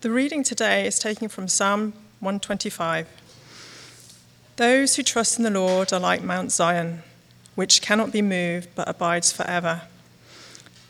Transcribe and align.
The 0.00 0.10
reading 0.10 0.42
today 0.42 0.86
is 0.86 0.98
taken 0.98 1.28
from 1.28 1.46
Psalm 1.46 1.92
125. 2.20 3.06
Those 4.56 4.96
who 4.96 5.02
trust 5.02 5.36
in 5.36 5.44
the 5.44 5.50
Lord 5.50 5.92
are 5.92 6.00
like 6.00 6.22
Mount 6.22 6.52
Zion, 6.52 7.02
which 7.54 7.82
cannot 7.82 8.10
be 8.10 8.22
moved 8.22 8.70
but 8.74 8.88
abides 8.88 9.30
forever. 9.30 9.82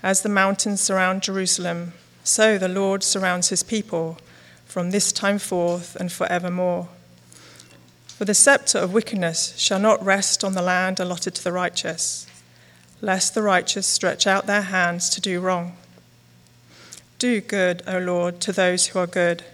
As 0.01 0.23
the 0.23 0.29
mountains 0.29 0.81
surround 0.81 1.25
Jerusalem, 1.25 1.95
so 2.23 2.57
the 2.57 2.69
Lord 2.69 3.03
surrounds 3.03 3.49
his 3.49 3.65
people 3.65 4.17
from 4.65 4.93
this 4.93 5.11
time 5.11 5.41
forth 5.41 5.97
and 5.97 6.13
forevermore. 6.13 6.89
For 8.07 8.25
the 8.25 8.33
scepter 8.33 8.79
of 8.79 8.93
wickedness 8.93 9.55
shall 9.59 9.81
not 9.81 10.05
rest 10.05 10.45
on 10.45 10.53
the 10.53 10.63
land 10.63 11.01
allotted 11.01 11.35
to 11.35 11.43
the 11.43 11.51
righteous, 11.51 12.29
lest 13.01 13.35
the 13.35 13.43
righteous 13.43 13.89
stretch 13.89 14.29
out 14.29 14.47
their 14.47 14.63
hands 14.63 15.11
to 15.11 15.21
do 15.21 15.41
wrong. 15.41 15.77
Do 17.21 17.43
good, 17.43 17.83
O 17.87 17.99
Lord, 17.99 18.41
to 18.41 18.53
those 18.53 18.87
who 18.87 18.99
are 18.99 19.07
good, 19.07 19.45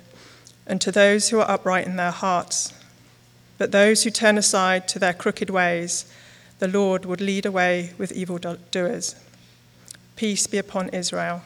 and 0.68 0.80
to 0.80 0.92
those 0.92 1.30
who 1.30 1.40
are 1.40 1.50
upright 1.50 1.84
in 1.84 1.96
their 1.96 2.12
hearts. 2.12 2.72
But 3.58 3.72
those 3.72 4.04
who 4.04 4.10
turn 4.10 4.38
aside 4.38 4.86
to 4.86 5.00
their 5.00 5.12
crooked 5.12 5.50
ways, 5.50 6.04
the 6.60 6.68
Lord 6.68 7.04
would 7.04 7.20
lead 7.20 7.44
away 7.44 7.92
with 7.98 8.12
evildoers. 8.12 9.16
Peace 10.14 10.46
be 10.46 10.58
upon 10.58 10.90
Israel. 10.90 11.42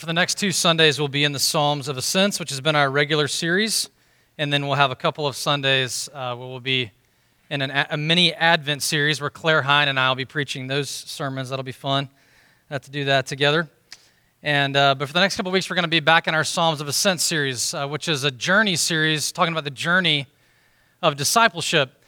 For 0.00 0.06
the 0.06 0.14
next 0.14 0.38
two 0.38 0.50
Sundays, 0.50 0.98
we'll 0.98 1.08
be 1.08 1.24
in 1.24 1.32
the 1.32 1.38
Psalms 1.38 1.86
of 1.86 1.98
Ascents, 1.98 2.40
which 2.40 2.48
has 2.48 2.62
been 2.62 2.74
our 2.74 2.90
regular 2.90 3.28
series. 3.28 3.90
And 4.38 4.50
then 4.50 4.66
we'll 4.66 4.76
have 4.76 4.90
a 4.90 4.96
couple 4.96 5.26
of 5.26 5.36
Sundays 5.36 6.08
uh, 6.14 6.34
where 6.34 6.48
we'll 6.48 6.58
be 6.58 6.90
in 7.50 7.60
an, 7.60 7.70
a 7.90 7.98
mini 7.98 8.32
Advent 8.32 8.82
series 8.82 9.20
where 9.20 9.28
Claire 9.28 9.60
Hine 9.60 9.88
and 9.88 10.00
I 10.00 10.08
will 10.08 10.14
be 10.14 10.24
preaching 10.24 10.68
those 10.68 10.88
sermons. 10.88 11.50
That'll 11.50 11.64
be 11.64 11.70
fun 11.70 12.08
to 12.70 12.90
do 12.90 13.04
that 13.04 13.26
together. 13.26 13.68
And, 14.42 14.74
uh, 14.74 14.94
but 14.94 15.06
for 15.06 15.12
the 15.12 15.20
next 15.20 15.36
couple 15.36 15.50
of 15.50 15.52
weeks, 15.52 15.68
we're 15.68 15.76
going 15.76 15.82
to 15.82 15.88
be 15.88 16.00
back 16.00 16.26
in 16.26 16.34
our 16.34 16.44
Psalms 16.44 16.80
of 16.80 16.88
Ascent 16.88 17.20
series, 17.20 17.74
uh, 17.74 17.86
which 17.86 18.08
is 18.08 18.24
a 18.24 18.30
journey 18.30 18.76
series 18.76 19.30
talking 19.30 19.52
about 19.52 19.64
the 19.64 19.70
journey 19.70 20.28
of 21.02 21.16
discipleship. 21.16 22.02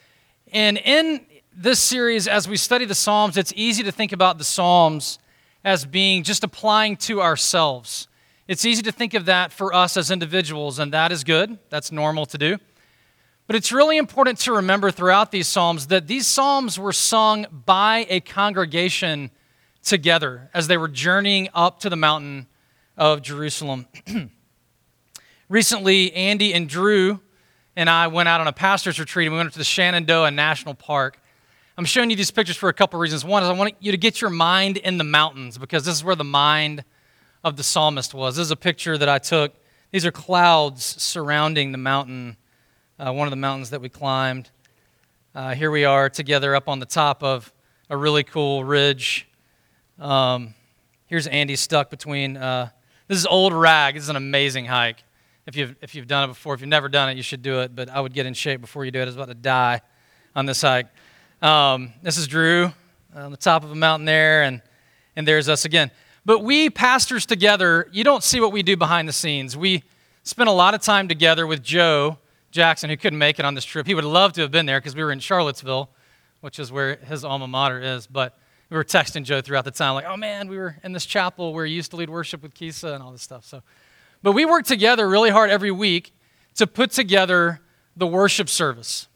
And 0.51 0.79
in 0.79 1.27
this 1.55 1.77
series, 1.77 2.27
as 2.27 2.49
we 2.49 2.57
study 2.57 2.85
the 2.85 2.95
Psalms, 2.95 3.37
it's 3.37 3.53
easy 3.55 3.83
to 3.83 3.91
think 3.91 4.13
about 4.13 4.39
the 4.39 4.43
Psalms 4.43 5.19
as 5.63 5.85
being 5.85 6.23
just 6.23 6.43
applying 6.43 6.97
to 6.97 7.21
ourselves. 7.21 8.07
It's 8.47 8.65
easy 8.65 8.81
to 8.83 8.91
think 8.91 9.13
of 9.13 9.25
that 9.25 9.53
for 9.53 9.73
us 9.73 9.95
as 9.95 10.11
individuals, 10.11 10.79
and 10.79 10.91
that 10.93 11.11
is 11.11 11.23
good. 11.23 11.57
That's 11.69 11.91
normal 11.91 12.25
to 12.27 12.37
do. 12.37 12.57
But 13.47 13.55
it's 13.55 13.71
really 13.71 13.97
important 13.97 14.39
to 14.39 14.53
remember 14.53 14.91
throughout 14.91 15.31
these 15.31 15.47
Psalms 15.47 15.87
that 15.87 16.07
these 16.07 16.27
Psalms 16.27 16.79
were 16.79 16.93
sung 16.93 17.45
by 17.65 18.05
a 18.09 18.19
congregation 18.19 19.31
together 19.83 20.49
as 20.53 20.67
they 20.67 20.77
were 20.77 20.87
journeying 20.87 21.49
up 21.53 21.79
to 21.81 21.89
the 21.89 21.95
mountain 21.95 22.47
of 22.97 23.21
Jerusalem. 23.21 23.87
Recently, 25.49 26.13
Andy 26.13 26.53
and 26.53 26.69
Drew 26.69 27.19
and 27.75 27.89
I 27.89 28.07
went 28.07 28.29
out 28.29 28.39
on 28.39 28.47
a 28.47 28.53
pastor's 28.53 28.99
retreat 28.99 29.27
and 29.27 29.33
we 29.33 29.37
went 29.37 29.47
up 29.47 29.53
to 29.53 29.59
the 29.59 29.65
Shenandoah 29.65 30.31
National 30.31 30.73
Park. 30.73 31.19
I'm 31.75 31.85
showing 31.85 32.11
you 32.11 32.15
these 32.15 32.29
pictures 32.29 32.55
for 32.55 32.69
a 32.69 32.73
couple 32.73 32.99
reasons. 32.99 33.25
One 33.25 33.41
is 33.41 33.49
I 33.49 33.53
want 33.53 33.73
you 33.79 33.91
to 33.91 33.97
get 33.97 34.21
your 34.21 34.29
mind 34.29 34.77
in 34.77 34.99
the 34.99 35.03
mountains 35.03 35.57
because 35.57 35.85
this 35.85 35.95
is 35.95 36.03
where 36.03 36.15
the 36.15 36.23
mind 36.23 36.83
of 37.43 37.57
the 37.57 37.63
psalmist 37.63 38.13
was. 38.13 38.35
This 38.35 38.45
is 38.45 38.51
a 38.51 38.55
picture 38.55 38.95
that 38.95 39.09
I 39.09 39.17
took. 39.17 39.53
These 39.89 40.05
are 40.05 40.11
clouds 40.11 40.83
surrounding 40.83 41.71
the 41.71 41.79
mountain, 41.79 42.37
uh, 42.99 43.11
one 43.11 43.25
of 43.25 43.31
the 43.31 43.37
mountains 43.37 43.71
that 43.71 43.81
we 43.81 43.89
climbed. 43.89 44.51
Uh, 45.33 45.55
here 45.55 45.71
we 45.71 45.83
are 45.83 46.11
together 46.11 46.55
up 46.55 46.69
on 46.69 46.77
the 46.77 46.85
top 46.85 47.23
of 47.23 47.51
a 47.89 47.97
really 47.97 48.23
cool 48.23 48.63
ridge. 48.63 49.27
Um, 49.97 50.53
here's 51.07 51.25
Andy 51.25 51.55
stuck 51.55 51.89
between. 51.89 52.37
Uh, 52.37 52.69
this 53.07 53.17
is 53.17 53.25
Old 53.25 53.51
Rag. 53.51 53.95
This 53.95 54.03
is 54.03 54.09
an 54.09 54.15
amazing 54.15 54.65
hike. 54.65 55.03
If 55.47 55.55
you've, 55.55 55.75
if 55.81 55.95
you've 55.95 56.07
done 56.07 56.25
it 56.25 56.27
before, 56.27 56.53
if 56.53 56.61
you've 56.61 56.69
never 56.69 56.87
done 56.87 57.09
it, 57.09 57.17
you 57.17 57.23
should 57.23 57.41
do 57.41 57.61
it. 57.61 57.75
But 57.75 57.89
I 57.89 57.99
would 57.99 58.13
get 58.13 58.27
in 58.27 58.35
shape 58.35 58.61
before 58.61 58.85
you 58.85 58.91
do 58.91 58.99
it. 58.99 59.03
I 59.03 59.05
was 59.05 59.15
about 59.15 59.29
to 59.29 59.33
die 59.33 59.81
on 60.35 60.45
this 60.45 60.61
hike. 60.61 60.85
Um, 61.43 61.91
this 62.01 62.17
is 62.17 62.25
Drew 62.25 62.71
on 63.13 63.31
the 63.31 63.37
top 63.37 63.65
of 63.65 63.71
a 63.71 63.75
mountain 63.75 64.05
there, 64.05 64.43
and, 64.43 64.61
and 65.17 65.27
there's 65.27 65.49
us 65.49 65.65
again. 65.65 65.91
But 66.23 66.39
we 66.39 66.69
pastors 66.69 67.25
together, 67.25 67.89
you 67.91 68.05
don't 68.05 68.23
see 68.23 68.39
what 68.39 68.53
we 68.53 68.63
do 68.63 68.77
behind 68.77 69.09
the 69.09 69.13
scenes. 69.13 69.57
We 69.57 69.83
spent 70.23 70.47
a 70.47 70.53
lot 70.53 70.73
of 70.73 70.79
time 70.79 71.09
together 71.09 71.45
with 71.45 71.61
Joe 71.61 72.17
Jackson, 72.51 72.89
who 72.89 72.95
couldn't 72.95 73.19
make 73.19 73.39
it 73.39 73.45
on 73.45 73.55
this 73.55 73.65
trip. 73.65 73.85
He 73.85 73.93
would 73.93 74.05
love 74.05 74.31
to 74.33 74.41
have 74.41 74.51
been 74.51 74.65
there 74.65 74.79
because 74.79 74.95
we 74.95 75.03
were 75.03 75.11
in 75.11 75.19
Charlottesville, 75.19 75.89
which 76.39 76.59
is 76.59 76.71
where 76.71 76.95
his 76.95 77.25
alma 77.25 77.49
mater 77.49 77.81
is. 77.81 78.07
But 78.07 78.37
we 78.69 78.77
were 78.77 78.85
texting 78.85 79.25
Joe 79.25 79.41
throughout 79.41 79.65
the 79.65 79.71
time, 79.71 79.95
like, 79.95 80.05
oh 80.07 80.15
man, 80.15 80.47
we 80.47 80.57
were 80.57 80.77
in 80.81 80.93
this 80.93 81.05
chapel 81.05 81.53
where 81.53 81.65
he 81.65 81.73
used 81.73 81.91
to 81.91 81.97
lead 81.97 82.09
worship 82.09 82.41
with 82.41 82.53
Kisa 82.53 82.93
and 82.93 83.03
all 83.03 83.11
this 83.11 83.21
stuff. 83.21 83.43
So, 83.43 83.63
but 84.21 84.31
we 84.31 84.45
work 84.45 84.63
together 84.65 85.09
really 85.09 85.29
hard 85.29 85.49
every 85.49 85.71
week 85.71 86.13
to 86.55 86.67
put 86.67 86.91
together 86.91 87.59
the 87.97 88.07
worship 88.07 88.47
service. 88.47 89.09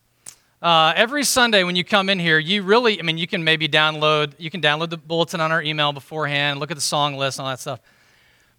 Uh, 0.60 0.92
every 0.96 1.24
Sunday 1.24 1.64
when 1.64 1.76
you 1.76 1.84
come 1.84 2.10
in 2.10 2.18
here, 2.18 2.40
you 2.40 2.64
really, 2.64 3.00
I 3.00 3.04
mean, 3.04 3.20
you 3.20 3.28
can 3.28 3.44
maybe 3.44 3.68
download, 3.68 4.34
you 4.40 4.50
can 4.50 4.60
download 4.60 4.90
the 4.90 4.98
bulletin 4.98 5.40
on 5.40 5.52
our 5.52 5.62
email 5.62 5.94
beforehand, 5.94 6.60
look 6.60 6.72
at 6.72 6.78
the 6.78 6.82
song 6.82 7.16
list 7.16 7.38
and 7.38 7.46
all 7.46 7.52
that 7.52 7.60
stuff. 7.60 7.80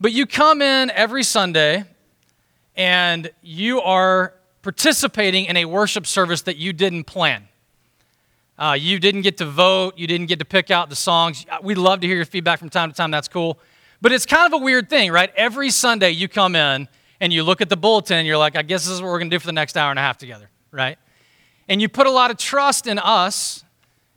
But 0.01 0.13
you 0.13 0.25
come 0.25 0.63
in 0.63 0.91
every 0.91 1.25
Sunday 1.25 1.83
and 2.77 3.33
you 3.43 3.81
are 3.81 4.35
participating 4.63 5.47
in 5.47 5.57
a 5.57 5.65
worship 5.65 6.07
service 6.07 6.43
that 6.43 6.57
you 6.57 6.73
didn't 6.73 7.05
plan. 7.05 7.49
Uh, 8.57 8.77
you 8.79 9.01
didn't 9.01 9.23
get 9.23 9.37
to 9.39 9.45
vote, 9.45 9.99
you 9.99 10.07
didn't 10.07 10.27
get 10.27 10.39
to 10.39 10.45
pick 10.45 10.71
out 10.71 10.91
the 10.91 10.97
songs. 10.97 11.47
We'd 11.63 11.79
love 11.79 12.01
to 12.01 12.07
hear 12.07 12.17
your 12.17 12.25
feedback 12.25 12.61
from 12.61 12.71
time 12.71 12.91
to 12.91 12.97
time, 12.97 13.11
that's 13.11 13.29
cool. 13.29 13.59
But 14.01 14.13
it's 14.13 14.27
kind 14.27 14.53
of 14.53 14.61
a 14.61 14.65
weird 14.65 14.89
thing, 14.89 15.11
right? 15.11 15.33
Every 15.35 15.71
Sunday 15.71 16.11
you 16.11 16.29
come 16.29 16.55
in 16.55 16.87
and 17.21 17.33
you 17.33 17.43
look 17.43 17.61
at 17.61 17.69
the 17.69 17.77
bulletin, 17.77 18.19
and 18.19 18.27
you're 18.29 18.39
like, 18.39 18.55
I 18.55 18.63
guess 18.63 18.85
this 18.85 18.93
is 18.93 19.03
what 19.03 19.09
we're 19.09 19.19
going 19.19 19.31
to 19.31 19.35
do 19.35 19.41
for 19.41 19.47
the 19.47 19.53
next 19.53 19.77
hour 19.77 19.91
and 19.91 19.99
a 19.99 20.03
half 20.03 20.19
together, 20.19 20.49
right? 20.71 20.97
And 21.69 21.83
you 21.83 21.89
put 21.89 22.07
a 22.07 22.11
lot 22.11 22.31
of 22.31 22.39
trust 22.39 22.87
in 22.87 22.99
us 22.99 23.65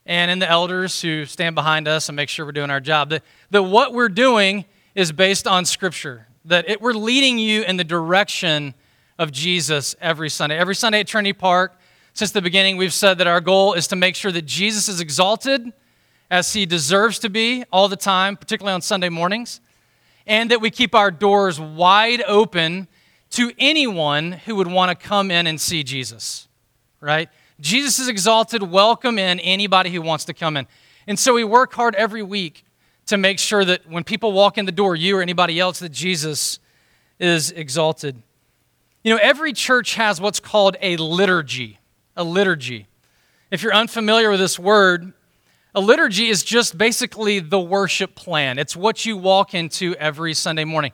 and 0.05 0.31
in 0.31 0.39
the 0.39 0.49
elders 0.49 1.01
who 1.01 1.25
stand 1.25 1.53
behind 1.53 1.87
us 1.87 2.09
and 2.09 2.15
make 2.15 2.29
sure 2.29 2.45
we're 2.45 2.53
doing 2.53 2.69
our 2.69 2.79
job. 2.79 3.09
That, 3.09 3.23
that 3.51 3.63
what 3.63 3.93
we're 3.93 4.09
doing 4.09 4.65
is 4.95 5.11
based 5.11 5.47
on 5.47 5.65
Scripture, 5.65 6.27
that 6.45 6.69
it, 6.69 6.81
we're 6.81 6.93
leading 6.93 7.37
you 7.37 7.63
in 7.63 7.77
the 7.77 7.83
direction 7.83 8.73
of 9.19 9.31
Jesus 9.31 9.95
every 10.01 10.29
Sunday. 10.29 10.57
Every 10.57 10.75
Sunday 10.75 11.01
at 11.01 11.07
Trinity 11.07 11.33
Park, 11.33 11.77
since 12.13 12.31
the 12.31 12.41
beginning, 12.41 12.77
we've 12.77 12.93
said 12.93 13.19
that 13.19 13.27
our 13.27 13.39
goal 13.39 13.73
is 13.73 13.87
to 13.87 13.95
make 13.95 14.15
sure 14.15 14.31
that 14.31 14.45
Jesus 14.45 14.89
is 14.89 14.99
exalted 14.99 15.71
as 16.29 16.53
he 16.53 16.65
deserves 16.65 17.19
to 17.19 17.29
be 17.29 17.63
all 17.71 17.87
the 17.87 17.95
time, 17.95 18.37
particularly 18.37 18.73
on 18.73 18.81
Sunday 18.81 19.09
mornings, 19.09 19.61
and 20.25 20.49
that 20.51 20.61
we 20.61 20.71
keep 20.71 20.95
our 20.95 21.11
doors 21.11 21.59
wide 21.59 22.23
open 22.23 22.87
to 23.31 23.51
anyone 23.59 24.33
who 24.33 24.55
would 24.55 24.67
want 24.67 24.89
to 24.89 25.07
come 25.07 25.29
in 25.31 25.47
and 25.47 25.59
see 25.59 25.83
Jesus, 25.83 26.47
right? 26.99 27.29
Jesus 27.61 27.99
is 27.99 28.07
exalted. 28.07 28.63
Welcome 28.63 29.19
in 29.19 29.39
anybody 29.39 29.91
who 29.91 30.01
wants 30.01 30.25
to 30.25 30.33
come 30.33 30.57
in. 30.57 30.67
And 31.05 31.17
so 31.17 31.35
we 31.35 31.43
work 31.43 31.73
hard 31.73 31.93
every 31.93 32.23
week 32.23 32.65
to 33.05 33.17
make 33.17 33.37
sure 33.37 33.63
that 33.63 33.87
when 33.87 34.03
people 34.03 34.31
walk 34.31 34.57
in 34.57 34.65
the 34.65 34.71
door, 34.71 34.95
you 34.95 35.17
or 35.17 35.21
anybody 35.21 35.59
else, 35.59 35.79
that 35.79 35.91
Jesus 35.91 36.59
is 37.19 37.51
exalted. 37.51 38.21
You 39.03 39.13
know, 39.13 39.19
every 39.21 39.53
church 39.53 39.93
has 39.93 40.19
what's 40.19 40.39
called 40.39 40.75
a 40.81 40.97
liturgy. 40.97 41.79
A 42.17 42.23
liturgy. 42.23 42.87
If 43.51 43.61
you're 43.61 43.73
unfamiliar 43.73 44.31
with 44.31 44.39
this 44.39 44.57
word, 44.57 45.13
a 45.75 45.81
liturgy 45.81 46.29
is 46.29 46.43
just 46.43 46.77
basically 46.77 47.39
the 47.39 47.59
worship 47.59 48.15
plan. 48.15 48.57
It's 48.57 48.75
what 48.75 49.05
you 49.05 49.17
walk 49.17 49.53
into 49.53 49.95
every 49.97 50.33
Sunday 50.33 50.65
morning. 50.65 50.93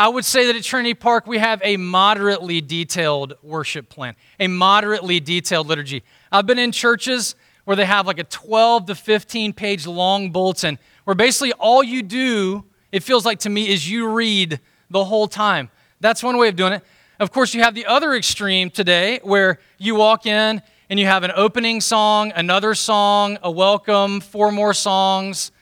I 0.00 0.08
would 0.08 0.24
say 0.24 0.46
that 0.46 0.56
at 0.56 0.62
Trinity 0.62 0.94
Park, 0.94 1.26
we 1.26 1.36
have 1.36 1.60
a 1.62 1.76
moderately 1.76 2.62
detailed 2.62 3.34
worship 3.42 3.90
plan, 3.90 4.16
a 4.38 4.46
moderately 4.46 5.20
detailed 5.20 5.66
liturgy. 5.66 6.02
I've 6.32 6.46
been 6.46 6.58
in 6.58 6.72
churches 6.72 7.34
where 7.66 7.76
they 7.76 7.84
have 7.84 8.06
like 8.06 8.18
a 8.18 8.24
12 8.24 8.86
to 8.86 8.94
15 8.94 9.52
page 9.52 9.86
long 9.86 10.30
bulletin 10.30 10.78
where 11.04 11.14
basically 11.14 11.52
all 11.52 11.84
you 11.84 12.02
do, 12.02 12.64
it 12.92 13.02
feels 13.02 13.26
like 13.26 13.40
to 13.40 13.50
me, 13.50 13.68
is 13.68 13.90
you 13.90 14.08
read 14.08 14.58
the 14.88 15.04
whole 15.04 15.28
time. 15.28 15.68
That's 16.00 16.22
one 16.22 16.38
way 16.38 16.48
of 16.48 16.56
doing 16.56 16.72
it. 16.72 16.82
Of 17.18 17.30
course, 17.30 17.52
you 17.52 17.62
have 17.62 17.74
the 17.74 17.84
other 17.84 18.14
extreme 18.14 18.70
today 18.70 19.20
where 19.22 19.58
you 19.76 19.96
walk 19.96 20.24
in 20.24 20.62
and 20.88 20.98
you 20.98 21.04
have 21.04 21.24
an 21.24 21.32
opening 21.36 21.82
song, 21.82 22.32
another 22.34 22.74
song, 22.74 23.36
a 23.42 23.50
welcome, 23.50 24.22
four 24.22 24.50
more 24.50 24.72
songs, 24.72 25.52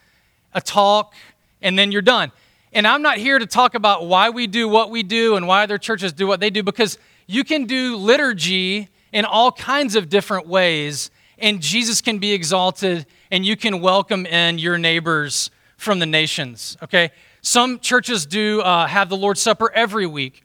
a 0.55 0.61
talk, 0.61 1.14
and 1.61 1.76
then 1.76 1.90
you're 1.90 2.02
done. 2.02 2.31
And 2.79 2.87
I'm 2.87 3.03
not 3.03 3.19
here 3.19 3.41
to 3.41 3.45
talk 3.45 3.75
about 3.75 4.07
why 4.07 4.31
we 4.31 4.47
do 4.47 4.69
what 4.69 4.89
we 4.89 5.03
do 5.03 5.35
and 5.35 5.49
why 5.49 5.65
other 5.65 5.79
churches 5.79 6.13
do 6.13 6.29
what 6.29 6.39
they 6.39 6.49
do 6.49 6.63
because 6.63 6.97
you 7.27 7.43
can 7.43 7.65
do 7.65 7.97
liturgy 7.97 8.89
in 9.13 9.25
all 9.25 9.51
kinds 9.51 9.97
of 9.97 10.09
different 10.09 10.47
ways 10.47 11.11
and 11.41 11.61
Jesus 11.61 12.01
can 12.01 12.21
be 12.21 12.33
exalted 12.33 13.05
and 13.33 13.45
you 13.45 13.57
can 13.57 13.81
welcome 13.81 14.27
in 14.27 14.61
your 14.61 14.79
neighbors 14.79 15.51
from 15.77 15.99
the 15.99 16.07
nations, 16.07 16.77
okay? 16.81 17.11
Some 17.43 17.81
churches 17.81 18.25
do 18.27 18.61
uh, 18.61 18.87
have 18.87 19.09
the 19.09 19.17
Lord's 19.17 19.41
Supper 19.41 19.73
every 19.75 20.07
week. 20.07 20.45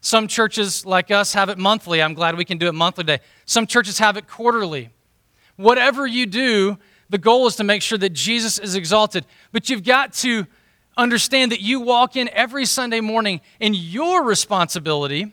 Some 0.00 0.28
churches, 0.28 0.86
like 0.86 1.10
us, 1.10 1.34
have 1.34 1.48
it 1.48 1.58
monthly. 1.58 2.00
I'm 2.00 2.14
glad 2.14 2.36
we 2.36 2.44
can 2.44 2.58
do 2.58 2.68
it 2.68 2.72
monthly 2.72 3.02
day. 3.02 3.18
Some 3.46 3.66
churches 3.66 3.98
have 3.98 4.16
it 4.16 4.28
quarterly. 4.28 4.90
Whatever 5.56 6.06
you 6.06 6.26
do, 6.26 6.78
the 7.10 7.18
goal 7.18 7.48
is 7.48 7.56
to 7.56 7.64
make 7.64 7.82
sure 7.82 7.98
that 7.98 8.10
Jesus 8.10 8.60
is 8.60 8.76
exalted. 8.76 9.26
But 9.50 9.68
you've 9.68 9.82
got 9.82 10.12
to 10.12 10.46
understand 10.96 11.52
that 11.52 11.60
you 11.60 11.80
walk 11.80 12.16
in 12.16 12.28
every 12.30 12.64
Sunday 12.64 13.00
morning, 13.00 13.40
and 13.60 13.74
your 13.74 14.24
responsibility, 14.24 15.32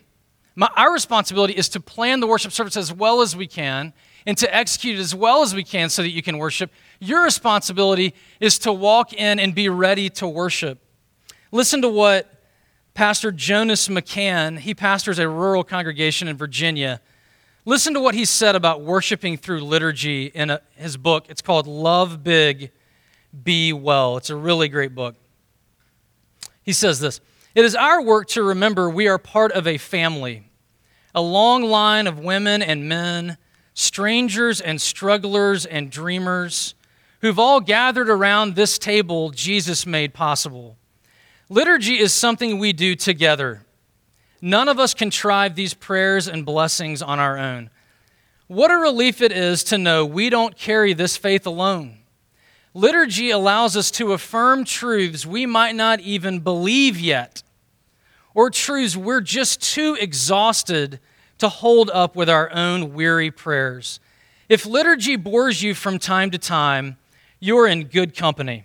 my, 0.54 0.68
our 0.76 0.92
responsibility, 0.92 1.54
is 1.54 1.68
to 1.70 1.80
plan 1.80 2.20
the 2.20 2.26
worship 2.26 2.52
service 2.52 2.76
as 2.76 2.92
well 2.92 3.22
as 3.22 3.34
we 3.36 3.46
can 3.46 3.92
and 4.26 4.36
to 4.38 4.54
execute 4.54 4.98
it 4.98 5.00
as 5.00 5.14
well 5.14 5.42
as 5.42 5.54
we 5.54 5.64
can 5.64 5.88
so 5.88 6.02
that 6.02 6.10
you 6.10 6.22
can 6.22 6.38
worship. 6.38 6.70
Your 7.00 7.24
responsibility 7.24 8.14
is 8.40 8.58
to 8.60 8.72
walk 8.72 9.12
in 9.12 9.38
and 9.38 9.54
be 9.54 9.68
ready 9.68 10.10
to 10.10 10.28
worship. 10.28 10.78
Listen 11.50 11.82
to 11.82 11.88
what 11.88 12.32
Pastor 12.94 13.32
Jonas 13.32 13.88
McCann, 13.88 14.58
he 14.58 14.74
pastors 14.74 15.18
a 15.18 15.28
rural 15.28 15.64
congregation 15.64 16.28
in 16.28 16.36
Virginia. 16.36 17.00
Listen 17.64 17.94
to 17.94 18.00
what 18.00 18.14
he 18.14 18.24
said 18.24 18.54
about 18.54 18.82
worshiping 18.82 19.36
through 19.36 19.60
liturgy 19.60 20.26
in 20.26 20.50
a, 20.50 20.60
his 20.76 20.96
book. 20.96 21.26
It's 21.28 21.42
called 21.42 21.66
Love 21.66 22.22
Big, 22.22 22.70
Be 23.42 23.72
Well. 23.72 24.16
It's 24.16 24.30
a 24.30 24.36
really 24.36 24.68
great 24.68 24.94
book. 24.94 25.16
He 26.62 26.72
says 26.72 27.00
this 27.00 27.20
It 27.54 27.64
is 27.64 27.74
our 27.74 28.02
work 28.02 28.28
to 28.28 28.42
remember 28.42 28.88
we 28.88 29.08
are 29.08 29.18
part 29.18 29.52
of 29.52 29.66
a 29.66 29.78
family, 29.78 30.50
a 31.14 31.22
long 31.22 31.62
line 31.62 32.06
of 32.06 32.18
women 32.18 32.62
and 32.62 32.88
men, 32.88 33.36
strangers 33.74 34.60
and 34.60 34.80
strugglers 34.80 35.66
and 35.66 35.90
dreamers, 35.90 36.74
who've 37.20 37.38
all 37.38 37.60
gathered 37.60 38.08
around 38.08 38.54
this 38.54 38.78
table 38.78 39.30
Jesus 39.30 39.86
made 39.86 40.14
possible. 40.14 40.76
Liturgy 41.48 41.98
is 41.98 42.12
something 42.12 42.58
we 42.58 42.72
do 42.72 42.94
together. 42.94 43.64
None 44.40 44.68
of 44.68 44.80
us 44.80 44.94
contrive 44.94 45.54
these 45.54 45.74
prayers 45.74 46.26
and 46.26 46.44
blessings 46.44 47.00
on 47.02 47.20
our 47.20 47.38
own. 47.38 47.70
What 48.48 48.70
a 48.70 48.76
relief 48.76 49.22
it 49.22 49.32
is 49.32 49.62
to 49.64 49.78
know 49.78 50.04
we 50.04 50.28
don't 50.28 50.56
carry 50.56 50.92
this 50.94 51.16
faith 51.16 51.46
alone. 51.46 51.98
Liturgy 52.74 53.30
allows 53.30 53.76
us 53.76 53.90
to 53.92 54.12
affirm 54.12 54.64
truths 54.64 55.26
we 55.26 55.44
might 55.44 55.74
not 55.74 56.00
even 56.00 56.40
believe 56.40 56.98
yet, 56.98 57.42
or 58.34 58.48
truths 58.48 58.96
we're 58.96 59.20
just 59.20 59.60
too 59.60 59.96
exhausted 60.00 60.98
to 61.36 61.50
hold 61.50 61.90
up 61.90 62.16
with 62.16 62.30
our 62.30 62.50
own 62.52 62.94
weary 62.94 63.30
prayers. 63.30 64.00
If 64.48 64.64
liturgy 64.64 65.16
bores 65.16 65.62
you 65.62 65.74
from 65.74 65.98
time 65.98 66.30
to 66.30 66.38
time, 66.38 66.96
you're 67.40 67.66
in 67.66 67.84
good 67.84 68.16
company. 68.16 68.64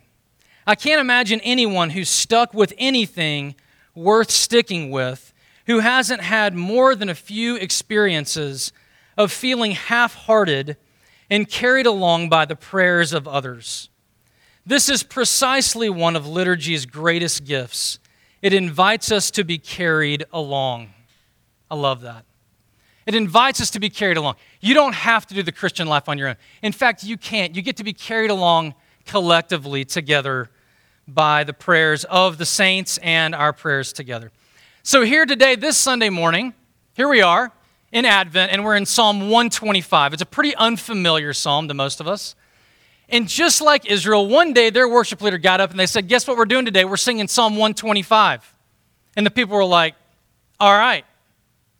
I 0.65 0.75
can't 0.75 1.01
imagine 1.01 1.41
anyone 1.41 1.89
who's 1.89 2.09
stuck 2.09 2.53
with 2.53 2.73
anything 2.77 3.55
worth 3.93 4.31
sticking 4.31 4.89
with 4.89 5.33
who 5.65 5.79
hasn't 5.79 6.21
had 6.21 6.55
more 6.55 6.95
than 6.95 7.09
a 7.09 7.15
few 7.15 7.57
experiences 7.57 8.71
of 9.17 9.33
feeling 9.33 9.71
half 9.71 10.13
hearted 10.15 10.77
and 11.29 11.49
carried 11.49 11.85
along 11.85 12.29
by 12.29 12.45
the 12.45 12.55
prayers 12.55 13.11
of 13.11 13.27
others. 13.27 13.89
This 14.67 14.89
is 14.89 15.01
precisely 15.01 15.89
one 15.89 16.17
of 16.17 16.27
liturgy's 16.27 16.85
greatest 16.85 17.45
gifts. 17.45 17.99
It 18.41 18.51
invites 18.51 19.13
us 19.13 19.31
to 19.31 19.45
be 19.45 19.57
carried 19.57 20.25
along. 20.33 20.89
I 21.71 21.75
love 21.75 22.01
that. 22.01 22.25
It 23.05 23.15
invites 23.15 23.61
us 23.61 23.71
to 23.71 23.79
be 23.79 23.89
carried 23.89 24.17
along. 24.17 24.35
You 24.59 24.73
don't 24.73 24.93
have 24.93 25.25
to 25.27 25.33
do 25.33 25.41
the 25.41 25.53
Christian 25.53 25.87
life 25.87 26.09
on 26.09 26.17
your 26.17 26.27
own. 26.27 26.35
In 26.61 26.73
fact, 26.73 27.05
you 27.05 27.15
can't. 27.15 27.55
You 27.55 27.61
get 27.61 27.77
to 27.77 27.85
be 27.85 27.93
carried 27.93 28.29
along 28.29 28.75
collectively 29.05 29.85
together 29.85 30.49
by 31.07 31.45
the 31.45 31.53
prayers 31.53 32.03
of 32.03 32.37
the 32.37 32.45
saints 32.45 32.97
and 32.97 33.33
our 33.33 33.53
prayers 33.53 33.93
together. 33.93 34.33
So, 34.83 35.03
here 35.03 35.25
today, 35.25 35.55
this 35.55 35.77
Sunday 35.77 36.09
morning, 36.09 36.53
here 36.93 37.07
we 37.07 37.21
are 37.21 37.53
in 37.93 38.03
Advent, 38.03 38.51
and 38.51 38.65
we're 38.65 38.75
in 38.75 38.85
Psalm 38.85 39.29
125. 39.29 40.11
It's 40.11 40.21
a 40.21 40.25
pretty 40.25 40.53
unfamiliar 40.57 41.31
psalm 41.31 41.69
to 41.69 41.73
most 41.73 42.01
of 42.01 42.07
us. 42.09 42.35
And 43.09 43.27
just 43.27 43.61
like 43.61 43.89
Israel, 43.89 44.27
one 44.27 44.53
day 44.53 44.69
their 44.69 44.87
worship 44.87 45.21
leader 45.21 45.37
got 45.37 45.61
up 45.61 45.71
and 45.71 45.79
they 45.79 45.85
said, 45.85 46.07
Guess 46.07 46.27
what 46.27 46.37
we're 46.37 46.45
doing 46.45 46.65
today? 46.65 46.83
We're 46.83 46.97
singing 46.97 47.27
Psalm 47.27 47.53
125. 47.53 48.53
And 49.15 49.25
the 49.25 49.31
people 49.31 49.55
were 49.55 49.65
like, 49.65 49.95
All 50.59 50.73
right, 50.73 51.05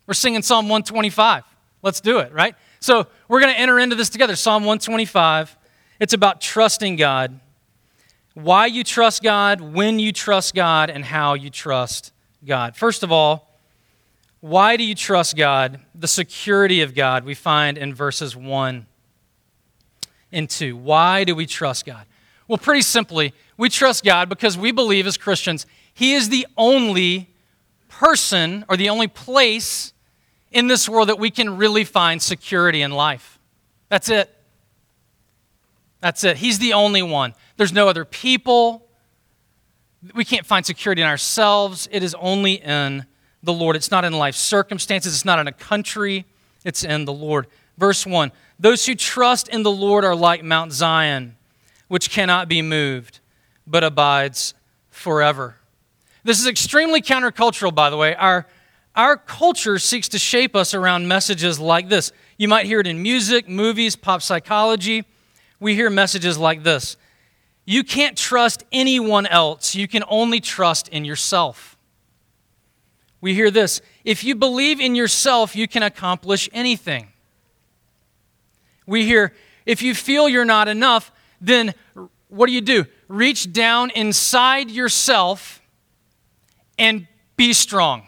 we're 0.06 0.14
singing 0.14 0.42
Psalm 0.42 0.66
125. 0.66 1.44
Let's 1.82 2.02
do 2.02 2.20
it, 2.20 2.32
right? 2.32 2.56
So 2.80 3.08
we're 3.28 3.42
going 3.42 3.54
to 3.54 3.60
enter 3.60 3.78
into 3.80 3.96
this 3.96 4.10
together. 4.10 4.36
Psalm 4.36 4.64
125. 4.64 5.58
It's 6.00 6.14
about 6.14 6.42
trusting 6.42 6.96
God. 6.96 7.40
Why 8.34 8.68
you 8.68 8.84
trust 8.84 9.24
God, 9.24 9.62
when 9.62 10.00
you 10.00 10.12
trust 10.12 10.54
God, 10.54 10.90
and 10.90 11.04
how 11.04 11.34
you 11.34 11.50
trust 11.50 12.14
God. 12.46 12.76
First 12.76 13.04
of 13.04 13.12
all, 13.12 13.48
why 14.42 14.78
do 14.78 14.84
you 14.84 14.94
trust 14.96 15.36
God? 15.36 15.80
The 15.96 16.08
security 16.08 16.82
of 16.82 16.94
God 16.94 17.26
we 17.26 17.34
find 17.34 17.78
in 17.78 17.94
verses 17.94 18.36
1 18.36 18.86
into. 20.32 20.76
Why 20.76 21.24
do 21.24 21.36
we 21.36 21.46
trust 21.46 21.86
God? 21.86 22.06
Well, 22.48 22.58
pretty 22.58 22.82
simply, 22.82 23.34
we 23.58 23.70
trust 23.70 24.04
God 24.04 24.30
because 24.30 24.58
we 24.58 24.72
believe 24.72 25.08
as 25.08 25.18
Christians 25.18 25.66
He 25.94 26.14
is 26.14 26.30
the 26.30 26.48
only 26.58 27.30
person 27.90 28.66
or 28.70 28.78
the 28.78 28.90
only 28.90 29.08
place 29.08 29.94
in 30.52 30.68
this 30.68 30.88
world 30.88 31.10
that 31.10 31.20
we 31.20 31.30
can 31.30 31.58
really 31.58 31.84
find 31.84 32.22
security 32.22 32.82
in 32.82 32.92
life. 32.92 33.40
That's 33.90 34.10
it. 34.10 34.34
That's 36.00 36.24
it. 36.24 36.38
He's 36.38 36.60
the 36.60 36.74
only 36.74 37.02
one. 37.02 37.34
There's 37.58 37.74
no 37.74 37.90
other 37.90 38.06
people. 38.06 38.88
We 40.14 40.24
can't 40.24 40.46
find 40.46 40.66
security 40.66 41.02
in 41.02 41.08
ourselves. 41.08 41.90
It 41.92 42.04
is 42.04 42.16
only 42.16 42.54
in 42.54 43.06
the 43.44 43.54
Lord. 43.54 43.76
It's 43.76 43.92
not 43.92 44.06
in 44.06 44.14
life 44.14 44.36
circumstances, 44.36 45.14
it's 45.14 45.26
not 45.26 45.40
in 45.40 45.48
a 45.48 45.52
country, 45.52 46.26
it's 46.64 46.84
in 46.84 47.06
the 47.06 47.14
Lord. 47.14 47.48
Verse 47.78 48.06
1 48.06 48.32
those 48.60 48.86
who 48.86 48.96
trust 48.96 49.48
in 49.48 49.64
the 49.64 49.72
Lord 49.72 50.04
are 50.04 50.16
like 50.16 50.44
Mount 50.44 50.72
Zion, 50.72 51.36
which 51.88 52.10
cannot 52.10 52.50
be 52.50 52.62
moved, 52.62 53.20
but 53.66 53.84
abides 53.84 54.54
forever. 54.90 55.58
This 56.24 56.40
is 56.40 56.48
extremely 56.48 57.02
countercultural, 57.02 57.74
by 57.74 57.90
the 57.90 57.98
way. 57.98 58.16
Our, 58.16 58.48
our 58.96 59.16
culture 59.16 59.78
seeks 59.80 60.10
to 60.10 60.20
shape 60.20 60.56
us 60.56 60.74
around 60.74 61.08
messages 61.08 61.60
like 61.60 61.88
this. 61.88 62.12
You 62.38 62.48
might 62.48 62.66
hear 62.66 62.80
it 62.80 62.88
in 62.88 63.02
music, 63.02 63.48
movies, 63.48 63.96
pop 63.96 64.22
psychology. 64.22 65.06
We 65.60 65.76
hear 65.76 65.90
messages 65.90 66.38
like 66.38 66.64
this 66.64 66.98
You 67.66 67.84
can't 67.84 68.18
trust 68.18 68.64
anyone 68.72 69.26
else, 69.28 69.76
you 69.76 69.88
can 69.88 70.04
only 70.10 70.40
trust 70.40 70.88
in 70.90 71.06
yourself. 71.06 71.78
We 73.22 73.34
hear 73.34 73.52
this 73.52 73.82
If 74.04 74.24
you 74.24 74.36
believe 74.36 74.80
in 74.80 74.96
yourself, 74.96 75.56
you 75.56 75.68
can 75.68 75.84
accomplish 75.84 76.50
anything. 76.52 77.10
We 78.88 79.06
hear, 79.06 79.34
if 79.66 79.84
you 79.84 79.94
feel 79.94 80.28
you're 80.28 80.46
not 80.46 80.68
enough, 80.68 81.12
then 81.40 81.76
what 82.30 82.48
do 82.48 82.54
you 82.54 82.62
do? 82.62 82.86
Reach 83.08 83.54
down 83.54 83.92
inside 83.92 84.72
yourself 84.72 85.62
and 86.80 87.08
be 87.36 87.54
strong. 87.54 88.08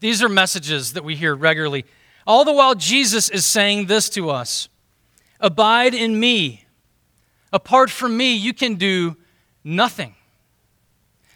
These 0.00 0.22
are 0.22 0.28
messages 0.28 0.92
that 0.92 1.04
we 1.04 1.16
hear 1.16 1.34
regularly. 1.34 1.86
All 2.26 2.44
the 2.44 2.52
while, 2.52 2.74
Jesus 2.74 3.30
is 3.30 3.46
saying 3.46 3.86
this 3.86 4.10
to 4.10 4.28
us 4.30 4.68
Abide 5.40 5.94
in 5.94 6.18
me. 6.18 6.64
Apart 7.52 7.90
from 7.90 8.16
me, 8.16 8.34
you 8.34 8.52
can 8.52 8.74
do 8.74 9.16
nothing. 9.62 10.14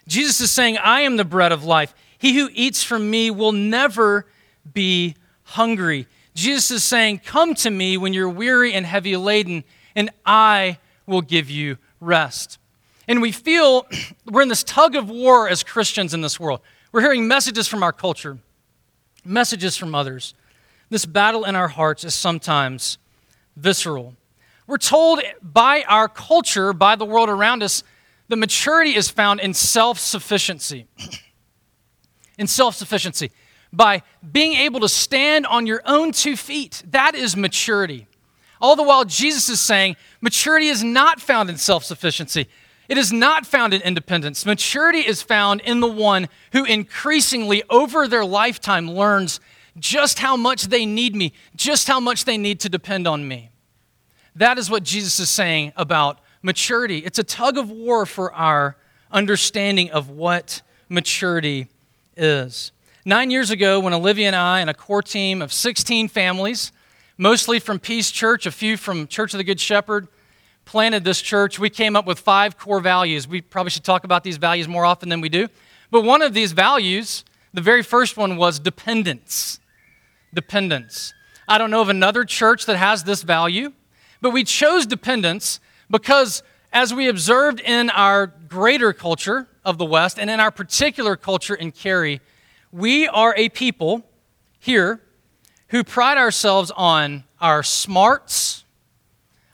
Jesus 0.09 0.41
is 0.41 0.51
saying, 0.51 0.79
I 0.79 1.03
am 1.03 1.17
the 1.17 1.25
bread 1.25 1.53
of 1.53 1.65
life. 1.65 1.95
He 2.19 2.35
who 2.35 2.49
eats 2.53 2.83
from 2.83 3.09
me 3.09 3.31
will 3.31 3.53
never 3.53 4.27
be 4.73 5.15
hungry. 5.45 6.07
Jesus 6.39 6.71
is 6.71 6.85
saying, 6.85 7.23
Come 7.25 7.55
to 7.57 7.71
me 7.71 7.97
when 7.97 8.13
you're 8.13 8.29
weary 8.29 8.73
and 8.73 8.87
heavy 8.87 9.17
laden, 9.17 9.65
and 9.97 10.09
I 10.25 10.79
will 11.05 11.21
give 11.21 11.51
you 11.51 11.79
rest. 12.01 12.61
And 13.09 13.21
we 13.21 13.33
feel 13.33 13.89
we're 14.25 14.43
in 14.43 14.49
this 14.49 14.63
tug 14.63 14.95
of 14.95 15.11
war 15.11 15.49
as 15.49 15.65
Christians 15.65 16.15
in 16.15 16.21
this 16.21 16.39
world. 16.39 16.61
We're 16.93 17.01
hearing 17.01 17.27
messages 17.27 17.67
from 17.67 17.83
our 17.83 17.93
culture, 17.93 18.39
messages 19.25 19.77
from 19.77 19.97
others. 19.97 20.35
This 20.91 21.07
battle 21.07 21.45
in 21.45 21.57
our 21.57 21.67
hearts 21.67 22.05
is 22.05 22.15
sometimes 22.15 22.99
visceral. 23.57 24.15
We're 24.69 24.79
told 24.79 25.21
by 25.43 25.83
our 25.89 26.09
culture, 26.09 26.73
by 26.73 26.95
the 26.95 27.05
world 27.05 27.29
around 27.29 27.65
us, 27.65 27.83
that 28.29 28.37
maturity 28.37 28.95
is 28.95 29.11
found 29.11 29.41
in 29.41 29.55
self 29.55 29.99
sufficiency. 29.99 30.87
in 32.39 32.47
self 32.47 32.77
sufficiency 32.77 33.33
by 33.73 34.03
being 34.33 34.55
able 34.55 34.81
to 34.81 34.89
stand 34.89 35.47
on 35.47 35.67
your 35.67 35.83
own 35.85 36.13
two 36.13 36.37
feet. 36.37 36.83
That 36.91 37.15
is 37.15 37.37
maturity. 37.37 38.07
All 38.61 38.77
the 38.77 38.83
while, 38.83 39.05
Jesus 39.05 39.49
is 39.49 39.61
saying 39.61 39.97
maturity 40.21 40.69
is 40.69 40.83
not 40.83 41.21
found 41.21 41.51
in 41.51 41.57
self 41.57 41.85
sufficiency. 41.85 42.49
It 42.89 42.97
is 42.97 43.13
not 43.13 43.47
found 43.47 43.75
in 43.75 43.83
independence. 43.83 44.47
Maturity 44.47 45.01
is 45.01 45.21
found 45.21 45.61
in 45.61 45.81
the 45.81 45.87
one 45.87 46.29
who 46.53 46.65
increasingly 46.65 47.63
over 47.69 48.09
their 48.09 48.25
lifetime 48.25 48.91
learns 48.91 49.41
just 49.79 50.19
how 50.19 50.37
much 50.37 50.65
they 50.65 50.87
need 50.87 51.15
me, 51.15 51.33
just 51.55 51.87
how 51.87 52.01
much 52.01 52.25
they 52.25 52.39
need 52.39 52.61
to 52.61 52.69
depend 52.69 53.07
on 53.07 53.29
me. 53.29 53.51
That 54.35 54.59
is 54.59 54.71
what 54.71 54.85
Jesus 54.85 55.21
is 55.21 55.29
saying 55.29 55.73
about 55.77 56.21
maturity. 56.43 56.99
It's 56.99 57.19
a 57.19 57.25
tug 57.25 57.59
of 57.59 57.71
war 57.71 58.07
for 58.07 58.33
our 58.33 58.77
understanding 59.11 59.91
of 59.91 60.09
what 60.09 60.63
maturity 60.89 61.69
is. 62.17 62.73
Nine 63.05 63.31
years 63.31 63.51
ago, 63.51 63.79
when 63.79 63.95
Olivia 63.95 64.27
and 64.27 64.35
I 64.37 64.61
and 64.61 64.69
a 64.69 64.75
core 64.75 65.03
team 65.03 65.41
of 65.41 65.53
16 65.53 66.09
families, 66.09 66.73
mostly 67.17 67.61
from 67.61 67.79
Peace 67.79 68.11
Church, 68.11 68.45
a 68.45 68.51
few 68.51 68.77
from 68.77 69.07
Church 69.07 69.33
of 69.33 69.39
the 69.39 69.45
Good 69.45 69.61
Shepherd, 69.61 70.09
planted 70.65 71.05
this 71.05 71.23
church, 71.23 71.61
we 71.61 71.71
came 71.71 71.95
up 71.95 72.07
with 72.07 72.19
five 72.19 72.59
core 72.59 72.81
values. 72.81 73.29
We 73.29 73.41
probably 73.41 73.71
should 73.71 73.85
talk 73.85 74.03
about 74.03 74.25
these 74.25 74.37
values 74.37 74.67
more 74.67 74.85
often 74.85 75.09
than 75.09 75.21
we 75.21 75.29
do. 75.29 75.49
But 75.93 76.03
one 76.03 76.23
of 76.23 76.35
these 76.35 76.51
values, 76.53 77.25
the 77.55 77.61
very 77.61 77.83
first 77.83 78.17
one, 78.17 78.37
was 78.37 78.59
dependence. 78.59 79.61
Dependence. 80.35 81.15
I 81.47 81.57
don't 81.57 81.71
know 81.71 81.81
of 81.81 81.89
another 81.89 82.25
church 82.25 82.67
that 82.67 82.77
has 82.77 83.05
this 83.05 83.23
value, 83.23 83.73
but 84.21 84.31
we 84.31 84.43
chose 84.43 84.87
dependence 84.87 85.61
because 85.89 86.43
as 86.73 86.93
we 86.93 87.09
observed 87.09 87.61
in 87.61 87.91
our 87.91 88.27
greater 88.27 88.93
culture 88.93 89.49
of 89.65 89.79
the 89.79 89.87
West 89.87 90.19
and 90.19 90.29
in 90.29 90.41
our 90.41 90.51
particular 90.51 91.17
culture 91.17 91.55
in 91.55 91.71
Cary, 91.71 92.21
we 92.73 93.09
are 93.09 93.35
a 93.37 93.49
people 93.49 94.05
here 94.59 95.01
who 95.69 95.85
pride 95.85 96.19
ourselves 96.19 96.71
on 96.77 97.25
our 97.41 97.63
smarts, 97.63 98.65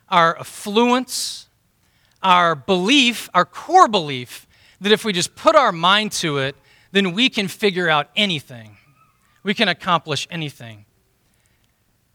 our 0.09 0.39
affluence, 0.39 1.49
our 2.23 2.55
belief, 2.55 3.29
our 3.35 3.45
core 3.45 3.89
belief 3.89 4.47
that 4.81 4.93
if 4.93 5.05
we 5.05 5.13
just 5.13 5.35
put 5.35 5.57
our 5.57 5.73
mind 5.73 6.13
to 6.13 6.39
it, 6.39 6.57
then 6.93 7.13
we 7.13 7.29
can 7.29 7.49
figure 7.49 7.89
out 7.89 8.09
anything. 8.17 8.77
We 9.43 9.55
can 9.55 9.69
accomplish 9.69 10.27
anything. 10.31 10.85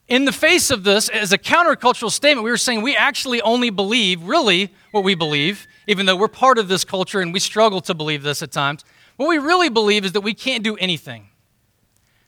In 0.08 0.26
the 0.26 0.32
face 0.32 0.72
of 0.72 0.84
this, 0.84 1.08
as 1.10 1.32
a 1.32 1.38
countercultural 1.38 2.10
statement, 2.10 2.44
we 2.44 2.50
were 2.50 2.58
saying 2.58 2.82
we 2.82 2.96
actually 2.96 3.42
only 3.42 3.70
believe, 3.70 4.24
really, 4.24 4.74
what 4.92 5.04
we 5.04 5.14
believe, 5.14 5.68
even 5.86 6.08
though 6.08 6.16
we're 6.16 6.28
part 6.28 6.58
of 6.58 6.68
this 6.68 6.84
culture 6.84 7.22
and 7.22 7.32
we 7.32 7.40
struggle 7.40 7.80
to 7.82 7.94
believe 7.94 8.24
this 8.24 8.42
at 8.42 8.52
times. 8.52 8.84
What 9.20 9.28
we 9.28 9.38
really 9.38 9.68
believe 9.68 10.06
is 10.06 10.14
that 10.14 10.22
we 10.22 10.34
can't 10.34 10.64
do 10.64 10.78
anything. 10.78 11.28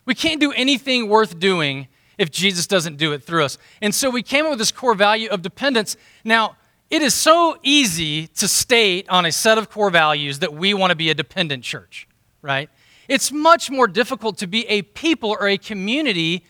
We 0.03 0.13
can't 0.13 0.41
do 0.41 0.51
anything 0.51 1.07
worth 1.07 1.39
doing 1.39 1.87
if 2.17 2.29
Jesus 2.29 2.67
doesn't 2.67 2.97
do 2.97 3.13
it 3.13 3.23
through 3.23 3.45
us. 3.45 3.57
And 3.81 3.95
so 3.95 4.09
we 4.09 4.21
came 4.21 4.43
up 4.43 4.49
with 4.49 4.59
this 4.59 4.73
core 4.73 4.93
value 4.93 5.29
of 5.29 5.41
dependence. 5.41 5.95
Now, 6.25 6.57
it 6.89 7.01
is 7.01 7.13
so 7.13 7.57
easy 7.63 8.27
to 8.27 8.45
state 8.45 9.07
on 9.07 9.25
a 9.25 9.31
set 9.31 9.57
of 9.57 9.69
core 9.69 9.89
values 9.89 10.39
that 10.39 10.53
we 10.53 10.73
want 10.73 10.91
to 10.91 10.97
be 10.97 11.09
a 11.09 11.13
dependent 11.13 11.63
church, 11.63 12.09
right? 12.41 12.69
It's 13.07 13.31
much 13.31 13.71
more 13.71 13.87
difficult 13.87 14.37
to 14.39 14.47
be 14.47 14.67
a 14.67 14.81
people 14.81 15.29
or 15.29 15.47
a 15.47 15.57
community 15.57 16.43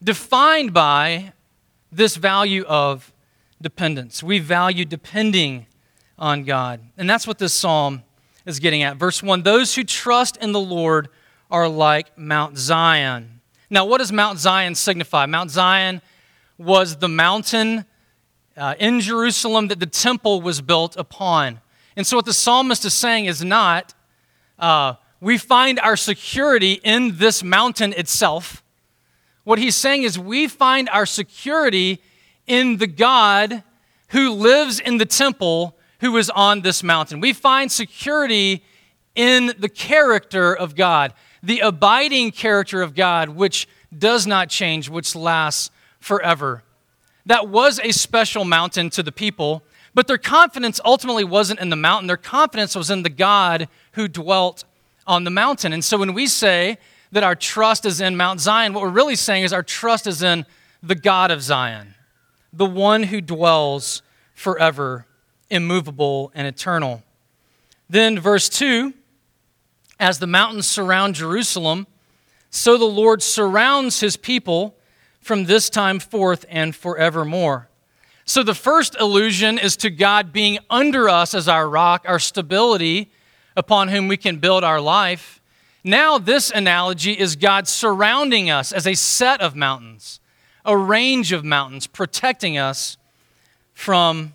defined 0.00 0.72
by 0.72 1.32
this 1.90 2.14
value 2.14 2.62
of 2.66 3.12
dependence. 3.60 4.22
We 4.22 4.38
value 4.38 4.84
depending 4.84 5.66
on 6.16 6.44
God. 6.44 6.78
And 6.96 7.10
that's 7.10 7.26
what 7.26 7.38
this 7.38 7.52
psalm 7.52 8.04
is 8.46 8.58
getting 8.58 8.82
at. 8.82 8.96
Verse 8.96 9.22
1 9.22 9.42
Those 9.42 9.74
who 9.74 9.84
trust 9.84 10.36
in 10.38 10.52
the 10.52 10.60
Lord 10.60 11.08
are 11.50 11.68
like 11.68 12.16
Mount 12.18 12.58
Zion. 12.58 13.40
Now, 13.68 13.84
what 13.84 13.98
does 13.98 14.12
Mount 14.12 14.38
Zion 14.38 14.74
signify? 14.74 15.26
Mount 15.26 15.50
Zion 15.50 16.02
was 16.58 16.96
the 16.96 17.08
mountain 17.08 17.84
uh, 18.56 18.74
in 18.78 19.00
Jerusalem 19.00 19.68
that 19.68 19.80
the 19.80 19.86
temple 19.86 20.42
was 20.42 20.60
built 20.60 20.96
upon. 20.96 21.60
And 21.96 22.06
so, 22.06 22.16
what 22.16 22.26
the 22.26 22.32
psalmist 22.32 22.84
is 22.84 22.94
saying 22.94 23.26
is 23.26 23.44
not, 23.44 23.94
uh, 24.58 24.94
we 25.20 25.38
find 25.38 25.78
our 25.80 25.96
security 25.96 26.80
in 26.82 27.18
this 27.18 27.42
mountain 27.42 27.92
itself 27.92 28.62
what 29.44 29.58
he's 29.58 29.76
saying 29.76 30.02
is, 30.02 30.18
we 30.18 30.46
find 30.46 30.88
our 30.90 31.06
security 31.06 32.00
in 32.46 32.76
the 32.76 32.86
God 32.86 33.62
who 34.10 34.32
lives 34.32 34.80
in 34.80 34.98
the 34.98 35.06
temple 35.06 35.76
who 36.00 36.16
is 36.16 36.30
on 36.30 36.62
this 36.62 36.82
mountain. 36.82 37.20
We 37.20 37.32
find 37.32 37.70
security 37.70 38.62
in 39.14 39.52
the 39.58 39.68
character 39.68 40.54
of 40.54 40.74
God, 40.74 41.12
the 41.42 41.60
abiding 41.60 42.32
character 42.32 42.82
of 42.82 42.94
God, 42.94 43.30
which 43.30 43.68
does 43.96 44.26
not 44.26 44.48
change, 44.48 44.88
which 44.88 45.14
lasts 45.14 45.70
forever. 45.98 46.62
That 47.26 47.48
was 47.48 47.78
a 47.80 47.92
special 47.92 48.44
mountain 48.44 48.90
to 48.90 49.02
the 49.02 49.12
people, 49.12 49.62
but 49.94 50.06
their 50.06 50.18
confidence 50.18 50.80
ultimately 50.84 51.24
wasn't 51.24 51.60
in 51.60 51.68
the 51.68 51.76
mountain. 51.76 52.06
Their 52.06 52.16
confidence 52.16 52.74
was 52.74 52.90
in 52.90 53.02
the 53.02 53.10
God 53.10 53.68
who 53.92 54.08
dwelt 54.08 54.64
on 55.06 55.24
the 55.24 55.30
mountain. 55.30 55.72
And 55.72 55.84
so 55.84 55.98
when 55.98 56.14
we 56.14 56.26
say 56.26 56.78
that 57.12 57.24
our 57.24 57.34
trust 57.34 57.84
is 57.84 58.00
in 58.00 58.16
Mount 58.16 58.40
Zion, 58.40 58.72
what 58.72 58.82
we're 58.82 58.90
really 58.90 59.16
saying 59.16 59.44
is 59.44 59.52
our 59.52 59.62
trust 59.62 60.06
is 60.06 60.22
in 60.22 60.46
the 60.82 60.94
God 60.94 61.30
of 61.30 61.42
Zion, 61.42 61.94
the 62.52 62.66
one 62.66 63.02
who 63.02 63.20
dwells 63.20 64.02
forever, 64.34 65.06
immovable, 65.50 66.30
and 66.34 66.46
eternal. 66.46 67.02
Then, 67.88 68.18
verse 68.18 68.48
2 68.48 68.94
As 69.98 70.18
the 70.18 70.26
mountains 70.26 70.66
surround 70.66 71.14
Jerusalem, 71.16 71.86
so 72.50 72.76
the 72.76 72.84
Lord 72.84 73.22
surrounds 73.22 74.00
his 74.00 74.16
people 74.16 74.76
from 75.20 75.44
this 75.44 75.70
time 75.70 75.98
forth 75.98 76.44
and 76.48 76.74
forevermore. 76.74 77.68
So, 78.24 78.42
the 78.42 78.54
first 78.54 78.96
allusion 78.98 79.58
is 79.58 79.76
to 79.78 79.90
God 79.90 80.32
being 80.32 80.58
under 80.68 81.08
us 81.08 81.34
as 81.34 81.48
our 81.48 81.68
rock, 81.68 82.04
our 82.06 82.18
stability 82.18 83.10
upon 83.56 83.88
whom 83.88 84.08
we 84.08 84.16
can 84.16 84.38
build 84.38 84.62
our 84.62 84.80
life. 84.80 85.40
Now, 85.82 86.18
this 86.18 86.50
analogy 86.50 87.18
is 87.18 87.36
God 87.36 87.66
surrounding 87.66 88.50
us 88.50 88.70
as 88.70 88.86
a 88.86 88.94
set 88.94 89.40
of 89.40 89.56
mountains, 89.56 90.20
a 90.64 90.76
range 90.76 91.32
of 91.32 91.44
mountains, 91.44 91.86
protecting 91.86 92.58
us 92.58 92.98
from 93.72 94.34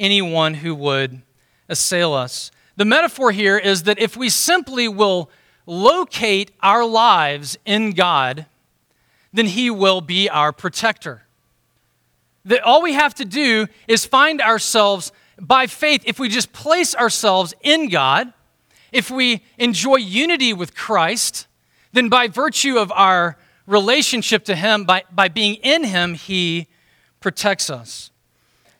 anyone 0.00 0.54
who 0.54 0.74
would 0.74 1.22
assail 1.68 2.12
us. 2.12 2.50
The 2.76 2.84
metaphor 2.84 3.30
here 3.30 3.58
is 3.58 3.84
that 3.84 3.98
if 3.98 4.16
we 4.16 4.28
simply 4.28 4.88
will 4.88 5.30
locate 5.66 6.50
our 6.60 6.84
lives 6.84 7.58
in 7.64 7.92
God, 7.92 8.46
then 9.32 9.46
He 9.46 9.70
will 9.70 10.00
be 10.00 10.28
our 10.28 10.52
protector. 10.52 11.22
That 12.44 12.62
all 12.62 12.82
we 12.82 12.94
have 12.94 13.14
to 13.16 13.24
do 13.24 13.68
is 13.86 14.06
find 14.06 14.40
ourselves 14.40 15.12
by 15.38 15.66
faith, 15.66 16.02
if 16.04 16.18
we 16.18 16.28
just 16.28 16.52
place 16.52 16.94
ourselves 16.94 17.54
in 17.62 17.88
God 17.88 18.32
if 18.92 19.10
we 19.10 19.42
enjoy 19.58 19.96
unity 19.96 20.52
with 20.52 20.74
Christ, 20.74 21.46
then 21.92 22.08
by 22.08 22.28
virtue 22.28 22.78
of 22.78 22.90
our 22.92 23.36
relationship 23.66 24.44
to 24.44 24.56
Him, 24.56 24.84
by, 24.84 25.04
by 25.12 25.28
being 25.28 25.56
in 25.56 25.84
Him, 25.84 26.14
He 26.14 26.66
protects 27.20 27.70
us. 27.70 28.09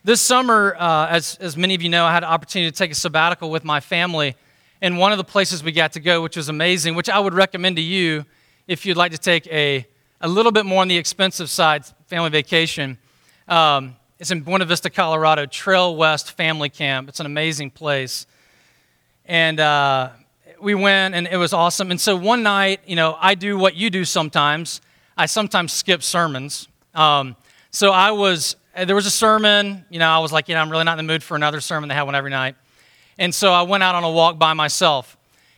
This 0.03 0.21
summer, 0.21 0.77
uh, 0.79 1.09
as, 1.09 1.37
as 1.41 1.57
many 1.57 1.75
of 1.75 1.83
you 1.83 1.89
know, 1.89 2.05
I 2.05 2.13
had 2.13 2.23
an 2.23 2.31
opportunity 2.31 2.71
to 2.71 2.77
take 2.77 2.91
a 2.91 2.95
sabbatical 2.95 3.51
with 3.51 3.65
my 3.65 3.81
family. 3.81 4.35
And 4.81 4.99
one 4.99 5.13
of 5.13 5.19
the 5.19 5.25
places 5.25 5.63
we 5.63 5.73
got 5.73 5.93
to 5.93 6.01
go, 6.01 6.23
which 6.23 6.37
was 6.37 6.49
amazing, 6.49 6.95
which 6.95 7.11
I 7.11 7.19
would 7.19 7.35
recommend 7.35 7.77
to 7.77 7.83
you 7.83 8.25
if 8.67 8.87
you'd 8.87 8.97
like 8.97 9.13
to 9.13 9.19
take 9.19 9.47
a, 9.49 9.87
a 10.21 10.29
little 10.29 10.53
bit 10.53 10.65
more 10.65 10.81
on 10.81 10.89
the 10.89 10.97
expensive 10.97 11.51
side 11.51 11.85
family 12.07 12.31
vacation. 12.31 12.99
Um, 13.47 13.97
it's 14.19 14.31
in 14.31 14.41
Buena 14.41 14.65
Vista, 14.65 14.91
Colorado, 14.91 15.47
Trail 15.47 15.95
West 15.97 16.33
Family 16.33 16.71
Camp. 16.71 17.09
It's 17.09 17.21
an 17.21 17.27
amazing 17.27 17.71
place 17.71 18.27
and 19.31 19.61
uh, 19.61 20.09
we 20.61 20.75
went, 20.75 21.15
and 21.15 21.29
it 21.29 21.37
was 21.37 21.53
awesome. 21.53 21.93
And 21.93 22.01
so 22.01 22.17
one 22.17 22.43
night, 22.43 22.81
you 22.85 22.97
know, 22.97 23.17
I 23.21 23.37
do 23.37 23.57
what 23.57 23.77
you 23.77 23.89
do 23.89 24.05
sometimes. 24.05 24.81
I 25.17 25.27
sometimes 25.27 25.73
skip 25.73 26.03
sermons. 26.03 26.67
Um, 26.97 27.37
so 27.71 27.93
I 27.93 28.11
was, 28.11 28.57
Uh, 28.75 28.85
there 28.85 28.95
was 28.95 29.07
a 29.07 29.11
sermon, 29.11 29.85
you 29.91 29.99
know, 29.99 30.09
I 30.09 30.19
was 30.19 30.33
like, 30.33 30.49
you 30.49 30.55
know, 30.55 30.61
I'm 30.61 30.71
really 30.71 30.85
not 30.85 30.99
in 30.99 31.05
the 31.05 31.13
mood 31.13 31.23
for 31.23 31.35
another 31.35 31.61
sermon. 31.61 31.89
They 31.89 31.95
have 31.95 32.07
one 32.07 32.15
every 32.15 32.31
night. 32.31 32.55
And 33.19 33.35
so 33.35 33.53
I 33.53 33.63
went 33.63 33.83
out 33.83 33.95
on 33.95 34.05
a 34.05 34.11
walk 34.11 34.39
by 34.39 34.53
myself. 34.53 35.17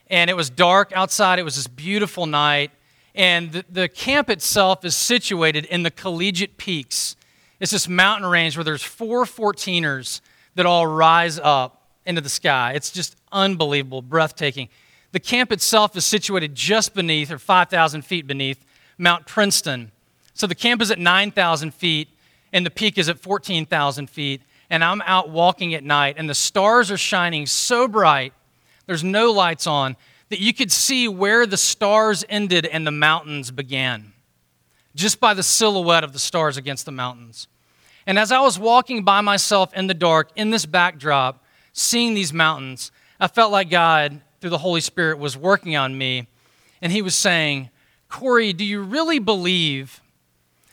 And 0.08 0.30
it 0.30 0.34
was 0.34 0.48
dark 0.50 0.92
outside. 0.94 1.38
It 1.38 1.42
was 1.42 1.56
this 1.56 1.66
beautiful 1.66 2.26
night. 2.26 2.70
And 3.14 3.52
the, 3.52 3.64
the 3.68 3.88
camp 3.88 4.30
itself 4.30 4.84
is 4.84 4.96
situated 4.96 5.66
in 5.66 5.82
the 5.82 5.90
Collegiate 5.90 6.56
Peaks. 6.56 7.16
It's 7.60 7.70
this 7.70 7.86
mountain 7.86 8.28
range 8.28 8.56
where 8.56 8.64
there's 8.64 8.82
four 8.82 9.24
14ers 9.24 10.20
that 10.54 10.66
all 10.66 10.86
rise 10.86 11.38
up 11.38 11.86
into 12.06 12.20
the 12.20 12.28
sky. 12.28 12.72
It's 12.74 12.90
just 12.90 13.16
unbelievable, 13.30 14.02
breathtaking. 14.02 14.68
The 15.12 15.20
camp 15.20 15.52
itself 15.52 15.94
is 15.96 16.06
situated 16.06 16.54
just 16.54 16.94
beneath, 16.94 17.30
or 17.30 17.38
5,000 17.38 18.02
feet 18.02 18.26
beneath, 18.26 18.64
Mount 18.96 19.26
Princeton. 19.26 19.92
So 20.32 20.46
the 20.46 20.54
camp 20.54 20.80
is 20.80 20.90
at 20.90 20.98
9,000 20.98 21.74
feet, 21.74 22.08
and 22.52 22.66
the 22.66 22.70
peak 22.70 22.98
is 22.98 23.08
at 23.08 23.18
14,000 23.18 24.08
feet. 24.10 24.42
And 24.70 24.82
I'm 24.82 25.02
out 25.02 25.28
walking 25.28 25.74
at 25.74 25.84
night, 25.84 26.16
and 26.18 26.28
the 26.28 26.34
stars 26.34 26.90
are 26.90 26.96
shining 26.96 27.46
so 27.46 27.86
bright, 27.86 28.32
there's 28.86 29.04
no 29.04 29.30
lights 29.30 29.66
on, 29.66 29.96
that 30.30 30.40
you 30.40 30.54
could 30.54 30.72
see 30.72 31.08
where 31.08 31.46
the 31.46 31.58
stars 31.58 32.24
ended 32.28 32.64
and 32.64 32.86
the 32.86 32.90
mountains 32.90 33.50
began, 33.50 34.12
just 34.94 35.20
by 35.20 35.34
the 35.34 35.42
silhouette 35.42 36.04
of 36.04 36.14
the 36.14 36.18
stars 36.18 36.56
against 36.56 36.86
the 36.86 36.92
mountains. 36.92 37.48
And 38.06 38.18
as 38.18 38.32
I 38.32 38.40
was 38.40 38.58
walking 38.58 39.04
by 39.04 39.20
myself 39.20 39.74
in 39.74 39.86
the 39.86 39.94
dark, 39.94 40.30
in 40.36 40.50
this 40.50 40.66
backdrop, 40.66 41.44
seeing 41.72 42.14
these 42.14 42.32
mountains, 42.32 42.90
I 43.20 43.28
felt 43.28 43.52
like 43.52 43.70
God, 43.70 44.20
through 44.40 44.50
the 44.50 44.58
Holy 44.58 44.80
Spirit, 44.80 45.18
was 45.18 45.36
working 45.36 45.76
on 45.76 45.96
me. 45.96 46.26
And 46.80 46.90
He 46.90 47.02
was 47.02 47.14
saying, 47.14 47.70
Corey, 48.08 48.52
do 48.52 48.64
you 48.64 48.82
really 48.82 49.18
believe 49.18 50.01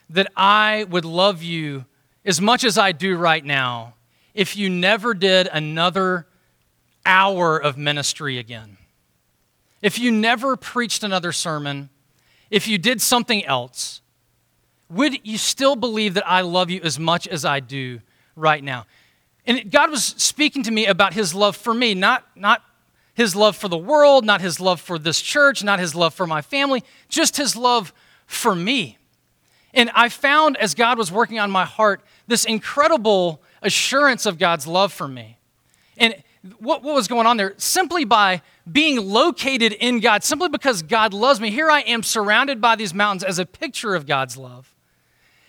that 0.10 0.32
I 0.36 0.86
would 0.90 1.06
love 1.06 1.44
you 1.44 1.86
as 2.26 2.42
much 2.42 2.64
as 2.64 2.78
I 2.78 2.92
do 2.92 3.18
right 3.18 3.44
now 3.44 3.94
if 4.34 4.56
you 4.56 4.70
never 4.70 5.14
did 5.14 5.48
another 5.52 6.28
hour 7.06 7.58
of 7.58 7.78
ministry 7.78 8.38
again, 8.38 8.78
if 9.82 9.98
you 9.98 10.12
never 10.12 10.56
preached 10.56 11.04
another 11.04 11.32
sermon, 11.32 11.90
if 12.50 12.68
you 12.68 12.78
did 12.78 13.02
something 13.02 13.44
else, 13.46 14.02
would 14.90 15.26
you 15.26 15.38
still 15.38 15.76
believe 15.76 16.14
that 16.14 16.28
I 16.28 16.42
love 16.42 16.70
you 16.70 16.82
as 16.84 17.00
much 17.00 17.28
as 17.28 17.46
I 17.46 17.60
do 17.60 18.02
right 18.36 18.64
now? 18.64 18.86
And 19.46 19.72
God 19.72 19.90
was 19.90 20.04
speaking 20.04 20.64
to 20.64 20.72
me 20.72 20.86
about 20.86 21.14
his 21.14 21.34
love 21.34 21.56
for 21.56 21.74
me, 21.74 21.94
not, 21.94 22.26
not 22.36 22.64
his 23.16 23.36
love 23.36 23.56
for 23.56 23.68
the 23.68 23.78
world, 23.78 24.26
not 24.26 24.42
his 24.42 24.60
love 24.60 24.80
for 24.80 25.00
this 25.00 25.22
church, 25.22 25.64
not 25.64 25.80
his 25.80 25.96
love 25.96 26.14
for 26.14 26.28
my 26.28 26.42
family, 26.42 26.84
just 27.08 27.38
his 27.38 27.56
love 27.56 27.94
for 28.26 28.56
me. 28.56 28.99
And 29.74 29.90
I 29.94 30.10
found 30.10 30.58
as 30.58 30.74
God 30.74 30.98
was 30.98 31.12
working 31.12 31.40
on 31.40 31.52
my 31.52 31.66
heart 31.66 32.02
this 32.28 32.46
incredible 32.46 33.42
assurance 33.62 34.26
of 34.26 34.38
God's 34.38 34.66
love 34.66 34.92
for 34.92 35.08
me. 35.08 35.38
And 35.98 36.16
what, 36.60 36.84
what 36.84 36.96
was 36.96 37.08
going 37.08 37.28
on 37.28 37.38
there? 37.38 37.54
Simply 37.58 38.06
by 38.06 38.42
being 38.72 38.98
located 38.98 39.74
in 39.74 40.00
God, 40.00 40.24
simply 40.24 40.50
because 40.50 40.82
God 40.82 41.14
loves 41.14 41.42
me, 41.42 41.52
here 41.52 41.70
I 41.70 41.82
am 41.82 42.04
surrounded 42.04 42.62
by 42.62 42.76
these 42.76 42.94
mountains 42.94 43.24
as 43.24 43.40
a 43.40 43.46
picture 43.46 43.96
of 43.96 44.06
God's 44.06 44.38
love. 44.38 44.74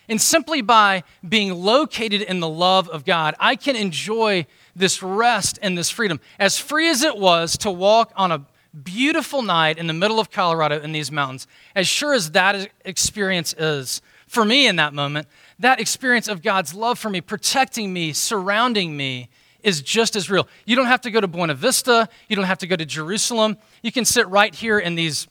And 0.09 0.19
simply 0.19 0.61
by 0.61 1.03
being 1.27 1.53
located 1.53 2.21
in 2.21 2.41
the 2.41 2.49
love 2.49 2.89
of 2.89 3.05
God, 3.05 3.35
I 3.39 3.55
can 3.55 3.77
enjoy 3.77 4.45
this 4.75 5.01
rest 5.01 5.57
and 5.61 5.77
this 5.77 5.89
freedom. 5.89 6.19
As 6.37 6.57
free 6.57 6.89
as 6.89 7.01
it 7.01 7.17
was 7.17 7.57
to 7.59 7.71
walk 7.71 8.11
on 8.17 8.31
a 8.31 8.45
beautiful 8.83 9.41
night 9.41 9.77
in 9.77 9.87
the 9.87 9.93
middle 9.93 10.19
of 10.19 10.29
Colorado 10.29 10.81
in 10.81 10.91
these 10.91 11.11
mountains, 11.11 11.47
as 11.75 11.87
sure 11.87 12.13
as 12.13 12.31
that 12.31 12.71
experience 12.83 13.53
is 13.53 14.01
for 14.31 14.45
me 14.45 14.65
in 14.65 14.77
that 14.77 14.93
moment, 14.93 15.27
that 15.59 15.81
experience 15.81 16.29
of 16.29 16.41
God's 16.41 16.73
love 16.73 16.97
for 16.97 17.09
me, 17.09 17.19
protecting 17.19 17.91
me, 17.91 18.13
surrounding 18.13 18.95
me, 18.95 19.27
is 19.61 19.81
just 19.81 20.15
as 20.15 20.29
real. 20.29 20.47
You 20.65 20.77
don't 20.77 20.85
have 20.85 21.01
to 21.01 21.11
go 21.11 21.19
to 21.19 21.27
Buena 21.27 21.53
Vista, 21.53 22.07
you 22.29 22.37
don't 22.37 22.45
have 22.45 22.59
to 22.59 22.67
go 22.67 22.77
to 22.77 22.85
Jerusalem. 22.85 23.57
You 23.83 23.91
can 23.91 24.05
sit 24.05 24.25
right 24.29 24.55
here 24.55 24.79
in 24.79 24.95
these 24.95 25.27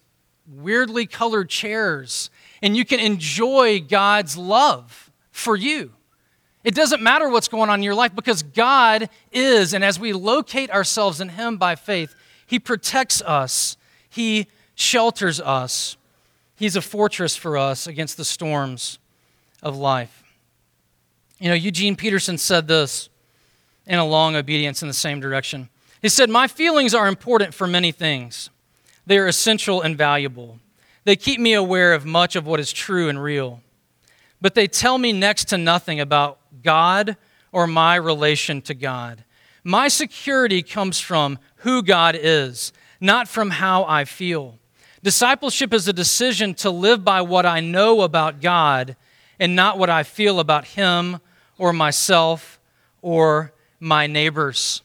weirdly 0.47 1.07
colored 1.07 1.49
chairs 1.49 2.29
and 2.61 2.77
you 2.77 2.85
can 2.85 3.01
enjoy 3.01 3.81
God's 3.81 4.37
love 4.37 5.11
for 5.33 5.57
you. 5.57 5.93
It 6.63 6.75
doesn't 6.75 7.01
matter 7.01 7.27
what's 7.31 7.49
going 7.49 7.71
on 7.71 7.79
in 7.79 7.83
your 7.83 7.95
life 7.95 8.15
because 8.15 8.43
God 8.43 9.09
is, 9.33 9.73
and 9.73 9.83
as 9.83 9.99
we 9.99 10.13
locate 10.13 10.71
ourselves 10.71 11.23
in 11.23 11.31
Him 11.31 11.57
by 11.57 11.75
faith, 11.75 12.15
He 12.47 12.59
protects 12.59 13.23
us, 13.23 13.79
He 14.11 14.47
shelters 14.75 15.41
us, 15.41 15.97
He's 16.61 16.77
a 16.77 16.83
fortress 16.83 17.37
for 17.37 17.57
us 17.57 17.87
against 17.87 18.19
the 18.19 18.25
storms 18.25 18.99
of 19.63 19.79
life. 19.79 20.23
You 21.39 21.49
know, 21.49 21.55
Eugene 21.55 21.97
Peterson 21.97 22.37
said 22.37 22.69
this 22.69 23.09
in 23.87 23.99
a 23.99 24.05
long 24.05 24.37
obedience 24.37 24.83
in 24.83 24.89
the 24.89 24.93
same 24.93 25.21
direction. 25.21 25.71
He 26.03 26.11
said, 26.11 26.29
My 26.29 26.47
feelings 26.47 26.95
are 26.95 27.09
important 27.09 27.55
for 27.55 27.67
many 27.67 27.93
things, 27.93 28.51
they 29.07 29.17
are 29.17 29.27
essential 29.27 29.81
and 29.81 29.97
valuable. 29.97 30.59
They 31.05 31.17
keep 31.17 31.41
me 31.41 31.55
aware 31.55 31.95
of 31.95 32.05
much 32.05 32.37
of 32.37 32.47
what 32.47 32.61
is 32.61 32.75
true 32.75 33.09
and 33.09 33.23
real, 33.23 33.63
but 34.39 34.55
they 34.55 34.67
tell 34.67 34.99
me 34.99 35.15
next 35.15 35.47
to 35.47 35.57
nothing 35.57 35.99
about 35.99 36.41
God 36.63 37.17
or 37.53 37.67
my 37.67 37.95
relation 37.95 38.61
to 38.63 38.75
God. 38.75 39.25
My 39.65 39.89
security 39.89 40.63
comes 40.63 41.01
from 41.01 41.39
who 41.57 41.83
God 41.83 42.19
is, 42.21 42.75
not 43.01 43.29
from 43.29 43.49
how 43.49 43.85
I 43.85 44.05
feel. 44.05 44.60
Discipleship 45.03 45.73
is 45.73 45.89
a 45.89 45.93
decision 45.93 46.55
to 46.55 46.71
live 46.71 47.05
by 47.05 47.23
what 47.23 47.47
I 47.47 47.61
know 47.61 48.03
about 48.03 48.41
God 48.41 48.97
and 49.39 49.57
not 49.57 49.79
what 49.79 49.89
I 49.89 50.03
feel 50.03 50.39
about 50.41 50.67
Him 50.67 51.21
or 51.57 51.73
myself 51.73 52.61
or 53.01 53.53
my 53.79 54.07
neighbors. 54.07 54.83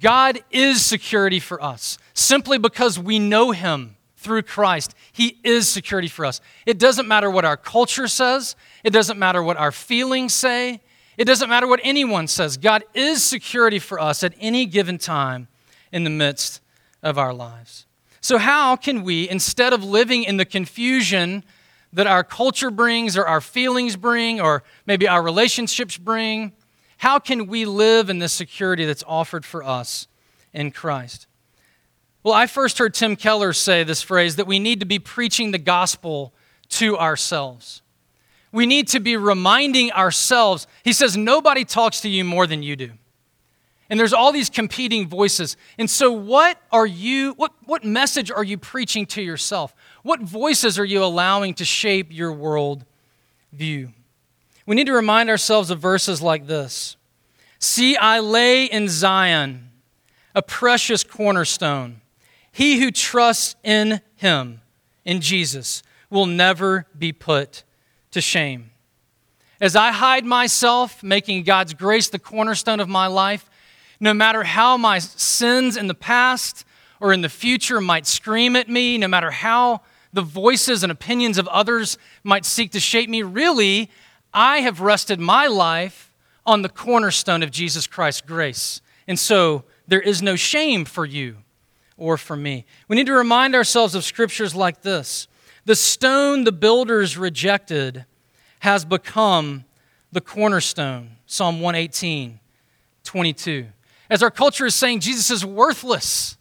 God 0.00 0.40
is 0.50 0.84
security 0.84 1.40
for 1.40 1.62
us 1.62 1.98
simply 2.12 2.58
because 2.58 2.98
we 2.98 3.18
know 3.18 3.52
Him 3.52 3.96
through 4.18 4.42
Christ. 4.42 4.94
He 5.10 5.38
is 5.42 5.66
security 5.68 6.08
for 6.08 6.26
us. 6.26 6.42
It 6.66 6.78
doesn't 6.78 7.08
matter 7.08 7.30
what 7.30 7.46
our 7.46 7.56
culture 7.56 8.08
says, 8.08 8.56
it 8.84 8.90
doesn't 8.90 9.18
matter 9.18 9.42
what 9.42 9.56
our 9.56 9.72
feelings 9.72 10.34
say, 10.34 10.82
it 11.16 11.24
doesn't 11.24 11.48
matter 11.48 11.66
what 11.66 11.80
anyone 11.82 12.26
says. 12.28 12.58
God 12.58 12.84
is 12.92 13.24
security 13.24 13.78
for 13.78 13.98
us 13.98 14.22
at 14.22 14.34
any 14.38 14.66
given 14.66 14.98
time 14.98 15.48
in 15.90 16.04
the 16.04 16.10
midst 16.10 16.60
of 17.02 17.16
our 17.16 17.32
lives. 17.32 17.86
So, 18.20 18.38
how 18.38 18.76
can 18.76 19.02
we, 19.02 19.28
instead 19.28 19.72
of 19.72 19.84
living 19.84 20.24
in 20.24 20.36
the 20.36 20.44
confusion 20.44 21.44
that 21.92 22.06
our 22.06 22.24
culture 22.24 22.70
brings, 22.70 23.16
or 23.16 23.26
our 23.26 23.40
feelings 23.40 23.96
bring, 23.96 24.40
or 24.40 24.62
maybe 24.86 25.08
our 25.08 25.22
relationships 25.22 25.96
bring, 25.96 26.52
how 26.98 27.18
can 27.18 27.46
we 27.46 27.64
live 27.64 28.10
in 28.10 28.18
the 28.18 28.28
security 28.28 28.84
that's 28.84 29.04
offered 29.06 29.44
for 29.44 29.62
us 29.62 30.08
in 30.52 30.70
Christ? 30.70 31.26
Well, 32.22 32.34
I 32.34 32.46
first 32.46 32.78
heard 32.78 32.92
Tim 32.92 33.16
Keller 33.16 33.52
say 33.52 33.84
this 33.84 34.02
phrase 34.02 34.36
that 34.36 34.46
we 34.46 34.58
need 34.58 34.80
to 34.80 34.86
be 34.86 34.98
preaching 34.98 35.52
the 35.52 35.58
gospel 35.58 36.34
to 36.70 36.98
ourselves. 36.98 37.82
We 38.50 38.66
need 38.66 38.88
to 38.88 39.00
be 39.00 39.16
reminding 39.16 39.92
ourselves. 39.92 40.66
He 40.82 40.92
says, 40.92 41.16
Nobody 41.16 41.64
talks 41.64 42.00
to 42.00 42.08
you 42.08 42.24
more 42.24 42.46
than 42.46 42.62
you 42.62 42.76
do. 42.76 42.92
And 43.90 43.98
there's 43.98 44.12
all 44.12 44.32
these 44.32 44.50
competing 44.50 45.08
voices. 45.08 45.56
And 45.78 45.88
so, 45.88 46.12
what 46.12 46.60
are 46.70 46.86
you, 46.86 47.32
what, 47.34 47.52
what 47.64 47.84
message 47.84 48.30
are 48.30 48.44
you 48.44 48.58
preaching 48.58 49.06
to 49.06 49.22
yourself? 49.22 49.74
What 50.02 50.20
voices 50.20 50.78
are 50.78 50.84
you 50.84 51.02
allowing 51.02 51.54
to 51.54 51.64
shape 51.64 52.08
your 52.10 52.32
world 52.32 52.84
view? 53.52 53.92
We 54.66 54.76
need 54.76 54.86
to 54.86 54.92
remind 54.92 55.30
ourselves 55.30 55.70
of 55.70 55.80
verses 55.80 56.20
like 56.20 56.46
this 56.46 56.96
See, 57.58 57.96
I 57.96 58.20
lay 58.20 58.66
in 58.66 58.88
Zion 58.88 59.70
a 60.34 60.42
precious 60.42 61.02
cornerstone 61.02 62.02
he 62.58 62.80
who 62.80 62.90
trusts 62.90 63.54
in 63.62 64.00
him, 64.16 64.62
in 65.04 65.20
Jesus, 65.20 65.80
will 66.10 66.26
never 66.26 66.86
be 66.98 67.12
put 67.12 67.62
to 68.10 68.20
shame. 68.20 68.70
As 69.60 69.76
I 69.76 69.92
hide 69.92 70.24
myself, 70.24 71.00
making 71.00 71.44
God's 71.44 71.72
grace 71.72 72.08
the 72.08 72.18
cornerstone 72.18 72.80
of 72.80 72.88
my 72.88 73.06
life, 73.06 73.48
no 74.00 74.14
matter 74.14 74.44
how 74.44 74.76
my 74.76 74.98
sins 74.98 75.76
in 75.76 75.86
the 75.86 75.94
past 75.94 76.64
or 77.00 77.12
in 77.12 77.20
the 77.20 77.28
future 77.28 77.80
might 77.80 78.06
scream 78.06 78.56
at 78.56 78.68
me, 78.68 78.98
no 78.98 79.08
matter 79.08 79.30
how 79.30 79.80
the 80.12 80.22
voices 80.22 80.82
and 80.82 80.90
opinions 80.90 81.38
of 81.38 81.46
others 81.48 81.98
might 82.24 82.44
seek 82.44 82.72
to 82.72 82.80
shape 82.80 83.08
me, 83.08 83.22
really, 83.22 83.90
I 84.32 84.58
have 84.58 84.80
rested 84.80 85.20
my 85.20 85.46
life 85.46 86.12
on 86.46 86.62
the 86.62 86.68
cornerstone 86.68 87.42
of 87.42 87.50
Jesus 87.50 87.86
Christ's 87.86 88.22
grace. 88.22 88.80
And 89.06 89.18
so 89.18 89.64
there 89.86 90.00
is 90.00 90.22
no 90.22 90.36
shame 90.36 90.84
for 90.84 91.04
you 91.04 91.38
or 91.96 92.16
for 92.16 92.36
me. 92.36 92.64
We 92.88 92.96
need 92.96 93.06
to 93.06 93.14
remind 93.14 93.54
ourselves 93.54 93.94
of 93.94 94.04
scriptures 94.04 94.54
like 94.54 94.82
this 94.82 95.28
The 95.64 95.76
stone 95.76 96.44
the 96.44 96.52
builders 96.52 97.18
rejected 97.18 98.06
has 98.60 98.84
become 98.84 99.64
the 100.10 100.20
cornerstone. 100.20 101.16
Psalm 101.26 101.60
118, 101.60 102.40
22. 103.04 103.66
As 104.10 104.22
our 104.22 104.30
culture 104.30 104.66
is 104.66 104.74
saying, 104.74 105.00
Jesus 105.00 105.30
is 105.30 105.44
worthless. 105.44 106.36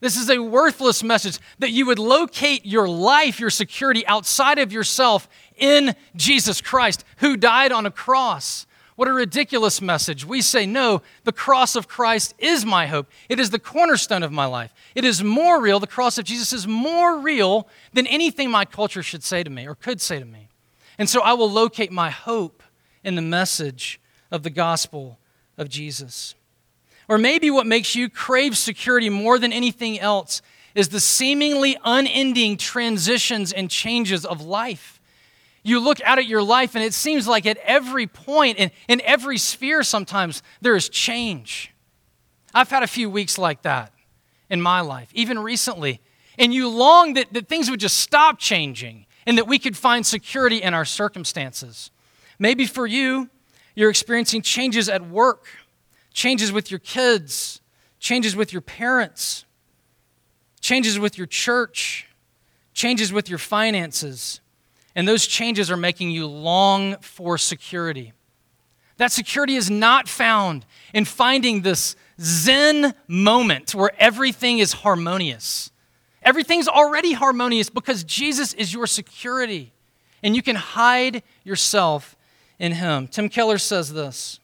This 0.00 0.16
is 0.16 0.30
a 0.30 0.38
worthless 0.38 1.02
message 1.02 1.38
that 1.58 1.70
you 1.70 1.86
would 1.86 1.98
locate 1.98 2.66
your 2.66 2.88
life, 2.88 3.38
your 3.38 3.50
security 3.50 4.06
outside 4.06 4.58
of 4.58 4.72
yourself 4.72 5.28
in 5.56 5.94
Jesus 6.16 6.60
Christ, 6.60 7.04
who 7.18 7.36
died 7.36 7.70
on 7.70 7.86
a 7.86 7.90
cross 7.90 8.66
what 8.96 9.08
a 9.08 9.12
ridiculous 9.12 9.80
message. 9.80 10.24
We 10.24 10.42
say, 10.42 10.66
no, 10.66 11.02
the 11.24 11.32
cross 11.32 11.76
of 11.76 11.88
Christ 11.88 12.34
is 12.38 12.64
my 12.64 12.86
hope. 12.86 13.10
It 13.28 13.40
is 13.40 13.50
the 13.50 13.58
cornerstone 13.58 14.22
of 14.22 14.32
my 14.32 14.44
life. 14.44 14.72
It 14.94 15.04
is 15.04 15.24
more 15.24 15.60
real. 15.60 15.80
The 15.80 15.86
cross 15.86 16.18
of 16.18 16.24
Jesus 16.24 16.52
is 16.52 16.66
more 16.66 17.18
real 17.18 17.68
than 17.92 18.06
anything 18.06 18.50
my 18.50 18.64
culture 18.64 19.02
should 19.02 19.24
say 19.24 19.42
to 19.42 19.50
me 19.50 19.66
or 19.66 19.74
could 19.74 20.00
say 20.00 20.18
to 20.18 20.24
me. 20.24 20.48
And 20.98 21.08
so 21.08 21.22
I 21.22 21.32
will 21.32 21.50
locate 21.50 21.90
my 21.90 22.10
hope 22.10 22.62
in 23.02 23.14
the 23.14 23.22
message 23.22 23.98
of 24.30 24.42
the 24.42 24.50
gospel 24.50 25.18
of 25.56 25.68
Jesus. 25.68 26.34
Or 27.08 27.18
maybe 27.18 27.50
what 27.50 27.66
makes 27.66 27.94
you 27.94 28.08
crave 28.08 28.56
security 28.56 29.10
more 29.10 29.38
than 29.38 29.52
anything 29.52 29.98
else 29.98 30.42
is 30.74 30.88
the 30.88 31.00
seemingly 31.00 31.76
unending 31.84 32.56
transitions 32.56 33.52
and 33.52 33.70
changes 33.70 34.24
of 34.24 34.40
life. 34.40 35.00
You 35.62 35.78
look 35.78 36.00
out 36.02 36.18
at 36.18 36.26
your 36.26 36.42
life, 36.42 36.74
and 36.74 36.82
it 36.82 36.94
seems 36.94 37.28
like 37.28 37.46
at 37.46 37.58
every 37.58 38.06
point, 38.06 38.58
in, 38.58 38.70
in 38.88 39.00
every 39.02 39.38
sphere, 39.38 39.82
sometimes 39.82 40.42
there 40.60 40.74
is 40.74 40.88
change. 40.88 41.72
I've 42.54 42.70
had 42.70 42.82
a 42.82 42.88
few 42.88 43.08
weeks 43.08 43.38
like 43.38 43.62
that 43.62 43.92
in 44.50 44.60
my 44.60 44.80
life, 44.80 45.08
even 45.14 45.38
recently. 45.38 46.00
And 46.38 46.52
you 46.52 46.68
long 46.68 47.14
that, 47.14 47.32
that 47.32 47.48
things 47.48 47.70
would 47.70 47.80
just 47.80 47.98
stop 47.98 48.38
changing 48.38 49.06
and 49.26 49.38
that 49.38 49.46
we 49.46 49.58
could 49.58 49.76
find 49.76 50.04
security 50.04 50.60
in 50.60 50.74
our 50.74 50.84
circumstances. 50.84 51.90
Maybe 52.38 52.66
for 52.66 52.86
you, 52.86 53.30
you're 53.74 53.90
experiencing 53.90 54.42
changes 54.42 54.88
at 54.88 55.08
work, 55.08 55.46
changes 56.12 56.52
with 56.52 56.70
your 56.70 56.80
kids, 56.80 57.60
changes 57.98 58.36
with 58.36 58.52
your 58.52 58.62
parents, 58.62 59.44
changes 60.60 60.98
with 60.98 61.18
your 61.18 61.26
church, 61.26 62.08
changes 62.74 63.12
with 63.12 63.28
your 63.28 63.38
finances. 63.38 64.40
And 64.94 65.08
those 65.08 65.26
changes 65.26 65.70
are 65.70 65.76
making 65.76 66.10
you 66.10 66.26
long 66.26 66.96
for 66.98 67.38
security. 67.38 68.12
That 68.98 69.10
security 69.10 69.56
is 69.56 69.70
not 69.70 70.08
found 70.08 70.66
in 70.92 71.04
finding 71.04 71.62
this, 71.62 71.96
Zen 72.20 72.94
moment 73.08 73.74
where 73.74 73.90
everything 73.98 74.58
is 74.58 74.72
harmonious. 74.72 75.70
Everything's 76.22 76.68
already 76.68 77.12
harmonious 77.12 77.68
because 77.68 78.04
Jesus 78.04 78.54
is 78.54 78.72
your 78.72 78.86
security, 78.86 79.72
and 80.22 80.36
you 80.36 80.42
can 80.42 80.54
hide 80.54 81.22
yourself 81.42 82.16
in 82.58 82.72
Him. 82.72 83.08
Tim 83.08 83.28
Keller 83.28 83.58
says 83.58 83.92
this 83.92 84.38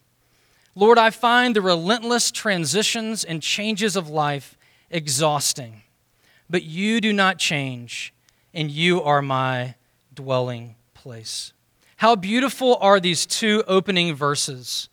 Lord, 0.79 0.97
I 0.97 1.09
find 1.09 1.53
the 1.53 1.61
relentless 1.61 2.31
transitions 2.31 3.25
and 3.25 3.41
changes 3.41 3.97
of 3.97 4.07
life 4.09 4.57
exhausting, 4.89 5.81
but 6.49 6.63
you 6.63 7.01
do 7.01 7.11
not 7.11 7.37
change, 7.37 8.13
and 8.53 8.71
you 8.71 9.03
are 9.03 9.21
my 9.21 9.75
dwelling 10.13 10.75
place. 10.93 11.51
How 11.97 12.15
beautiful 12.15 12.77
are 12.79 13.01
these 13.01 13.25
two 13.25 13.61
opening 13.67 14.15
verses. 14.15 14.87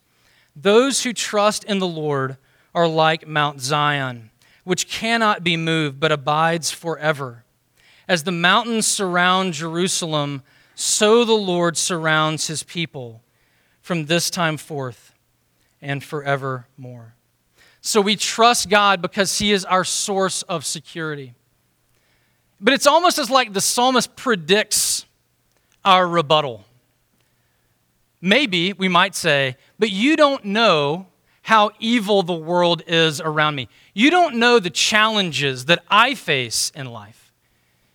Those 0.57 1.05
who 1.05 1.13
trust 1.13 1.63
in 1.63 1.79
the 1.79 1.87
Lord 1.87 2.37
are 2.75 2.89
like 2.89 3.29
Mount 3.29 3.61
Zion, 3.61 4.31
which 4.65 4.89
cannot 4.89 5.45
be 5.45 5.57
moved 5.57 6.01
but 6.01 6.11
abides 6.11 6.73
forever. 6.73 7.45
As 8.09 8.25
the 8.25 8.33
mountains 8.33 8.89
surround 8.89 9.53
Jerusalem, 9.53 10.43
so 10.75 11.25
the 11.25 11.35
Lord 11.35 11.77
surrounds 11.77 12.49
his 12.49 12.65
people 12.65 13.23
from 13.81 14.07
this 14.07 14.31
time 14.31 14.57
forth 14.57 15.13
and 15.81 16.03
forevermore. 16.03 17.15
So 17.81 18.01
we 18.01 18.17
trust 18.17 18.69
God 18.69 19.01
because 19.01 19.39
he 19.39 19.53
is 19.53 19.65
our 19.65 19.85
source 19.85 20.43
of 20.43 20.67
security. 20.67 21.35
But 22.61 22.75
it's 22.75 22.87
almost 22.87 23.19
as 23.19 23.31
like 23.31 23.53
the 23.53 23.61
psalmist 23.61 24.17
predicts 24.17 25.07
our 25.85 26.09
rebuttal. 26.09 26.65
Maybe 28.21 28.73
we 28.73 28.89
might 28.89 29.15
say, 29.15 29.57
but 29.79 29.91
you 29.91 30.17
don't 30.17 30.45
know 30.45 31.07
how 31.43 31.71
evil 31.79 32.25
the 32.25 32.35
world 32.35 32.83
is 32.89 33.21
around 33.21 33.55
me. 33.55 33.69
You 33.95 34.11
don't 34.11 34.37
know 34.37 34.59
the 34.59 34.71
challenges 34.71 35.67
that 35.67 35.85
I 35.89 36.15
face 36.15 36.73
in 36.75 36.87
life. 36.87 37.33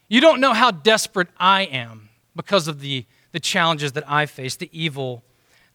You 0.07 0.21
don't 0.21 0.39
know 0.39 0.53
how 0.53 0.71
desperate 0.71 1.27
I 1.37 1.63
am 1.63 2.09
because 2.33 2.69
of 2.69 2.79
the, 2.79 3.05
the 3.33 3.41
challenges 3.41 3.91
that 3.93 4.09
I 4.09 4.25
face, 4.25 4.55
the 4.55 4.69
evil 4.71 5.23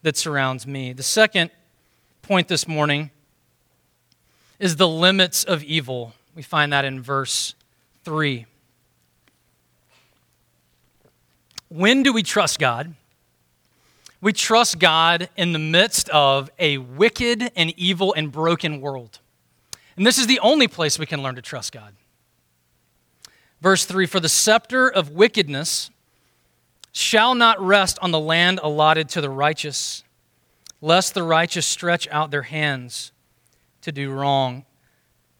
that 0.01 0.17
surrounds 0.17 0.65
me. 0.65 0.93
The 0.93 1.03
second 1.03 1.51
point 2.27 2.49
this 2.49 2.67
morning 2.67 3.09
is 4.59 4.75
the 4.75 4.87
limits 4.87 5.45
of 5.45 5.63
evil. 5.63 6.13
We 6.35 6.41
find 6.41 6.73
that 6.73 6.83
in 6.83 7.01
verse 7.01 7.55
3. 8.03 8.45
When 11.69 12.03
do 12.03 12.11
we 12.11 12.23
trust 12.23 12.59
God? 12.59 12.95
We 14.19 14.33
trust 14.33 14.77
God 14.77 15.29
in 15.37 15.53
the 15.53 15.59
midst 15.59 16.09
of 16.09 16.49
a 16.59 16.79
wicked 16.79 17.49
and 17.55 17.73
evil 17.77 18.13
and 18.13 18.29
broken 18.29 18.81
world. 18.81 19.19
And 19.95 20.05
this 20.05 20.17
is 20.17 20.27
the 20.27 20.41
only 20.41 20.67
place 20.67 20.99
we 20.99 21.05
can 21.05 21.23
learn 21.23 21.35
to 21.35 21.41
trust 21.41 21.71
God. 21.71 21.93
Verse 23.61 23.85
3 23.85 24.05
For 24.05 24.19
the 24.19 24.27
scepter 24.27 24.89
of 24.89 25.11
wickedness 25.11 25.91
shall 26.91 27.35
not 27.35 27.61
rest 27.61 27.97
on 28.01 28.11
the 28.11 28.19
land 28.19 28.59
allotted 28.61 29.07
to 29.09 29.21
the 29.21 29.29
righteous, 29.29 30.03
lest 30.81 31.13
the 31.13 31.23
righteous 31.23 31.65
stretch 31.65 32.07
out 32.09 32.31
their 32.31 32.43
hands 32.43 33.11
to 33.81 33.91
do 33.91 34.11
wrong. 34.11 34.65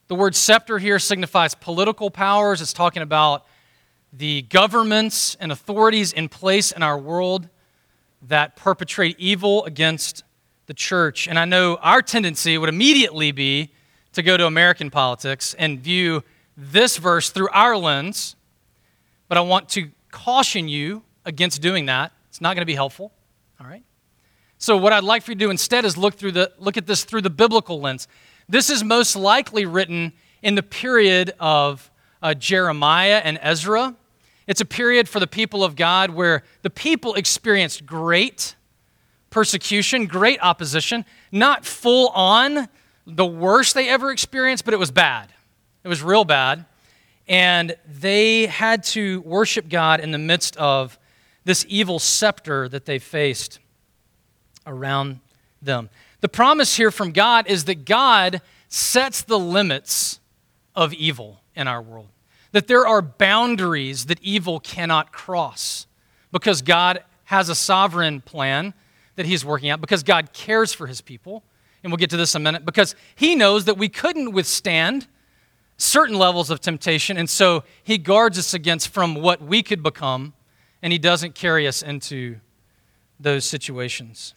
The 0.08 0.16
word 0.16 0.36
scepter 0.36 0.80
here 0.80 1.00
signifies 1.00 1.54
political 1.54 2.10
powers. 2.10 2.62
It's 2.62 2.74
talking 2.74 3.04
about 3.04 3.46
the 4.14 4.44
governments 4.44 5.36
and 5.40 5.52
authorities 5.52 6.14
in 6.14 6.30
place 6.30 6.72
in 6.72 6.82
our 6.82 6.98
world 6.98 7.50
that 8.22 8.56
perpetrate 8.56 9.20
evil 9.20 9.66
against 9.66 10.24
the 10.66 10.74
church. 10.74 11.28
And 11.28 11.38
I 11.38 11.46
know 11.46 11.76
our 11.82 12.02
tendency 12.02 12.58
would 12.58 12.70
immediately 12.70 13.32
be 13.32 13.72
to 14.14 14.24
go 14.24 14.38
to 14.38 14.46
American 14.46 14.90
politics 14.90 15.54
and 15.60 15.80
view 15.80 16.24
this 16.56 16.98
verse 16.98 17.30
through 17.30 17.50
our 17.50 17.78
lens, 17.78 18.36
but 19.28 19.38
I 19.38 19.42
want 19.42 19.70
to 19.70 19.92
caution 20.10 20.68
you 20.68 21.04
against 21.26 21.62
doing 21.62 21.86
that. 21.86 22.12
It's 22.30 22.42
not 22.42 22.56
going 22.56 22.62
to 22.62 22.66
be 22.66 22.76
helpful. 22.76 23.12
All 23.60 23.68
right? 23.68 23.84
So 24.60 24.76
what 24.76 24.92
I'd 24.92 25.04
like 25.04 25.22
for 25.22 25.32
you 25.32 25.36
to 25.36 25.46
do 25.46 25.50
instead 25.52 25.86
is 25.86 25.98
look 25.98 26.16
through 26.16 26.32
the 26.32 26.52
look 26.58 26.78
at 26.78 26.88
this 26.88 27.04
through 27.04 27.22
the 27.22 27.30
biblical 27.30 27.80
lens. 27.80 28.08
This 28.50 28.70
is 28.70 28.84
most 28.84 29.16
likely 29.16 29.66
written 29.66 30.14
in 30.42 30.56
the 30.56 30.64
period 30.64 31.34
of 31.40 31.92
uh, 32.22 32.34
Jeremiah 32.34 33.22
and 33.24 33.38
Ezra. 33.42 33.96
It's 34.48 34.62
a 34.62 34.66
period 34.66 35.10
for 35.10 35.20
the 35.20 35.28
people 35.28 35.64
of 35.64 35.76
God 35.76 36.10
where 36.10 36.44
the 36.62 36.70
people 36.70 37.14
experienced 37.16 37.86
great 37.86 38.56
persecution, 39.30 40.08
great 40.08 40.40
opposition, 40.42 41.06
not 41.32 41.66
full 41.66 42.08
on 42.10 42.68
the 43.06 43.26
worst 43.26 43.76
they 43.76 43.90
ever 43.90 44.12
experienced, 44.12 44.66
but 44.66 44.74
it 44.74 44.78
was 44.78 44.90
bad. 44.90 45.30
It 45.84 45.88
was 45.88 46.02
real 46.02 46.26
bad. 46.26 46.66
And 47.28 47.76
they 47.86 48.48
had 48.48 48.84
to 48.86 49.22
worship 49.22 49.70
God 49.70 50.00
in 50.00 50.12
the 50.12 50.18
midst 50.18 50.56
of 50.58 50.98
this 51.44 51.66
evil 51.68 52.00
scepter 52.00 52.68
that 52.70 52.86
they 52.86 53.00
faced 53.00 53.60
around 54.68 55.20
them. 55.62 55.90
The 56.22 56.30
promise 56.30 56.76
here 56.76 56.92
from 56.92 57.12
God 57.12 57.48
is 57.48 57.66
that 57.66 57.86
God 57.86 58.42
sets 58.68 59.24
the 59.24 59.40
limits 59.40 60.20
of 60.76 60.94
evil 60.94 61.42
in 61.56 61.68
our 61.68 61.82
world 61.82 62.10
that 62.52 62.68
there 62.68 62.88
are 62.88 63.02
boundaries 63.02 64.06
that 64.06 64.20
evil 64.22 64.60
cannot 64.60 65.12
cross 65.12 65.86
because 66.32 66.62
God 66.62 67.04
has 67.26 67.50
a 67.50 67.56
sovereign 67.56 68.22
plan 68.22 68.74
that 69.16 69.26
He's 69.26 69.44
working 69.44 69.70
out, 69.70 69.82
because 69.82 70.04
God 70.04 70.34
cares 70.34 70.74
for 70.74 70.88
His 70.88 71.02
people. 71.02 71.44
And 71.84 71.92
we'll 71.92 71.98
get 71.98 72.10
to 72.10 72.18
this 72.18 72.36
in 72.36 72.42
a 72.42 72.44
minute, 72.44 72.66
because 72.66 72.96
He 73.16 73.36
knows 73.36 73.66
that 73.66 73.78
we 73.78 73.90
couldn't 73.90 74.32
withstand 74.32 75.08
certain 75.78 76.18
levels 76.18 76.50
of 76.50 76.60
temptation, 76.60 77.18
and 77.18 77.30
so 77.30 77.64
He 77.84 77.98
guards 77.98 78.40
us 78.40 78.54
against 78.54 78.90
from 78.90 79.16
what 79.16 79.42
we 79.42 79.62
could 79.62 79.84
become, 79.84 80.34
and 80.82 80.92
He 80.92 81.00
doesn't 81.00 81.36
carry 81.36 81.68
us 81.68 81.84
into 81.84 82.38
those 83.20 83.46
situations. 83.46 84.34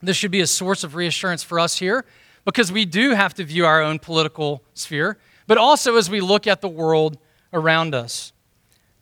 This 0.00 0.16
should 0.16 0.30
be 0.30 0.40
a 0.40 0.46
source 0.46 0.84
of 0.84 0.94
reassurance 0.94 1.42
for 1.42 1.58
us 1.58 1.78
here 1.78 2.04
because 2.44 2.70
we 2.70 2.84
do 2.84 3.10
have 3.10 3.34
to 3.34 3.44
view 3.44 3.66
our 3.66 3.82
own 3.82 3.98
political 3.98 4.62
sphere 4.74 5.18
but 5.48 5.58
also 5.58 5.96
as 5.96 6.08
we 6.08 6.20
look 6.20 6.46
at 6.46 6.60
the 6.60 6.68
world 6.68 7.18
around 7.52 7.94
us. 7.94 8.32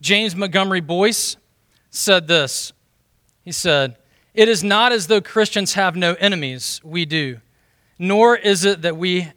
James 0.00 0.34
Montgomery 0.34 0.80
Boice 0.80 1.36
said 1.90 2.28
this 2.28 2.72
He 3.44 3.52
said, 3.52 3.96
It 4.32 4.48
is 4.48 4.64
not 4.64 4.92
as 4.92 5.08
though 5.08 5.20
Christians 5.20 5.74
have 5.74 5.96
no 5.96 6.14
enemies, 6.14 6.80
we 6.82 7.04
do, 7.04 7.40
nor 7.98 8.36
is 8.36 8.64
it 8.64 8.80
that 8.80 8.96
we 8.96 9.32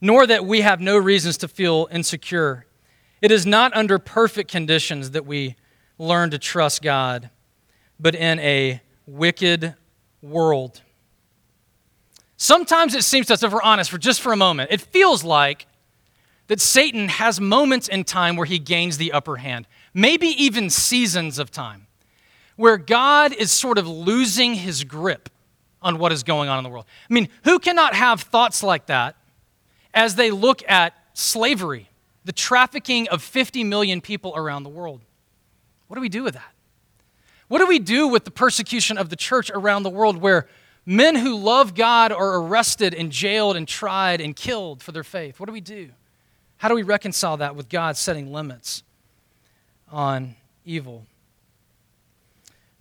nor 0.00 0.26
that 0.26 0.44
we 0.44 0.62
have 0.62 0.80
no 0.80 0.96
reasons 0.96 1.38
to 1.38 1.48
feel 1.48 1.88
insecure. 1.90 2.66
It 3.22 3.30
is 3.30 3.46
not 3.46 3.74
under 3.74 3.98
perfect 3.98 4.50
conditions 4.50 5.12
that 5.12 5.24
we 5.24 5.56
learn 5.98 6.30
to 6.30 6.38
trust 6.38 6.82
God, 6.82 7.30
but 7.98 8.14
in 8.14 8.38
a 8.40 8.82
wicked 9.06 9.74
world. 10.20 10.82
Sometimes 12.36 12.94
it 12.94 13.02
seems 13.02 13.26
to 13.28 13.34
us, 13.34 13.42
if 13.42 13.52
we're 13.52 13.62
honest, 13.62 13.90
for 13.90 13.98
just 13.98 14.20
for 14.20 14.32
a 14.32 14.36
moment, 14.36 14.70
it 14.70 14.80
feels 14.80 15.24
like 15.24 15.66
that 16.48 16.60
Satan 16.60 17.08
has 17.08 17.40
moments 17.40 17.88
in 17.88 18.04
time 18.04 18.36
where 18.36 18.46
he 18.46 18.58
gains 18.58 18.98
the 18.98 19.12
upper 19.12 19.36
hand, 19.36 19.66
maybe 19.94 20.28
even 20.28 20.70
seasons 20.70 21.38
of 21.38 21.50
time, 21.50 21.86
where 22.56 22.76
God 22.76 23.32
is 23.32 23.50
sort 23.50 23.78
of 23.78 23.88
losing 23.88 24.54
his 24.54 24.84
grip 24.84 25.28
on 25.82 25.98
what 25.98 26.12
is 26.12 26.22
going 26.22 26.48
on 26.48 26.58
in 26.58 26.64
the 26.64 26.70
world. 26.70 26.86
I 27.10 27.14
mean, 27.14 27.28
who 27.44 27.58
cannot 27.58 27.94
have 27.94 28.20
thoughts 28.20 28.62
like 28.62 28.86
that 28.86 29.16
as 29.94 30.14
they 30.14 30.30
look 30.30 30.62
at 30.68 30.94
slavery, 31.14 31.88
the 32.24 32.32
trafficking 32.32 33.08
of 33.08 33.22
50 33.22 33.64
million 33.64 34.00
people 34.00 34.34
around 34.36 34.62
the 34.62 34.68
world? 34.68 35.00
What 35.88 35.94
do 35.94 36.00
we 36.00 36.08
do 36.08 36.22
with 36.22 36.34
that? 36.34 36.52
What 37.48 37.58
do 37.58 37.66
we 37.66 37.78
do 37.78 38.08
with 38.08 38.24
the 38.24 38.30
persecution 38.30 38.98
of 38.98 39.08
the 39.08 39.16
church 39.16 39.50
around 39.54 39.84
the 39.84 39.90
world 39.90 40.16
where 40.16 40.48
men 40.86 41.16
who 41.16 41.36
love 41.36 41.74
God 41.74 42.12
are 42.12 42.36
arrested 42.36 42.94
and 42.94 43.10
jailed 43.10 43.56
and 43.56 43.66
tried 43.66 44.20
and 44.20 44.34
killed 44.34 44.82
for 44.82 44.92
their 44.92 45.04
faith? 45.04 45.40
What 45.40 45.46
do 45.46 45.52
we 45.52 45.60
do? 45.60 45.90
How 46.58 46.68
do 46.68 46.74
we 46.74 46.84
reconcile 46.84 47.36
that 47.38 47.54
with 47.56 47.68
God 47.68 47.96
setting 47.96 48.32
limits 48.32 48.82
on 49.90 50.36
evil? 50.64 51.04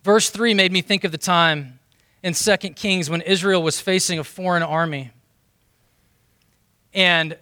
Verse 0.03 0.29
3 0.29 0.53
made 0.53 0.71
me 0.71 0.81
think 0.81 1.03
of 1.03 1.11
the 1.11 1.17
time 1.17 1.79
in 2.21 2.33
2 2.33 2.57
Kings 2.75 3.09
when 3.09 3.21
Israel 3.21 3.63
was 3.63 3.81
facing 3.81 4.19
a 4.19 4.23
foreign 4.23 4.63
army. 4.63 5.11
And 6.93 7.37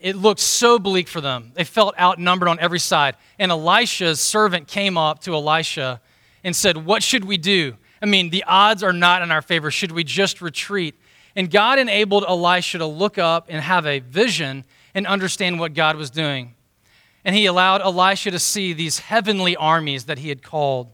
it 0.00 0.16
looked 0.16 0.40
so 0.40 0.78
bleak 0.78 1.08
for 1.08 1.20
them. 1.20 1.52
They 1.54 1.64
felt 1.64 1.98
outnumbered 1.98 2.48
on 2.48 2.58
every 2.60 2.78
side. 2.78 3.16
And 3.38 3.50
Elisha's 3.50 4.20
servant 4.20 4.68
came 4.68 4.98
up 4.98 5.20
to 5.22 5.34
Elisha 5.34 6.00
and 6.44 6.54
said, 6.54 6.76
What 6.76 7.02
should 7.02 7.24
we 7.24 7.36
do? 7.36 7.76
I 8.00 8.06
mean, 8.06 8.30
the 8.30 8.44
odds 8.44 8.82
are 8.82 8.92
not 8.92 9.22
in 9.22 9.30
our 9.30 9.42
favor. 9.42 9.70
Should 9.70 9.92
we 9.92 10.04
just 10.04 10.40
retreat? 10.40 10.94
And 11.34 11.50
God 11.50 11.78
enabled 11.78 12.24
Elisha 12.28 12.78
to 12.78 12.86
look 12.86 13.18
up 13.18 13.46
and 13.48 13.62
have 13.62 13.86
a 13.86 14.00
vision 14.00 14.64
and 14.94 15.06
understand 15.06 15.60
what 15.60 15.74
God 15.74 15.96
was 15.96 16.10
doing. 16.10 16.54
And 17.24 17.34
he 17.34 17.46
allowed 17.46 17.82
Elisha 17.82 18.30
to 18.30 18.38
see 18.38 18.72
these 18.72 19.00
heavenly 19.00 19.54
armies 19.56 20.04
that 20.04 20.18
he 20.18 20.28
had 20.28 20.42
called. 20.42 20.92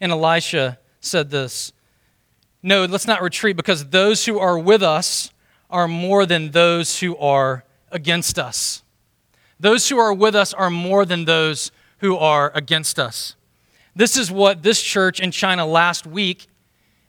And 0.00 0.12
Elisha 0.12 0.78
said 1.00 1.30
this 1.30 1.72
No, 2.62 2.84
let's 2.84 3.06
not 3.06 3.22
retreat 3.22 3.56
because 3.56 3.86
those 3.86 4.26
who 4.26 4.38
are 4.38 4.58
with 4.58 4.82
us 4.82 5.30
are 5.70 5.88
more 5.88 6.26
than 6.26 6.50
those 6.50 7.00
who 7.00 7.16
are 7.16 7.64
against 7.90 8.38
us. 8.38 8.82
Those 9.60 9.88
who 9.88 9.98
are 9.98 10.14
with 10.14 10.34
us 10.34 10.54
are 10.54 10.70
more 10.70 11.04
than 11.04 11.24
those 11.24 11.70
who 11.98 12.16
are 12.16 12.52
against 12.54 12.98
us. 12.98 13.34
This 13.98 14.16
is 14.16 14.30
what 14.30 14.62
this 14.62 14.80
church 14.80 15.18
in 15.18 15.32
China 15.32 15.66
last 15.66 16.06
week 16.06 16.46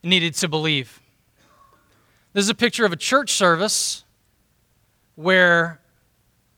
needed 0.02 0.34
to 0.34 0.48
believe. 0.48 1.00
This 2.34 2.46
is 2.46 2.50
a 2.50 2.56
picture 2.56 2.84
of 2.84 2.92
a 2.92 2.96
church 2.96 3.34
service 3.34 4.04
where 5.14 5.82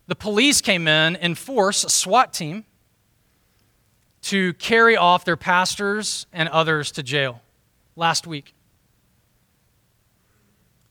the 0.07 0.15
police 0.15 0.61
came 0.61 0.87
in 0.87 1.17
in 1.17 1.35
force, 1.35 1.83
a 1.83 1.89
SWAT 1.89 2.31
team, 2.31 2.63
to 4.21 4.53
carry 4.53 4.95
off 4.95 5.25
their 5.25 5.35
pastors 5.35 6.25
and 6.31 6.47
others 6.47 6.93
to 6.93 7.03
jail 7.03 7.41
last 7.97 8.25
week. 8.25 8.53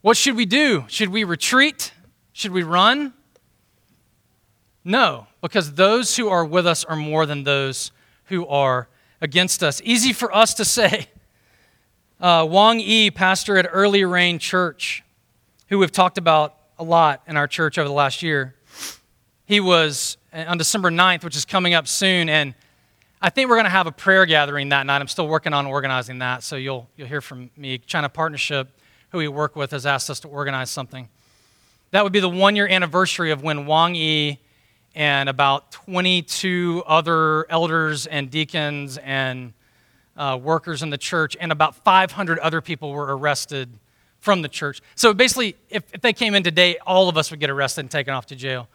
What 0.02 0.18
should 0.18 0.36
we 0.36 0.44
do? 0.44 0.84
Should 0.88 1.08
we 1.08 1.24
retreat? 1.24 1.94
Should 2.34 2.52
we 2.52 2.62
run? 2.62 3.14
No, 4.84 5.28
because 5.40 5.72
those 5.76 6.18
who 6.18 6.28
are 6.28 6.44
with 6.44 6.66
us 6.66 6.84
are 6.84 6.94
more 6.94 7.24
than 7.24 7.44
those 7.44 7.90
who 8.24 8.46
are 8.46 8.89
against 9.20 9.62
us. 9.62 9.80
Easy 9.84 10.12
for 10.12 10.34
us 10.34 10.54
to 10.54 10.64
say. 10.64 11.08
Uh, 12.20 12.46
Wang 12.48 12.80
Yi, 12.80 13.10
pastor 13.10 13.56
at 13.56 13.66
Early 13.70 14.04
Rain 14.04 14.38
Church, 14.38 15.02
who 15.68 15.78
we've 15.78 15.92
talked 15.92 16.18
about 16.18 16.54
a 16.78 16.84
lot 16.84 17.22
in 17.26 17.36
our 17.36 17.46
church 17.46 17.78
over 17.78 17.88
the 17.88 17.94
last 17.94 18.22
year, 18.22 18.54
he 19.46 19.58
was 19.58 20.16
on 20.32 20.58
December 20.58 20.90
9th, 20.90 21.24
which 21.24 21.36
is 21.36 21.44
coming 21.44 21.74
up 21.74 21.88
soon, 21.88 22.28
and 22.28 22.54
I 23.22 23.30
think 23.30 23.48
we're 23.48 23.56
going 23.56 23.64
to 23.64 23.70
have 23.70 23.86
a 23.86 23.92
prayer 23.92 24.24
gathering 24.24 24.70
that 24.70 24.86
night. 24.86 25.00
I'm 25.00 25.08
still 25.08 25.28
working 25.28 25.52
on 25.52 25.66
organizing 25.66 26.20
that, 26.20 26.42
so 26.42 26.56
you'll, 26.56 26.88
you'll 26.96 27.08
hear 27.08 27.20
from 27.20 27.50
me. 27.56 27.78
China 27.78 28.08
Partnership, 28.08 28.68
who 29.10 29.18
we 29.18 29.28
work 29.28 29.56
with, 29.56 29.72
has 29.72 29.84
asked 29.84 30.08
us 30.08 30.20
to 30.20 30.28
organize 30.28 30.70
something. 30.70 31.08
That 31.90 32.04
would 32.04 32.12
be 32.12 32.20
the 32.20 32.28
one 32.28 32.54
year 32.56 32.68
anniversary 32.68 33.30
of 33.30 33.42
when 33.42 33.66
Wang 33.66 33.94
Yi 33.94 34.38
and 34.94 35.28
about 35.28 35.72
22 35.72 36.82
other 36.86 37.50
elders 37.50 38.06
and 38.06 38.30
deacons 38.30 38.98
and 38.98 39.52
uh, 40.16 40.38
workers 40.40 40.82
in 40.82 40.90
the 40.90 40.98
church, 40.98 41.36
and 41.40 41.52
about 41.52 41.76
500 41.76 42.38
other 42.40 42.60
people 42.60 42.92
were 42.92 43.16
arrested 43.16 43.70
from 44.20 44.42
the 44.42 44.48
church. 44.48 44.82
So 44.94 45.14
basically, 45.14 45.56
if, 45.70 45.84
if 45.94 46.00
they 46.00 46.12
came 46.12 46.34
in 46.34 46.42
today, 46.42 46.76
all 46.86 47.08
of 47.08 47.16
us 47.16 47.30
would 47.30 47.40
get 47.40 47.50
arrested 47.50 47.80
and 47.82 47.90
taken 47.90 48.12
off 48.12 48.26
to 48.26 48.36
jail. 48.36 48.68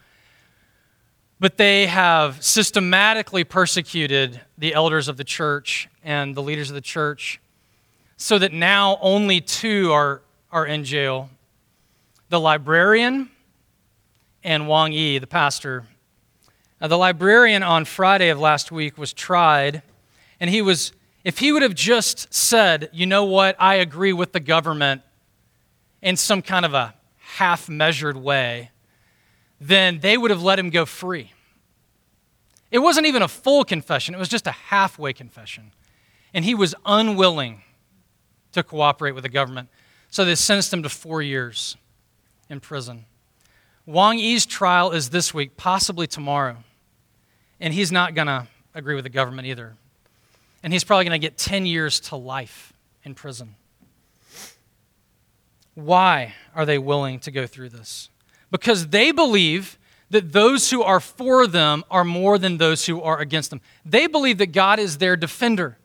But 1.38 1.56
they 1.56 1.86
have 1.86 2.42
systematically 2.42 3.44
persecuted 3.44 4.40
the 4.56 4.74
elders 4.74 5.06
of 5.08 5.18
the 5.18 5.24
church 5.24 5.88
and 6.02 6.34
the 6.34 6.42
leaders 6.42 6.70
of 6.70 6.74
the 6.74 6.80
church 6.80 7.40
so 8.16 8.38
that 8.38 8.52
now 8.52 8.98
only 9.02 9.40
two 9.40 9.92
are, 9.92 10.22
are 10.50 10.66
in 10.66 10.84
jail 10.84 11.30
the 12.28 12.40
librarian 12.40 13.30
and 14.42 14.66
Wang 14.68 14.92
Yi, 14.92 15.18
the 15.18 15.26
pastor. 15.26 15.84
Now, 16.80 16.88
the 16.88 16.98
librarian 16.98 17.62
on 17.62 17.84
Friday 17.86 18.28
of 18.28 18.38
last 18.38 18.70
week 18.70 18.98
was 18.98 19.12
tried, 19.12 19.82
and 20.38 20.50
he 20.50 20.60
was, 20.60 20.92
if 21.24 21.38
he 21.38 21.50
would 21.52 21.62
have 21.62 21.74
just 21.74 22.32
said, 22.32 22.90
you 22.92 23.06
know 23.06 23.24
what, 23.24 23.56
I 23.58 23.76
agree 23.76 24.12
with 24.12 24.32
the 24.32 24.40
government 24.40 25.02
in 26.02 26.16
some 26.16 26.42
kind 26.42 26.66
of 26.66 26.74
a 26.74 26.94
half 27.18 27.68
measured 27.68 28.16
way, 28.16 28.70
then 29.58 30.00
they 30.00 30.18
would 30.18 30.30
have 30.30 30.42
let 30.42 30.58
him 30.58 30.68
go 30.68 30.84
free. 30.84 31.32
It 32.70 32.80
wasn't 32.80 33.06
even 33.06 33.22
a 33.22 33.28
full 33.28 33.64
confession, 33.64 34.14
it 34.14 34.18
was 34.18 34.28
just 34.28 34.46
a 34.46 34.52
halfway 34.52 35.12
confession. 35.12 35.72
And 36.34 36.44
he 36.44 36.54
was 36.54 36.74
unwilling 36.84 37.62
to 38.52 38.62
cooperate 38.62 39.12
with 39.12 39.22
the 39.22 39.30
government. 39.30 39.70
So 40.10 40.24
they 40.24 40.34
sentenced 40.34 40.72
him 40.72 40.82
to 40.82 40.88
four 40.90 41.22
years 41.22 41.76
in 42.50 42.60
prison. 42.60 43.06
Wang 43.86 44.18
Yi's 44.18 44.44
trial 44.44 44.90
is 44.90 45.10
this 45.10 45.32
week, 45.32 45.56
possibly 45.56 46.06
tomorrow. 46.06 46.58
And 47.60 47.72
he's 47.72 47.90
not 47.90 48.14
going 48.14 48.26
to 48.26 48.46
agree 48.74 48.94
with 48.94 49.04
the 49.04 49.10
government 49.10 49.46
either. 49.46 49.74
And 50.62 50.72
he's 50.72 50.84
probably 50.84 51.04
going 51.04 51.20
to 51.20 51.24
get 51.24 51.38
10 51.38 51.66
years 51.66 52.00
to 52.00 52.16
life 52.16 52.72
in 53.04 53.14
prison. 53.14 53.54
Why 55.74 56.34
are 56.54 56.64
they 56.66 56.78
willing 56.78 57.20
to 57.20 57.30
go 57.30 57.46
through 57.46 57.70
this? 57.70 58.08
Because 58.50 58.88
they 58.88 59.12
believe 59.12 59.78
that 60.10 60.32
those 60.32 60.70
who 60.70 60.82
are 60.82 61.00
for 61.00 61.46
them 61.46 61.84
are 61.90 62.04
more 62.04 62.38
than 62.38 62.58
those 62.58 62.86
who 62.86 63.02
are 63.02 63.20
against 63.20 63.50
them. 63.50 63.60
They 63.84 64.06
believe 64.06 64.38
that 64.38 64.52
God 64.52 64.78
is 64.78 64.98
their 64.98 65.16
defender. 65.16 65.78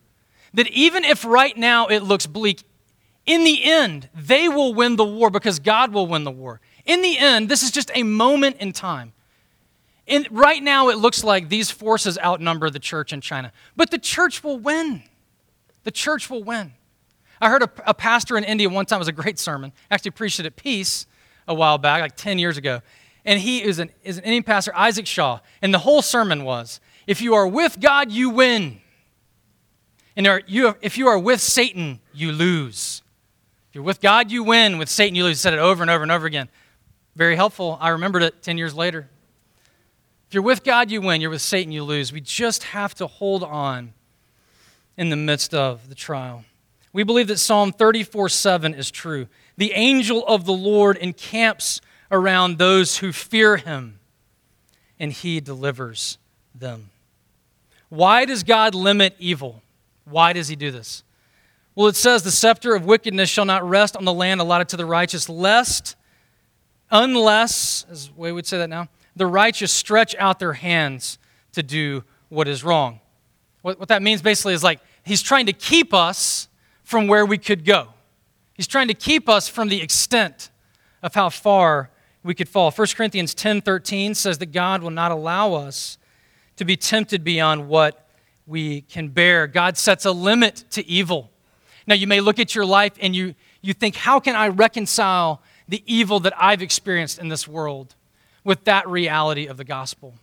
That 0.53 0.67
even 0.69 1.03
if 1.03 1.25
right 1.25 1.57
now 1.57 1.87
it 1.87 2.03
looks 2.03 2.27
bleak, 2.27 2.63
in 3.25 3.43
the 3.43 3.63
end, 3.63 4.09
they 4.13 4.49
will 4.49 4.73
win 4.73 4.95
the 4.95 5.05
war 5.05 5.29
because 5.29 5.59
God 5.59 5.93
will 5.93 6.07
win 6.07 6.23
the 6.23 6.31
war. 6.31 6.59
In 6.85 7.01
the 7.01 7.17
end, 7.17 7.49
this 7.49 7.63
is 7.63 7.71
just 7.71 7.91
a 7.93 8.03
moment 8.03 8.57
in 8.59 8.73
time. 8.73 9.13
And 10.11 10.27
right 10.29 10.61
now, 10.61 10.89
it 10.89 10.97
looks 10.97 11.23
like 11.23 11.47
these 11.47 11.71
forces 11.71 12.17
outnumber 12.19 12.69
the 12.69 12.79
church 12.79 13.13
in 13.13 13.21
China. 13.21 13.53
But 13.77 13.91
the 13.91 13.97
church 13.97 14.43
will 14.43 14.59
win. 14.59 15.03
The 15.83 15.91
church 15.91 16.29
will 16.29 16.43
win. 16.43 16.73
I 17.39 17.49
heard 17.49 17.63
a, 17.63 17.71
a 17.87 17.93
pastor 17.93 18.37
in 18.37 18.43
India 18.43 18.67
one 18.67 18.85
time, 18.85 18.99
was 18.99 19.07
a 19.07 19.13
great 19.13 19.39
sermon. 19.39 19.71
Actually, 19.89 20.11
preached 20.11 20.41
it 20.41 20.45
at 20.45 20.57
Peace 20.57 21.07
a 21.47 21.55
while 21.55 21.77
back, 21.77 22.01
like 22.01 22.17
10 22.17 22.39
years 22.39 22.57
ago. 22.57 22.81
And 23.23 23.39
he 23.39 23.63
is 23.63 23.79
an, 23.79 23.89
is 24.03 24.17
an 24.17 24.25
Indian 24.25 24.43
pastor, 24.43 24.75
Isaac 24.75 25.07
Shaw. 25.07 25.39
And 25.61 25.73
the 25.73 25.79
whole 25.79 26.01
sermon 26.01 26.43
was 26.43 26.81
if 27.07 27.21
you 27.21 27.33
are 27.33 27.47
with 27.47 27.79
God, 27.79 28.11
you 28.11 28.31
win. 28.31 28.81
And 30.17 30.27
are, 30.27 30.41
you, 30.45 30.75
if 30.81 30.97
you 30.97 31.07
are 31.07 31.17
with 31.17 31.39
Satan, 31.39 32.01
you 32.13 32.33
lose. 32.33 33.01
If 33.69 33.75
you're 33.75 33.83
with 33.85 34.01
God, 34.01 34.29
you 34.29 34.43
win. 34.43 34.77
With 34.77 34.89
Satan, 34.89 35.15
you 35.15 35.23
lose. 35.23 35.37
He 35.37 35.41
said 35.41 35.53
it 35.53 35.59
over 35.59 35.81
and 35.81 35.89
over 35.89 36.03
and 36.03 36.11
over 36.11 36.27
again. 36.27 36.49
Very 37.15 37.37
helpful. 37.37 37.77
I 37.79 37.89
remembered 37.89 38.23
it 38.23 38.43
10 38.43 38.57
years 38.57 38.75
later. 38.75 39.09
If 40.31 40.35
you're 40.35 40.43
with 40.43 40.63
God, 40.63 40.89
you 40.89 41.01
win. 41.01 41.19
You're 41.19 41.29
with 41.29 41.41
Satan, 41.41 41.73
you 41.73 41.83
lose. 41.83 42.13
We 42.13 42.21
just 42.21 42.63
have 42.63 42.95
to 42.95 43.05
hold 43.05 43.43
on 43.43 43.91
in 44.95 45.09
the 45.09 45.17
midst 45.17 45.53
of 45.53 45.89
the 45.89 45.93
trial. 45.93 46.45
We 46.93 47.03
believe 47.03 47.27
that 47.27 47.37
Psalm 47.37 47.73
34 47.73 48.29
7 48.29 48.73
is 48.73 48.89
true. 48.89 49.27
The 49.57 49.73
angel 49.73 50.25
of 50.25 50.45
the 50.45 50.53
Lord 50.53 50.95
encamps 50.95 51.81
around 52.09 52.59
those 52.59 52.99
who 52.99 53.11
fear 53.11 53.57
him, 53.57 53.99
and 54.97 55.11
he 55.11 55.41
delivers 55.41 56.17
them. 56.55 56.91
Why 57.89 58.23
does 58.23 58.43
God 58.43 58.73
limit 58.73 59.17
evil? 59.19 59.61
Why 60.05 60.31
does 60.31 60.47
he 60.47 60.55
do 60.55 60.71
this? 60.71 61.03
Well, 61.75 61.87
it 61.87 61.97
says, 61.97 62.23
The 62.23 62.31
scepter 62.31 62.73
of 62.73 62.85
wickedness 62.85 63.29
shall 63.29 63.43
not 63.43 63.67
rest 63.67 63.97
on 63.97 64.05
the 64.05 64.13
land 64.13 64.39
allotted 64.39 64.69
to 64.69 64.77
the 64.77 64.85
righteous, 64.85 65.27
lest, 65.27 65.97
unless, 66.89 67.85
as 67.91 68.09
way 68.15 68.31
we'd 68.31 68.47
say 68.47 68.59
that 68.59 68.69
now, 68.69 68.87
the 69.15 69.27
righteous 69.27 69.71
stretch 69.71 70.15
out 70.15 70.39
their 70.39 70.53
hands 70.53 71.17
to 71.53 71.63
do 71.63 72.03
what 72.29 72.47
is 72.47 72.63
wrong. 72.63 72.99
What, 73.61 73.79
what 73.79 73.89
that 73.89 74.01
means 74.01 74.21
basically 74.21 74.53
is 74.53 74.63
like, 74.63 74.79
he's 75.03 75.21
trying 75.21 75.45
to 75.47 75.53
keep 75.53 75.93
us 75.93 76.47
from 76.83 77.07
where 77.07 77.25
we 77.25 77.37
could 77.37 77.65
go. 77.65 77.89
He's 78.53 78.67
trying 78.67 78.87
to 78.87 78.93
keep 78.93 79.27
us 79.29 79.47
from 79.47 79.69
the 79.69 79.81
extent 79.81 80.49
of 81.01 81.13
how 81.13 81.29
far 81.29 81.89
we 82.23 82.35
could 82.35 82.49
fall. 82.49 82.71
1 82.71 82.87
Corinthians 82.95 83.33
10 83.33 83.61
13 83.61 84.13
says 84.13 84.37
that 84.37 84.51
God 84.51 84.83
will 84.83 84.91
not 84.91 85.11
allow 85.11 85.53
us 85.53 85.97
to 86.57 86.65
be 86.65 86.77
tempted 86.77 87.23
beyond 87.23 87.67
what 87.67 88.07
we 88.45 88.81
can 88.81 89.07
bear. 89.07 89.47
God 89.47 89.77
sets 89.77 90.05
a 90.05 90.11
limit 90.11 90.65
to 90.71 90.85
evil. 90.87 91.31
Now, 91.87 91.95
you 91.95 92.07
may 92.07 92.21
look 92.21 92.39
at 92.39 92.53
your 92.53 92.65
life 92.65 92.93
and 93.01 93.15
you, 93.15 93.33
you 93.61 93.73
think, 93.73 93.95
how 93.95 94.19
can 94.19 94.35
I 94.35 94.49
reconcile 94.49 95.41
the 95.67 95.83
evil 95.85 96.19
that 96.19 96.33
I've 96.37 96.61
experienced 96.61 97.17
in 97.17 97.29
this 97.29 97.47
world 97.47 97.95
with 98.43 98.63
that 98.65 98.87
reality 98.87 99.45
of 99.47 99.57
the 99.57 99.63
gospel? 99.63 100.15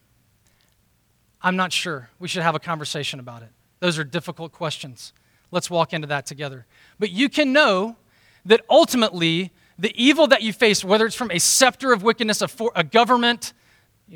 I'm 1.40 1.56
not 1.56 1.72
sure. 1.72 2.10
We 2.18 2.28
should 2.28 2.42
have 2.42 2.54
a 2.54 2.60
conversation 2.60 3.20
about 3.20 3.42
it. 3.42 3.50
Those 3.80 3.98
are 3.98 4.04
difficult 4.04 4.52
questions. 4.52 5.12
Let's 5.50 5.70
walk 5.70 5.92
into 5.92 6.08
that 6.08 6.26
together. 6.26 6.66
But 6.98 7.10
you 7.10 7.28
can 7.28 7.52
know 7.52 7.96
that 8.44 8.62
ultimately, 8.68 9.52
the 9.78 9.92
evil 9.94 10.26
that 10.28 10.42
you 10.42 10.52
face, 10.52 10.84
whether 10.84 11.06
it's 11.06 11.14
from 11.14 11.30
a 11.30 11.38
scepter 11.38 11.92
of 11.92 12.02
wickedness, 12.02 12.42
a, 12.42 12.48
for, 12.48 12.72
a 12.74 12.82
government, 12.82 13.52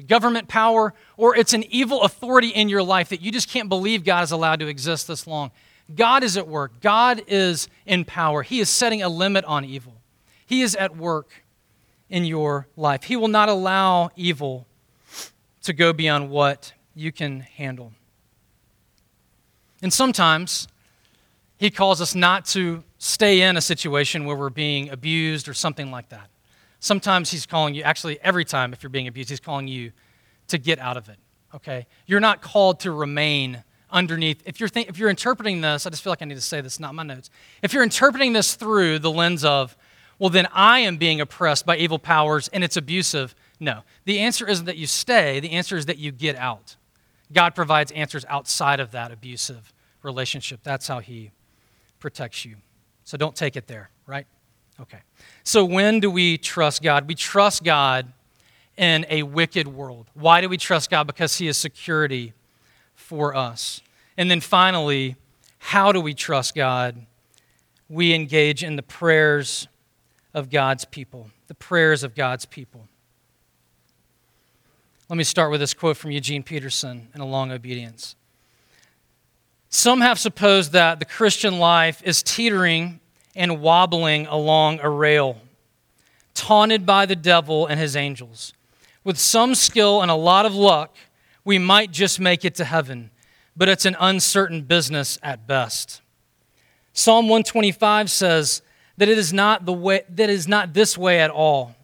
government 0.07 0.49
power, 0.49 0.95
or 1.17 1.37
it's 1.37 1.53
an 1.53 1.65
evil 1.71 2.03
authority 2.03 2.49
in 2.49 2.69
your 2.69 2.83
life 2.83 3.11
that 3.11 3.21
you 3.21 3.31
just 3.31 3.49
can't 3.49 3.69
believe 3.69 4.05
God 4.05 4.25
is 4.25 4.33
allowed 4.33 4.59
to 4.61 4.67
exist 4.67 5.07
this 5.07 5.27
long. 5.27 5.53
God 5.95 6.25
is 6.25 6.37
at 6.37 6.49
work. 6.49 6.81
God 6.81 7.23
is 7.29 7.69
in 7.87 8.05
power. 8.05 8.43
He 8.43 8.61
is 8.61 8.69
setting 8.69 9.03
a 9.03 9.09
limit 9.09 9.45
on 9.45 9.65
evil. 9.65 9.95
He 10.47 10.63
is 10.63 10.75
at 10.75 10.97
work 10.97 11.42
in 12.13 12.27
your 12.27 12.69
life. 12.77 13.05
He 13.05 13.17
will 13.17 13.27
not 13.27 13.49
allow 13.49 14.11
evil 14.17 14.67
to 15.63 15.73
go 15.73 15.95
beyond 15.95 16.29
what 16.29 16.75
you 16.95 17.11
can 17.11 17.41
handle. 17.41 17.93
And 19.81 19.91
sometimes 19.91 20.69
he 21.57 21.71
calls 21.71 22.03
us 22.03 22.15
not 22.15 22.45
to 22.49 22.85
stay 22.99 23.41
in 23.41 23.57
a 23.57 23.63
situation 23.63 24.27
where 24.27 24.37
we're 24.37 24.51
being 24.51 24.91
abused 24.91 25.49
or 25.49 25.55
something 25.55 25.91
like 25.91 26.11
that. 26.11 26.29
Sometimes 26.81 27.31
he's 27.31 27.47
calling 27.47 27.75
you, 27.75 27.83
actually, 27.83 28.21
every 28.21 28.45
time 28.45 28.75
if 28.75 28.83
you're 28.83 28.91
being 28.91 29.09
abused, 29.09 29.31
he's 29.31 29.41
calling 29.41 29.67
you 29.67 29.91
to 30.49 30.59
get 30.59 30.79
out 30.81 30.99
of 30.99 31.09
it, 31.09 31.17
okay? 31.55 31.87
You're 32.07 32.21
not 32.21 32.43
called 32.43 32.81
to 32.81 32.93
remain 32.93 33.65
underneath. 33.91 34.43
If 34.45 34.61
you're, 34.61 34.69
if 34.75 34.99
you're 34.99 35.09
interpreting 35.09 35.63
this, 35.63 35.87
I 35.87 35.91
just 35.91 36.03
feel 36.03 36.11
like 36.11 36.21
I 36.21 36.27
need 36.27 36.35
to 36.35 36.43
say 36.43 36.61
this, 36.61 36.79
not 36.79 36.95
my 36.95 37.05
notes. 37.05 37.31
If 37.63 37.73
you're 37.73 37.83
interpreting 37.83 38.35
this 38.35 38.55
through 38.55 38.99
the 38.99 39.11
lens 39.11 39.45
of, 39.45 39.77
well, 40.19 40.31
then 40.31 40.47
I 40.53 40.81
am 40.81 40.97
being 40.97 41.21
oppressed 41.21 41.67
by 41.67 41.77
evil 41.77 41.99
powers 41.99 42.49
and 42.49 42.63
it's 42.63 42.77
abusive. 42.77 43.35
No. 43.59 43.83
The 44.05 44.21
answer 44.21 44.49
isn't 44.49 44.67
that 44.67 44.77
you 44.77 44.87
stay, 44.87 45.41
the 45.41 45.53
answer 45.53 45.77
is 45.77 45.87
that 45.87 45.99
you 45.99 46.13
get 46.13 46.37
out. 46.37 46.77
God 47.33 47.55
provides 47.55 47.91
answers 47.93 48.25
outside 48.29 48.81
of 48.81 48.91
that 48.91 49.11
abusive 49.11 49.73
relationship. 50.03 50.61
That's 50.63 50.87
how 50.87 50.99
He 50.99 51.31
protects 51.99 52.45
you. 52.45 52.57
So 53.05 53.17
don't 53.17 53.35
take 53.35 53.57
it 53.57 53.67
there, 53.67 53.91
right? 54.07 54.27
Okay. 54.81 55.01
So 55.45 55.65
when 55.65 56.01
do 56.01 56.11
we 56.11 56.39
trust 56.39 56.83
God? 56.83 57.09
We 57.09 57.15
trust 57.15 57.65
God 57.65 58.13
in 58.77 59.07
a 59.09 59.23
wicked 59.23 59.69
world. 59.69 60.09
Why 60.15 60.41
do 60.41 60.49
we 60.49 60.57
trust 60.57 60.91
God? 60.91 61.07
Because 61.07 61.37
He 61.37 61.49
is 61.49 61.57
security 61.57 62.33
for 62.95 63.35
us. 63.35 63.81
And 64.17 64.31
then 64.31 64.41
finally, 64.41 65.17
how 65.59 65.93
do 65.93 66.01
we 66.01 66.15
trust 66.15 66.55
God? 66.55 67.07
We 67.89 68.15
engage 68.15 68.65
in 68.65 68.77
the 68.77 68.83
prayers 68.83 69.69
of 70.35 70.51
God's 70.51 70.85
people, 70.85 71.31
the 71.49 71.55
prayers 71.55 72.03
of 72.03 72.15
God's 72.15 72.45
people. 72.45 72.89
Let 75.09 75.17
me 75.17 75.25
start 75.25 75.51
with 75.51 75.61
this 75.61 75.75
quote 75.75 75.97
from 75.97 76.11
Eugene 76.11 76.43
Peterson 76.43 77.09
in 77.15 77.21
A 77.21 77.27
Long 77.27 77.53
Obedience. 77.53 78.17
Some 79.69 80.01
have 80.01 80.19
supposed 80.19 80.73
that 80.73 80.99
the 80.99 81.05
Christian 81.05 81.59
life 81.59 82.03
is 82.05 82.23
teetering 82.23 83.01
and 83.35 83.61
wobbling 83.61 84.27
along 84.27 84.81
a 84.81 84.89
rail, 84.89 85.39
taunted 86.35 86.87
by 86.87 87.07
the 87.07 87.17
devil 87.17 87.67
and 87.67 87.79
his 87.81 87.97
angels. 87.97 88.53
With 89.05 89.19
some 89.19 89.55
skill 89.55 90.03
and 90.03 90.11
a 90.11 90.15
lot 90.15 90.47
of 90.47 90.55
luck, 90.55 90.97
we 91.45 91.59
might 91.59 91.91
just 91.91 92.21
make 92.21 92.45
it 92.45 92.55
to 92.57 92.65
heaven, 92.65 93.11
but 93.57 93.69
it's 93.69 93.85
an 93.85 93.97
uncertain 93.99 94.63
business 94.63 95.19
at 95.23 95.47
best. 95.47 96.01
Psalm 96.93 97.27
125 97.27 98.11
says 98.11 98.63
that 98.97 99.09
it 99.09 99.19
is 99.19 99.33
not 99.33 99.65
the 99.65 99.73
way 99.73 100.03
that 100.09 100.31
is 100.31 100.47
not 100.47 100.75
this 100.75 100.97
way 100.97 101.21
at 101.21 101.31
all. 101.31 101.75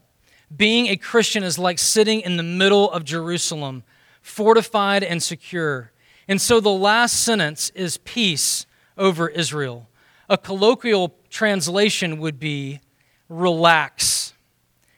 Being 0.54 0.86
a 0.86 0.96
Christian 0.96 1.42
is 1.42 1.58
like 1.58 1.78
sitting 1.78 2.20
in 2.20 2.36
the 2.36 2.42
middle 2.42 2.90
of 2.90 3.04
Jerusalem, 3.04 3.82
fortified 4.22 5.02
and 5.02 5.22
secure. 5.22 5.92
And 6.26 6.40
so 6.40 6.60
the 6.60 6.70
last 6.70 7.24
sentence 7.24 7.70
is 7.70 7.98
peace 7.98 8.66
over 8.96 9.28
Israel. 9.28 9.88
A 10.28 10.36
colloquial 10.36 11.14
translation 11.30 12.18
would 12.18 12.38
be 12.38 12.80
relax. 13.28 14.34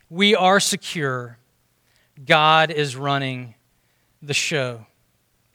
We 0.08 0.34
are 0.34 0.60
secure. 0.60 1.38
God 2.24 2.70
is 2.70 2.96
running 2.96 3.54
the 4.22 4.34
show. 4.34 4.86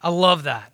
I 0.00 0.08
love 0.08 0.44
that. 0.44 0.72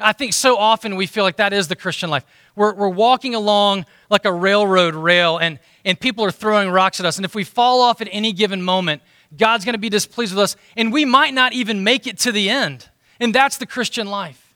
I 0.00 0.12
think 0.12 0.32
so 0.32 0.56
often 0.56 0.96
we 0.96 1.06
feel 1.06 1.24
like 1.24 1.36
that 1.36 1.52
is 1.52 1.68
the 1.68 1.76
Christian 1.76 2.10
life. 2.10 2.24
We're, 2.56 2.74
we're 2.74 2.88
walking 2.88 3.34
along 3.34 3.86
like 4.10 4.24
a 4.24 4.32
railroad 4.32 4.94
rail, 4.94 5.38
and, 5.38 5.58
and 5.84 5.98
people 5.98 6.24
are 6.24 6.30
throwing 6.30 6.70
rocks 6.70 6.98
at 7.00 7.06
us. 7.06 7.16
And 7.16 7.24
if 7.24 7.34
we 7.34 7.44
fall 7.44 7.80
off 7.80 8.00
at 8.00 8.08
any 8.10 8.32
given 8.32 8.62
moment, 8.62 9.02
God's 9.36 9.64
going 9.64 9.74
to 9.74 9.78
be 9.78 9.88
displeased 9.88 10.34
with 10.34 10.42
us, 10.42 10.56
and 10.76 10.92
we 10.92 11.04
might 11.04 11.34
not 11.34 11.52
even 11.52 11.84
make 11.84 12.06
it 12.06 12.18
to 12.20 12.32
the 12.32 12.50
end. 12.50 12.88
And 13.20 13.34
that's 13.34 13.58
the 13.58 13.66
Christian 13.66 14.08
life. 14.08 14.54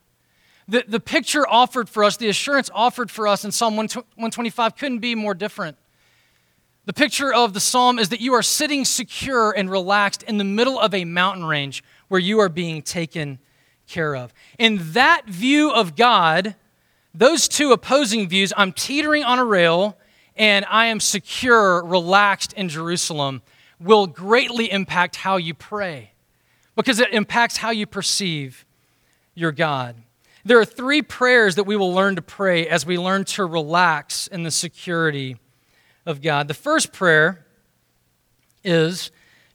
The, 0.67 0.85
the 0.87 1.01
picture 1.01 1.49
offered 1.49 1.89
for 1.89 2.05
us, 2.05 2.17
the 2.17 2.29
assurance 2.29 2.69
offered 2.75 3.11
for 3.11 3.27
us 3.27 3.45
in 3.45 3.53
Psalm 3.53 3.77
125 3.77 4.77
couldn't 4.77 4.99
be 4.99 5.15
more 5.15 5.35
different. 5.35 5.79
The 6.85 6.93
picture 6.93 7.33
of 7.33 7.53
the 7.53 7.61
psalm 7.61 7.99
is 7.99 8.11
that 8.11 8.21
you 8.21 8.35
are 8.35 8.43
sitting 8.43 8.85
secure 8.85 9.53
and 9.53 9.71
relaxed 9.71 10.23
in 10.23 10.39
the 10.39 10.45
middle 10.45 10.79
of 10.79 10.95
a 10.95 11.05
mountain 11.05 11.45
range 11.45 11.85
where 12.09 12.21
you 12.21 12.39
are 12.41 12.49
being 12.49 12.83
taken 12.83 13.39
care 13.89 14.15
of. 14.15 14.33
In 14.59 14.93
that 14.93 15.27
view 15.27 15.71
of 15.71 15.97
God, 15.97 16.55
those 17.15 17.49
two 17.49 17.73
opposing 17.73 18.29
views, 18.29 18.53
I'm 18.57 18.73
teetering 18.73 19.25
on 19.25 19.39
a 19.39 19.45
rail 19.45 19.97
and 20.37 20.65
I 20.71 20.87
am 20.87 21.01
secure, 21.01 21.85
relaxed 21.85 22.53
in 22.53 22.69
Jerusalem, 22.69 23.43
will 23.81 24.07
greatly 24.07 24.71
impact 24.71 25.17
how 25.17 25.37
you 25.37 25.55
pray 25.55 26.13
because 26.77 27.01
it 27.01 27.13
impacts 27.13 27.57
how 27.57 27.71
you 27.71 27.87
perceive 27.87 28.65
your 29.35 29.51
God. 29.51 29.97
There 30.45 30.59
are 30.59 30.65
three 30.65 31.03
prayers 31.03 31.57
that 31.57 31.65
we 31.65 31.77
will 31.77 31.93
learn 31.93 32.17
to 32.17 32.23
pray 32.23 32.69
as 32.69 32.87
we 32.87 32.97
learn 32.99 33.25
to 33.27 33.45
relax 33.45 34.29
in 34.29 34.45
the 34.45 34.51
security 34.51 35.37
of 36.07 36.23
God. 36.23 36.49
The 36.49 36.55
first 36.55 36.93
prayer 36.93 37.45
is 38.63 39.11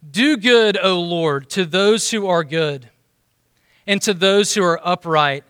Do 0.08 0.38
good, 0.38 0.78
O 0.78 1.00
Lord, 1.00 1.50
to 1.52 1.66
those 1.66 2.12
who 2.12 2.28
are 2.28 2.44
good, 2.44 2.90
and 3.86 4.02
to 4.02 4.14
those 4.14 4.54
who 4.54 4.64
are 4.64 4.80
upright 4.84 5.44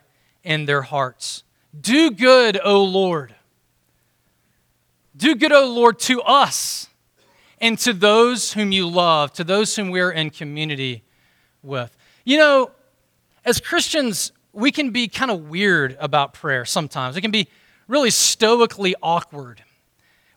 in 0.44 0.66
their 0.66 0.82
hearts. 0.82 1.44
Do 1.80 2.12
good, 2.12 2.60
O 2.64 2.84
Lord. 2.84 3.36
Do 5.16 5.36
good, 5.36 5.52
O 5.52 5.68
Lord, 5.72 6.00
to 6.00 6.22
us 6.22 6.88
and 7.62 7.78
to 7.80 7.94
those 7.94 8.54
whom 8.54 8.72
you 8.72 8.88
love, 8.88 9.34
to 9.34 9.44
those 9.44 9.76
whom 9.76 9.90
we're 9.90 10.12
in 10.12 10.30
community 10.30 11.04
with. 11.62 11.96
You 12.26 12.38
know, 12.38 12.72
as 13.46 13.60
Christians, 13.60 14.32
we 14.52 14.72
can 14.72 14.92
be 14.92 15.08
kind 15.08 15.32
of 15.32 15.50
weird 15.50 15.96
about 16.00 16.34
prayer 16.34 16.66
sometimes. 16.66 17.16
It 17.16 17.22
can 17.22 17.32
be 17.32 17.48
really 17.88 18.10
stoically 18.10 18.96
awkward. 19.02 19.64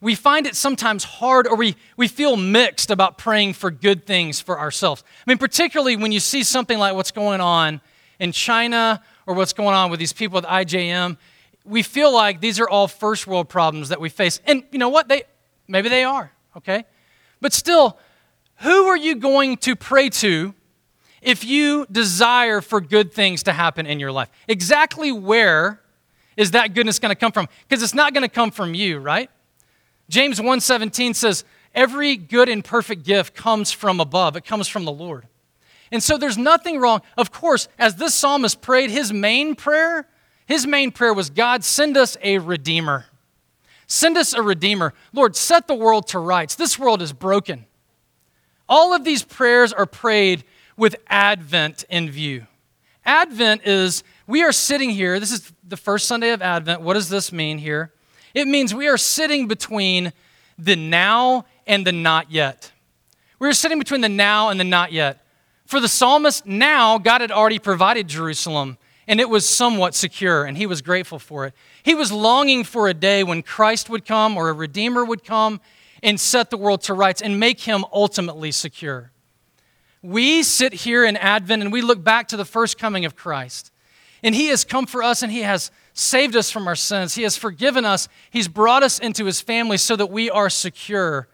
We 0.01 0.15
find 0.15 0.47
it 0.47 0.55
sometimes 0.55 1.05
hard 1.05 1.47
or 1.47 1.57
we, 1.57 1.77
we 1.97 2.07
feel 2.09 2.37
mixed 2.37 2.91
about 2.91 3.17
praying 3.17 3.55
for 3.55 3.71
good 3.71 4.07
things 4.07 4.41
for 4.41 4.59
ourselves. 4.59 5.03
I 5.27 5.31
mean, 5.31 5.39
particularly 5.39 5.97
when 5.97 6.13
you 6.13 6.21
see 6.21 6.43
something 6.43 6.79
like 6.79 6.95
what's 6.95 7.11
going 7.11 7.41
on 7.41 7.81
in 8.19 8.33
China 8.33 9.03
or 9.27 9.35
what's 9.35 9.53
going 9.53 9.75
on 9.75 9.91
with 9.91 9.99
these 9.99 10.13
people 10.13 10.37
with 10.37 10.45
IJM, 10.45 11.17
we 11.65 11.83
feel 11.83 12.13
like 12.13 12.41
these 12.41 12.61
are 12.61 12.69
all 12.69 12.89
first 12.89 13.27
world 13.27 13.49
problems 13.49 13.89
that 13.89 14.01
we 14.01 14.09
face. 14.09 14.41
And 14.47 14.65
you 14.71 14.79
know 14.79 14.89
what? 14.89 15.09
They 15.09 15.25
maybe 15.67 15.89
they 15.89 16.05
are, 16.05 16.31
okay? 16.57 16.85
But 17.41 17.53
still, 17.53 17.99
who 18.57 18.87
are 18.87 18.97
you 18.97 19.17
going 19.17 19.57
to 19.59 19.77
pray 19.77 20.09
to 20.11 20.55
if 21.21 21.45
you 21.45 21.87
desire 21.91 22.61
for 22.61 22.81
good 22.81 23.13
things 23.13 23.43
to 23.45 23.53
happen 23.53 23.87
in 23.87 23.99
your 23.99 24.13
life? 24.13 24.31
Exactly 24.47 25.11
where 25.11 25.81
is 26.37 26.53
that 26.53 26.75
goodness 26.75 26.99
going 26.99 27.11
to 27.11 27.19
come 27.19 27.33
from? 27.33 27.49
Because 27.69 27.83
it's 27.83 27.95
not 27.95 28.13
going 28.13 28.23
to 28.23 28.29
come 28.29 28.51
from 28.51 28.75
you, 28.75 28.99
right? 28.99 29.31
James 30.09 30.41
1:17 30.41 31.15
says, 31.15 31.45
"Every 31.75 32.17
good 32.17 32.49
and 32.49 32.65
perfect 32.65 33.05
gift 33.05 33.35
comes 33.35 33.73
from 33.73 34.01
above. 34.01 34.37
It 34.37 34.45
comes 34.45 34.69
from 34.69 34.85
the 34.85 34.93
Lord." 34.93 35.27
And 35.93 36.03
so 36.03 36.17
there's 36.19 36.39
nothing 36.39 36.79
wrong. 36.79 37.03
Of 37.17 37.31
course, 37.31 37.69
as 37.79 37.97
this 37.97 38.15
psalmist 38.15 38.61
prayed, 38.61 38.91
his 38.91 39.13
main 39.13 39.55
prayer, 39.55 40.09
his 40.47 40.67
main 40.67 40.91
prayer 40.91 41.15
was, 41.15 41.31
God, 41.31 41.65
send 41.65 41.97
us 41.97 42.17
a 42.23 42.39
redeemer. 42.39 43.07
Send 43.87 44.17
us 44.19 44.33
a 44.33 44.43
redeemer. 44.43 44.95
Lord, 45.13 45.37
set 45.37 45.69
the 45.69 45.75
world 45.75 46.09
to 46.09 46.19
rights. 46.19 46.57
This 46.57 46.79
world 46.79 47.03
is 47.03 47.13
broken. 47.13 47.67
All 48.69 48.93
of 48.93 49.05
these 49.05 49.23
prayers 49.23 49.73
are 49.73 49.87
prayed 49.87 50.45
with 50.77 50.97
Advent 51.09 51.85
in 51.89 52.11
view. 52.11 52.47
Advent 53.05 53.63
is 53.65 54.03
we 54.27 54.43
are 54.43 54.51
sitting 54.51 54.91
here. 54.91 55.21
This 55.21 55.31
is 55.31 55.53
the 55.63 55.77
first 55.77 56.09
Sunday 56.09 56.31
of 56.31 56.43
Advent. 56.43 56.81
What 56.81 56.95
does 56.95 57.09
this 57.09 57.31
mean 57.31 57.59
here? 57.59 57.93
It 58.37 58.47
means 58.47 58.75
we 58.75 58.87
are 58.87 58.99
sitting 58.99 59.49
between 59.49 60.13
the 60.59 60.77
now 60.77 61.47
and 61.67 61.87
the 61.87 61.93
not 61.93 62.31
yet. 62.31 62.71
We're 63.39 63.55
sitting 63.55 63.79
between 63.79 64.03
the 64.03 64.11
now 64.11 64.51
and 64.51 64.61
the 64.61 64.65
not 64.65 64.93
yet. 64.93 65.25
For 65.65 65.81
the 65.81 65.89
psalmist, 65.89 66.45
now 66.45 66.99
God 66.99 67.23
had 67.23 67.33
already 67.33 67.59
provided 67.59 68.09
Jerusalem, 68.09 68.77
and 69.09 69.21
it 69.21 69.31
was 69.31 69.49
somewhat 69.49 69.95
secure, 69.95 70.45
and 70.45 70.55
he 70.55 70.67
was 70.67 70.83
grateful 70.83 71.19
for 71.19 71.47
it. 71.47 71.55
He 71.83 71.95
was 71.95 72.13
longing 72.13 72.63
for 72.63 72.89
a 72.89 72.95
day 72.95 73.25
when 73.25 73.43
Christ 73.43 73.89
would 73.89 74.05
come 74.05 74.37
or 74.37 74.51
a 74.51 74.53
Redeemer 74.53 75.03
would 75.03 75.25
come 75.25 75.59
and 76.03 76.21
set 76.21 76.51
the 76.51 76.59
world 76.59 76.83
to 76.83 76.93
rights 76.93 77.23
and 77.23 77.41
make 77.41 77.61
him 77.61 77.87
ultimately 77.91 78.53
secure. 78.53 79.13
We 80.03 80.43
sit 80.43 80.75
here 80.75 81.07
in 81.07 81.17
Advent 81.17 81.63
and 81.63 81.73
we 81.73 81.81
look 81.81 82.05
back 82.05 82.29
to 82.29 82.37
the 82.37 82.45
first 82.45 82.77
coming 82.77 83.07
of 83.07 83.17
Christ. 83.17 83.73
And 84.23 84.35
he 84.35 84.49
has 84.49 84.63
come 84.63 84.85
for 84.85 85.03
us 85.03 85.23
and 85.23 85.33
he 85.33 85.41
has 85.41 85.71
saved 85.97 86.37
us 86.37 86.51
from 86.51 86.69
our 86.69 86.77
sins. 86.77 87.15
He 87.17 87.25
has 87.25 87.37
forgiven 87.37 87.85
us. 87.85 88.09
He's 88.31 88.47
brought 88.47 88.85
us 88.85 88.99
into 89.01 89.25
his 89.25 89.41
family 89.41 89.77
so 89.77 89.97
that 89.97 90.11
we 90.11 90.31
are 90.31 90.49
secure 90.49 91.27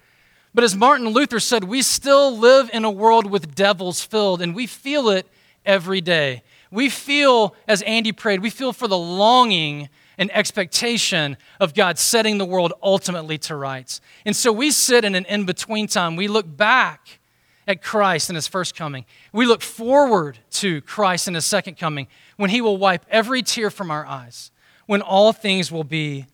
but 0.55 0.65
as 0.65 0.77
Martin 0.77 1.09
Luther 1.09 1.41
said, 1.41 1.65
we 1.65 1.83
still 1.83 2.37
live 2.37 2.69
in 2.73 2.85
a 2.85 2.91
world 2.91 3.31
with 3.31 3.55
devils 3.55 4.03
filled, 4.03 4.43
and 4.43 4.55
we 4.55 4.67
feel 4.67 5.09
it 5.09 5.27
every 5.65 6.01
day. 6.01 6.43
We 6.71 6.91
feel, 6.91 7.55
as 7.67 7.83
Andy 7.83 8.13
prayed, 8.13 8.43
we 8.43 8.51
feel 8.51 8.73
for 8.73 8.89
the 8.89 8.99
longing 8.99 9.89
and 10.19 10.31
expectation 10.33 11.39
of 11.59 11.73
God 11.73 11.99
setting 11.99 12.37
the 12.37 12.45
world 12.45 12.75
ultimately 12.83 13.39
to 13.39 13.57
rights. 13.57 14.01
And 14.27 14.37
so 14.37 14.53
we 14.53 14.71
sit 14.71 15.05
in 15.05 15.15
an 15.15 15.25
in 15.25 15.47
between 15.47 15.87
time. 15.87 16.17
We 16.17 16.29
look 16.29 16.55
back 16.55 17.19
at 17.67 17.83
Christ 17.83 18.29
in 18.29 18.35
his 18.35 18.47
first 18.47 18.75
coming. 18.75 19.07
We 19.33 19.47
look 19.47 19.63
forward 19.63 20.39
to 20.53 20.83
Christ 20.83 21.29
in 21.29 21.35
his 21.35 21.47
second 21.47 21.79
coming 21.79 22.09
when 22.37 22.51
he 22.51 22.61
will 22.61 22.77
wipe 22.77 23.07
every 23.09 23.43
tear 23.43 23.71
from 23.71 23.91
our 23.91 24.05
eyes, 24.05 24.51
when 24.93 25.01
all 25.01 25.33
things 25.33 25.73
will 25.73 25.85
be 25.85 26.27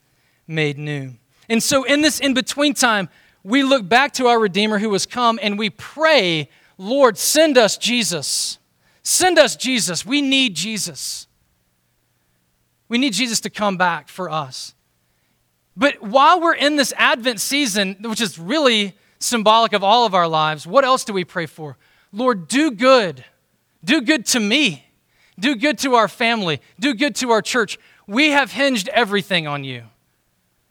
made 0.48 0.76
new. 0.76 1.12
And 1.48 1.62
so 1.62 1.84
in 1.84 2.00
this 2.00 2.18
in 2.18 2.34
between 2.34 2.74
time, 2.74 3.08
we 3.44 3.62
look 3.62 3.88
back 3.88 4.14
to 4.14 4.26
our 4.26 4.36
Redeemer 4.36 4.80
who 4.80 4.92
has 4.94 5.06
come 5.06 5.38
and 5.40 5.56
we 5.56 5.70
pray, 5.70 6.50
Lord, 6.76 7.16
send 7.18 7.56
us 7.56 7.78
Jesus. 7.78 8.58
Send 9.04 9.38
us 9.38 9.54
Jesus. 9.54 10.04
We 10.04 10.20
need 10.20 10.56
Jesus. 10.56 11.28
We 12.88 12.98
need 12.98 13.12
Jesus 13.12 13.38
to 13.42 13.50
come 13.50 13.76
back 13.76 14.08
for 14.08 14.28
us. 14.28 14.74
But 15.76 16.02
while 16.02 16.40
we're 16.40 16.56
in 16.56 16.74
this 16.74 16.92
Advent 16.96 17.40
season, 17.40 17.94
which 18.00 18.20
is 18.20 18.40
really 18.40 18.96
symbolic 19.20 19.72
of 19.72 19.84
all 19.84 20.04
of 20.04 20.14
our 20.14 20.26
lives, 20.26 20.66
what 20.66 20.84
else 20.84 21.04
do 21.04 21.12
we 21.12 21.24
pray 21.24 21.46
for? 21.46 21.76
Lord, 22.12 22.48
do 22.48 22.72
good. 22.72 23.24
Do 23.84 24.00
good 24.00 24.26
to 24.26 24.40
me. 24.40 24.84
Do 25.38 25.54
good 25.54 25.78
to 25.78 25.94
our 25.94 26.08
family. 26.08 26.60
Do 26.80 26.92
good 26.92 27.14
to 27.16 27.30
our 27.30 27.40
church. 27.40 27.78
We 28.08 28.30
have 28.30 28.50
hinged 28.50 28.88
everything 28.88 29.46
on 29.46 29.62
you. 29.62 29.84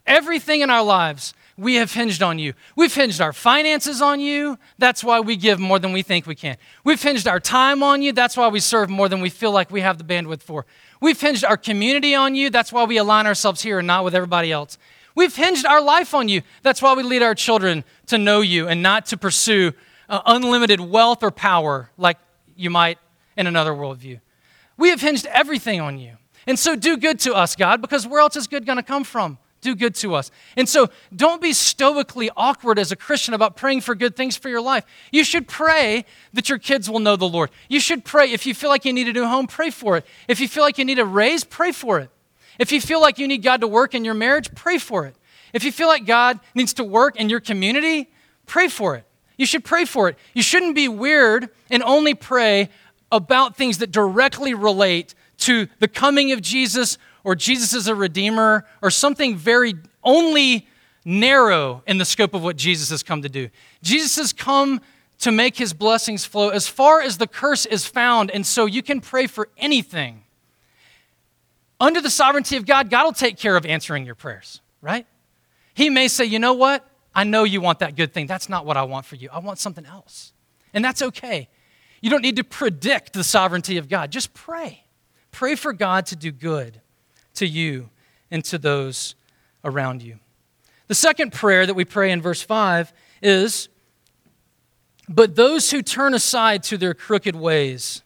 Everything 0.08 0.62
in 0.62 0.70
our 0.70 0.84
lives, 0.84 1.34
we 1.56 1.76
have 1.76 1.92
hinged 1.92 2.24
on 2.24 2.40
you. 2.40 2.54
We've 2.76 2.94
hinged 2.94 3.22
our 3.22 3.32
finances 3.32 4.02
on 4.02 4.20
you. 4.20 4.58
That's 4.80 5.04
why 5.04 5.20
we 5.20 5.36
give 5.36 5.60
more 5.60 5.78
than 5.78 5.94
we 5.94 6.02
think 6.02 6.26
we 6.26 6.34
can. 6.34 6.58
We've 6.84 7.02
hinged 7.02 7.28
our 7.28 7.40
time 7.40 7.84
on 7.84 8.02
you. 8.02 8.12
That's 8.12 8.36
why 8.36 8.48
we 8.48 8.60
serve 8.60 8.90
more 8.90 9.08
than 9.08 9.22
we 9.22 9.30
feel 9.30 9.52
like 9.52 9.70
we 9.70 9.82
have 9.82 10.00
the 10.00 10.04
bandwidth 10.04 10.42
for. 10.42 10.66
We've 11.00 11.20
hinged 11.20 11.46
our 11.46 11.58
community 11.58 12.16
on 12.16 12.34
you. 12.34 12.50
That's 12.50 12.74
why 12.74 12.86
we 12.86 12.98
align 12.98 13.28
ourselves 13.28 13.62
here 13.62 13.80
and 13.80 13.88
not 13.88 14.04
with 14.04 14.16
everybody 14.16 14.52
else. 14.52 14.80
We've 15.14 15.36
hinged 15.36 15.66
our 15.66 15.82
life 15.82 16.16
on 16.16 16.30
you. 16.30 16.42
That's 16.64 16.82
why 16.82 16.96
we 16.96 17.04
lead 17.04 17.22
our 17.22 17.36
children 17.36 17.84
to 18.08 18.18
know 18.18 18.42
you 18.42 18.68
and 18.68 18.82
not 18.82 19.06
to 19.08 19.18
pursue 19.18 19.74
uh, 20.10 20.22
unlimited 20.26 20.80
wealth 20.80 21.22
or 21.22 21.32
power 21.32 21.92
like 21.98 22.18
you 22.56 22.70
might 22.70 22.98
in 23.36 23.46
another 23.46 23.74
worldview. 23.74 24.22
We 24.78 24.90
have 24.90 25.02
hinged 25.02 25.26
everything 25.28 25.82
on 25.82 26.00
you. 26.00 26.18
And 26.48 26.58
so 26.58 26.76
do 26.76 26.98
good 26.98 27.20
to 27.20 27.34
us, 27.34 27.56
God, 27.56 27.82
because 27.82 28.08
where 28.08 28.22
else 28.22 28.36
is 28.36 28.48
good 28.48 28.66
going 28.66 28.78
to 28.78 28.84
come 28.84 29.04
from? 29.04 29.38
Do 29.60 29.76
good 29.76 29.96
to 29.96 30.16
us. 30.16 30.32
And 30.56 30.70
so 30.70 30.90
don't 31.16 31.42
be 31.42 31.52
stoically 31.52 32.30
awkward 32.38 32.80
as 32.80 32.92
a 32.92 32.96
Christian 32.96 33.34
about 33.34 33.58
praying 33.58 33.82
for 33.82 33.96
good 33.96 34.16
things 34.16 34.38
for 34.38 34.50
your 34.50 34.62
life. 34.62 34.86
You 35.12 35.24
should 35.24 35.48
pray 35.48 36.06
that 36.34 36.48
your 36.48 36.58
kids 36.58 36.90
will 36.90 37.00
know 37.00 37.16
the 37.16 37.28
Lord. 37.28 37.50
You 37.68 37.80
should 37.80 38.06
pray. 38.06 38.32
If 38.32 38.46
you 38.46 38.54
feel 38.54 38.70
like 38.70 38.86
you 38.86 38.94
need 38.94 39.08
a 39.08 39.14
new 39.14 39.26
home, 39.26 39.48
pray 39.48 39.72
for 39.72 39.98
it. 39.98 40.06
If 40.28 40.40
you 40.40 40.48
feel 40.48 40.64
like 40.64 40.78
you 40.78 40.86
need 40.86 41.00
a 41.00 41.06
raise, 41.06 41.44
pray 41.44 41.72
for 41.72 42.00
it. 42.00 42.10
If 42.60 42.72
you 42.72 42.80
feel 42.80 43.02
like 43.02 43.20
you 43.20 43.28
need 43.28 43.44
God 43.44 43.62
to 43.62 43.68
work 43.68 43.94
in 43.94 44.06
your 44.06 44.14
marriage, 44.14 44.54
pray 44.56 44.78
for 44.78 45.06
it. 45.06 45.16
If 45.54 45.64
you 45.64 45.72
feel 45.72 45.88
like 45.88 46.06
God 46.06 46.40
needs 46.56 46.74
to 46.76 46.84
work 46.84 47.16
in 47.16 47.30
your 47.30 47.40
community, 47.40 48.10
pray 48.46 48.68
for 48.68 48.96
it. 48.96 49.06
You 49.38 49.46
should 49.46 49.64
pray 49.64 49.86
for 49.86 50.10
it. 50.10 50.18
You 50.34 50.44
shouldn't 50.44 50.76
be 50.76 50.88
weird 50.88 51.50
and 51.70 51.84
only 51.84 52.14
pray 52.14 52.70
about 53.12 53.56
things 53.56 53.78
that 53.80 53.92
directly 53.92 54.54
relate 54.54 55.14
to 55.40 55.68
the 55.80 55.88
coming 55.88 56.32
of 56.32 56.42
Jesus 56.42 56.98
or 57.24 57.36
Jesus 57.36 57.74
as 57.74 57.88
a 57.88 57.96
redeemer 57.96 58.66
or 58.82 58.90
something 58.90 59.36
very 59.36 59.76
only 60.04 60.68
narrow 61.06 61.84
in 61.88 61.98
the 61.98 62.06
scope 62.06 62.34
of 62.34 62.44
what 62.44 62.56
Jesus 62.56 62.90
has 62.90 63.04
come 63.04 63.22
to 63.22 63.30
do. 63.30 63.50
Jesus 63.82 64.16
has 64.18 64.34
come 64.34 64.82
to 65.20 65.32
make 65.32 65.58
his 65.58 65.74
blessings 65.74 66.26
flow 66.26 66.50
as 66.50 66.68
far 66.68 67.02
as 67.02 67.18
the 67.18 67.28
curse 67.28 67.66
is 67.66 67.86
found, 67.86 68.30
and 68.32 68.46
so 68.46 68.66
you 68.66 68.84
can 68.84 69.02
pray 69.02 69.26
for 69.26 69.50
anything. 69.58 70.24
Under 71.80 72.02
the 72.02 72.10
sovereignty 72.10 72.56
of 72.56 72.66
God, 72.66 72.90
God 72.90 73.04
will 73.06 73.14
take 73.14 73.38
care 73.38 73.56
of 73.56 73.66
answering 73.66 74.06
your 74.06 74.16
prayers, 74.16 74.62
right? 74.82 75.06
He 75.74 75.90
may 75.90 76.08
say, 76.08 76.26
you 76.26 76.40
know 76.40 76.54
what? 76.54 76.88
I 77.14 77.24
know 77.24 77.44
you 77.44 77.62
want 77.62 77.80
that 77.80 77.96
good 77.96 78.14
thing. 78.14 78.28
That's 78.28 78.50
not 78.50 78.66
what 78.66 78.78
I 78.78 78.84
want 78.84 79.06
for 79.06 79.16
you. 79.16 79.30
I 79.32 79.40
want 79.40 79.60
something 79.60 79.86
else. 79.86 80.34
And 80.74 80.84
that's 80.84 81.02
okay. 81.02 81.50
You 82.02 82.10
don't 82.10 82.22
need 82.22 82.36
to 82.36 82.44
predict 82.44 83.14
the 83.14 83.24
sovereignty 83.24 83.78
of 83.78 83.90
God. 83.90 84.12
Just 84.12 84.34
pray. 84.34 84.84
Pray 85.38 85.54
for 85.54 85.72
God 85.72 86.08
to 86.08 86.16
do 86.16 86.32
good 86.32 86.82
to 87.36 87.46
you 87.46 87.92
and 88.32 88.44
to 88.46 88.58
those 88.58 89.14
around 89.64 90.02
you. 90.02 90.18
The 90.88 90.96
second 90.96 91.32
prayer 91.32 91.64
that 91.68 91.76
we 91.76 91.86
pray 91.86 92.10
in 92.10 92.24
verse 92.24 92.42
5 92.42 92.92
is 93.22 93.70
But 95.08 95.36
those 95.36 95.70
who 95.70 95.84
turn 95.84 96.16
aside 96.16 96.64
to 96.64 96.78
their 96.80 96.96
crooked 96.96 97.36
ways, 97.36 98.02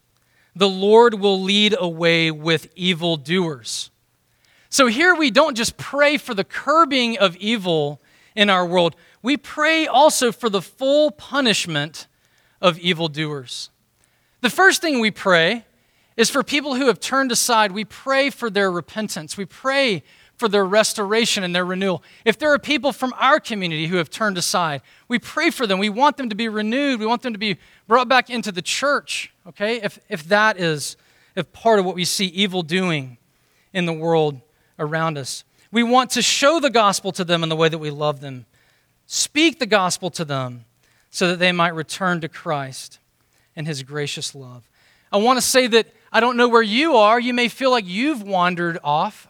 the 0.54 0.68
Lord 0.68 1.14
will 1.14 1.40
lead 1.40 1.74
away 1.78 2.30
with 2.30 2.70
evildoers. 2.76 3.90
So 4.68 4.88
here 4.88 5.14
we 5.14 5.30
don't 5.30 5.56
just 5.56 5.78
pray 5.78 6.18
for 6.18 6.34
the 6.34 6.44
curbing 6.44 7.16
of 7.16 7.34
evil 7.36 8.02
in 8.36 8.50
our 8.50 8.66
world, 8.66 8.94
we 9.22 9.38
pray 9.38 9.86
also 9.86 10.32
for 10.32 10.50
the 10.50 10.60
full 10.60 11.10
punishment 11.10 12.08
of 12.60 12.78
evildoers. 12.78 13.70
The 14.42 14.50
first 14.50 14.82
thing 14.82 15.00
we 15.00 15.10
pray 15.10 15.64
is 16.16 16.30
for 16.30 16.42
people 16.42 16.74
who 16.74 16.86
have 16.86 17.00
turned 17.00 17.32
aside, 17.32 17.72
we 17.72 17.84
pray 17.84 18.30
for 18.30 18.50
their 18.50 18.70
repentance. 18.70 19.36
We 19.36 19.44
pray 19.46 20.02
for 20.36 20.48
their 20.48 20.64
restoration 20.64 21.44
and 21.44 21.54
their 21.54 21.64
renewal. 21.64 22.02
If 22.24 22.38
there 22.38 22.52
are 22.52 22.58
people 22.58 22.92
from 22.92 23.14
our 23.18 23.38
community 23.38 23.86
who 23.86 23.96
have 23.96 24.10
turned 24.10 24.36
aside, 24.36 24.82
we 25.08 25.18
pray 25.18 25.50
for 25.50 25.66
them. 25.66 25.78
We 25.78 25.88
want 25.88 26.16
them 26.16 26.28
to 26.28 26.34
be 26.34 26.48
renewed. 26.48 27.00
We 27.00 27.06
want 27.06 27.22
them 27.22 27.32
to 27.32 27.38
be 27.38 27.58
brought 27.86 28.08
back 28.08 28.28
into 28.28 28.50
the 28.50 28.62
church, 28.62 29.32
okay? 29.46 29.80
If, 29.80 29.98
if 30.08 30.24
that 30.24 30.58
is 30.58 30.96
if 31.36 31.52
part 31.52 31.78
of 31.78 31.84
what 31.84 31.94
we 31.94 32.04
see 32.04 32.26
evil 32.26 32.62
doing 32.62 33.18
in 33.72 33.86
the 33.86 33.92
world 33.92 34.40
around 34.78 35.16
us. 35.16 35.44
We 35.70 35.82
want 35.82 36.10
to 36.10 36.22
show 36.22 36.60
the 36.60 36.70
gospel 36.70 37.12
to 37.12 37.24
them 37.24 37.42
in 37.42 37.48
the 37.48 37.56
way 37.56 37.68
that 37.68 37.78
we 37.78 37.90
love 37.90 38.20
them, 38.20 38.46
speak 39.06 39.58
the 39.58 39.66
gospel 39.66 40.10
to 40.10 40.24
them 40.24 40.66
so 41.10 41.28
that 41.28 41.38
they 41.38 41.52
might 41.52 41.74
return 41.74 42.20
to 42.20 42.28
Christ 42.28 42.98
and 43.56 43.66
his 43.66 43.82
gracious 43.82 44.34
love. 44.34 44.68
I 45.10 45.18
want 45.18 45.38
to 45.38 45.42
say 45.42 45.66
that 45.68 45.86
I 46.12 46.20
don't 46.20 46.36
know 46.36 46.48
where 46.48 46.62
you 46.62 46.96
are. 46.96 47.18
You 47.18 47.34
may 47.34 47.48
feel 47.48 47.70
like 47.70 47.86
you've 47.86 48.22
wandered 48.22 48.78
off. 48.84 49.28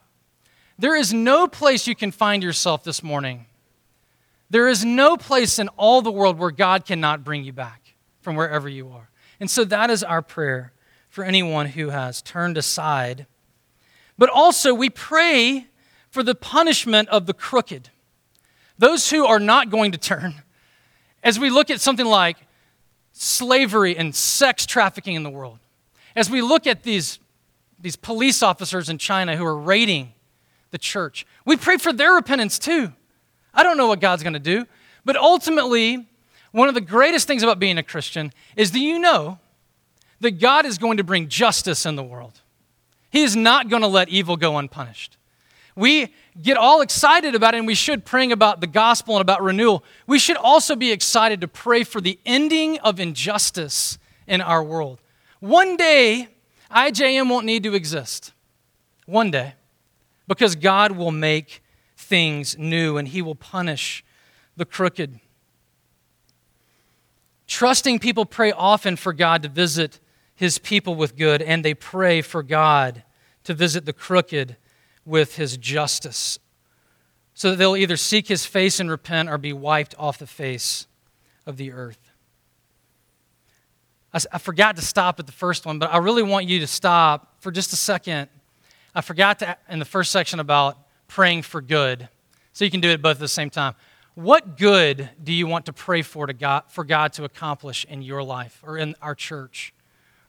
There 0.78 0.96
is 0.96 1.12
no 1.12 1.46
place 1.46 1.86
you 1.86 1.94
can 1.94 2.10
find 2.10 2.42
yourself 2.42 2.82
this 2.82 3.02
morning. 3.02 3.46
There 4.50 4.68
is 4.68 4.84
no 4.84 5.16
place 5.16 5.58
in 5.58 5.68
all 5.68 6.02
the 6.02 6.10
world 6.10 6.38
where 6.38 6.50
God 6.50 6.84
cannot 6.84 7.24
bring 7.24 7.44
you 7.44 7.52
back 7.52 7.94
from 8.20 8.36
wherever 8.36 8.68
you 8.68 8.90
are. 8.90 9.08
And 9.38 9.50
so 9.50 9.64
that 9.64 9.90
is 9.90 10.02
our 10.02 10.22
prayer 10.22 10.72
for 11.08 11.24
anyone 11.24 11.66
who 11.66 11.90
has 11.90 12.20
turned 12.20 12.58
aside 12.58 13.26
but 14.18 14.30
also, 14.30 14.74
we 14.74 14.90
pray 14.90 15.66
for 16.10 16.22
the 16.22 16.34
punishment 16.34 17.08
of 17.08 17.26
the 17.26 17.34
crooked, 17.34 17.90
those 18.78 19.10
who 19.10 19.24
are 19.24 19.40
not 19.40 19.70
going 19.70 19.92
to 19.92 19.98
turn. 19.98 20.42
As 21.24 21.38
we 21.38 21.50
look 21.50 21.70
at 21.70 21.80
something 21.80 22.06
like 22.06 22.36
slavery 23.12 23.96
and 23.96 24.14
sex 24.14 24.66
trafficking 24.66 25.14
in 25.14 25.22
the 25.22 25.30
world, 25.30 25.58
as 26.14 26.30
we 26.30 26.42
look 26.42 26.66
at 26.66 26.82
these, 26.82 27.18
these 27.80 27.96
police 27.96 28.42
officers 28.42 28.88
in 28.88 28.98
China 28.98 29.36
who 29.36 29.44
are 29.44 29.56
raiding 29.56 30.12
the 30.70 30.78
church, 30.78 31.26
we 31.44 31.56
pray 31.56 31.76
for 31.76 31.92
their 31.92 32.12
repentance 32.12 32.58
too. 32.58 32.92
I 33.54 33.62
don't 33.62 33.76
know 33.76 33.86
what 33.86 34.00
God's 34.00 34.22
going 34.22 34.32
to 34.32 34.38
do, 34.38 34.66
but 35.04 35.16
ultimately, 35.16 36.06
one 36.52 36.68
of 36.68 36.74
the 36.74 36.80
greatest 36.80 37.26
things 37.26 37.42
about 37.42 37.58
being 37.58 37.78
a 37.78 37.82
Christian 37.82 38.32
is 38.56 38.72
that 38.72 38.78
you 38.78 38.98
know 38.98 39.38
that 40.20 40.32
God 40.32 40.64
is 40.66 40.78
going 40.78 40.98
to 40.98 41.04
bring 41.04 41.28
justice 41.28 41.84
in 41.84 41.96
the 41.96 42.02
world. 42.02 42.40
He 43.10 43.22
is 43.22 43.36
not 43.36 43.68
going 43.68 43.82
to 43.82 43.88
let 43.88 44.08
evil 44.08 44.36
go 44.36 44.56
unpunished. 44.56 45.18
We 45.74 46.14
get 46.40 46.56
all 46.56 46.80
excited 46.80 47.34
about 47.34 47.54
it, 47.54 47.58
and 47.58 47.66
we 47.66 47.74
should 47.74 48.04
praying 48.04 48.32
about 48.32 48.60
the 48.60 48.66
gospel 48.66 49.16
and 49.16 49.22
about 49.22 49.42
renewal. 49.42 49.84
We 50.06 50.18
should 50.18 50.36
also 50.36 50.76
be 50.76 50.92
excited 50.92 51.40
to 51.40 51.48
pray 51.48 51.82
for 51.84 52.00
the 52.00 52.18
ending 52.24 52.78
of 52.80 53.00
injustice 53.00 53.98
in 54.26 54.40
our 54.40 54.62
world. 54.62 55.00
One 55.42 55.76
day, 55.76 56.28
IJM 56.70 57.28
won't 57.28 57.46
need 57.46 57.64
to 57.64 57.74
exist. 57.74 58.32
One 59.06 59.32
day. 59.32 59.54
Because 60.28 60.54
God 60.54 60.92
will 60.92 61.10
make 61.10 61.64
things 61.96 62.56
new 62.56 62.96
and 62.96 63.08
He 63.08 63.22
will 63.22 63.34
punish 63.34 64.04
the 64.56 64.64
crooked. 64.64 65.18
Trusting 67.48 67.98
people 67.98 68.24
pray 68.24 68.52
often 68.52 68.94
for 68.94 69.12
God 69.12 69.42
to 69.42 69.48
visit 69.48 69.98
his 70.36 70.58
people 70.58 70.94
with 70.94 71.16
good, 71.16 71.42
and 71.42 71.64
they 71.64 71.74
pray 71.74 72.22
for 72.22 72.42
God 72.42 73.02
to 73.44 73.52
visit 73.52 73.84
the 73.84 73.92
crooked 73.92 74.56
with 75.04 75.36
his 75.36 75.56
justice. 75.56 76.38
So 77.34 77.50
that 77.50 77.56
they'll 77.56 77.76
either 77.76 77.96
seek 77.96 78.28
his 78.28 78.46
face 78.46 78.78
and 78.78 78.90
repent 78.90 79.28
or 79.28 79.38
be 79.38 79.52
wiped 79.52 79.94
off 79.98 80.18
the 80.18 80.26
face 80.26 80.86
of 81.46 81.56
the 81.56 81.72
earth. 81.72 82.11
I, 84.12 84.20
I 84.32 84.38
forgot 84.38 84.76
to 84.76 84.82
stop 84.82 85.18
at 85.20 85.26
the 85.26 85.32
first 85.32 85.66
one, 85.66 85.78
but 85.78 85.92
I 85.92 85.98
really 85.98 86.22
want 86.22 86.46
you 86.46 86.60
to 86.60 86.66
stop 86.66 87.34
for 87.40 87.50
just 87.50 87.72
a 87.72 87.76
second. 87.76 88.28
I 88.94 89.00
forgot 89.00 89.38
to, 89.40 89.56
in 89.68 89.78
the 89.78 89.84
first 89.84 90.10
section 90.10 90.40
about 90.40 90.78
praying 91.08 91.42
for 91.42 91.60
good. 91.60 92.08
So 92.52 92.64
you 92.64 92.70
can 92.70 92.80
do 92.80 92.90
it 92.90 93.00
both 93.00 93.16
at 93.16 93.20
the 93.20 93.28
same 93.28 93.50
time. 93.50 93.74
What 94.14 94.58
good 94.58 95.08
do 95.22 95.32
you 95.32 95.46
want 95.46 95.66
to 95.66 95.72
pray 95.72 96.02
for 96.02 96.26
to 96.26 96.34
God, 96.34 96.64
for 96.68 96.84
God 96.84 97.14
to 97.14 97.24
accomplish 97.24 97.86
in 97.86 98.02
your 98.02 98.22
life 98.22 98.62
or 98.62 98.76
in 98.76 98.94
our 99.00 99.14
church? 99.14 99.72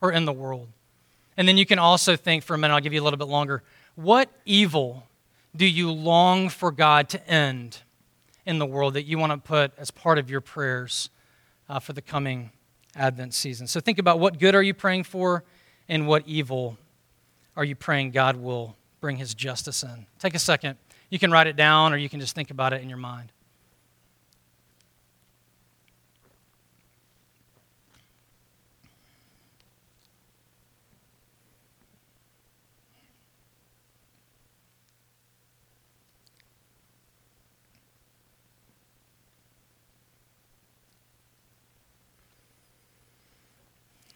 or 0.03 0.11
in 0.11 0.25
the 0.25 0.33
world. 0.33 0.67
And 1.37 1.47
then 1.47 1.57
you 1.57 1.65
can 1.65 1.79
also 1.79 2.15
think 2.17 2.43
for 2.43 2.53
a 2.53 2.57
minute, 2.57 2.73
I'll 2.73 2.81
give 2.81 2.93
you 2.93 3.01
a 3.01 3.05
little 3.05 3.17
bit 3.17 3.29
longer. 3.29 3.63
What 3.95 4.29
evil 4.45 5.07
do 5.55 5.65
you 5.65 5.89
long 5.91 6.49
for 6.49 6.71
God 6.71 7.07
to 7.09 7.27
end 7.27 7.79
in 8.45 8.59
the 8.59 8.65
world 8.65 8.95
that 8.95 9.03
you 9.03 9.17
want 9.17 9.31
to 9.31 9.37
put 9.37 9.71
as 9.77 9.89
part 9.89 10.19
of 10.19 10.29
your 10.29 10.41
prayers 10.41 11.09
uh, 11.69 11.79
for 11.79 11.93
the 11.93 12.01
coming 12.01 12.51
Advent 12.95 13.33
season? 13.33 13.67
So 13.67 13.79
think 13.79 13.99
about 13.99 14.19
what 14.19 14.39
good 14.39 14.55
are 14.55 14.63
you 14.63 14.73
praying 14.73 15.03
for 15.03 15.43
and 15.87 16.07
what 16.07 16.27
evil 16.27 16.77
are 17.55 17.63
you 17.63 17.75
praying 17.75 18.11
God 18.11 18.37
will 18.37 18.75
bring 18.99 19.17
his 19.17 19.33
justice 19.33 19.83
in? 19.83 20.05
Take 20.19 20.35
a 20.35 20.39
second. 20.39 20.77
You 21.09 21.19
can 21.19 21.31
write 21.31 21.47
it 21.47 21.55
down 21.55 21.93
or 21.93 21.97
you 21.97 22.09
can 22.09 22.19
just 22.19 22.35
think 22.35 22.51
about 22.51 22.73
it 22.73 22.81
in 22.81 22.89
your 22.89 22.97
mind. 22.97 23.31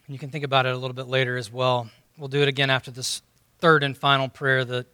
And 0.08 0.14
you 0.14 0.18
can 0.18 0.30
think 0.30 0.44
about 0.44 0.64
it 0.64 0.74
a 0.74 0.78
little 0.78 0.94
bit 0.94 1.06
later 1.06 1.36
as 1.36 1.52
well. 1.52 1.90
We'll 2.16 2.28
do 2.28 2.40
it 2.40 2.48
again 2.48 2.70
after 2.70 2.90
this 2.90 3.20
third 3.58 3.82
and 3.82 3.94
final 3.94 4.30
prayer 4.30 4.64
that 4.64 4.86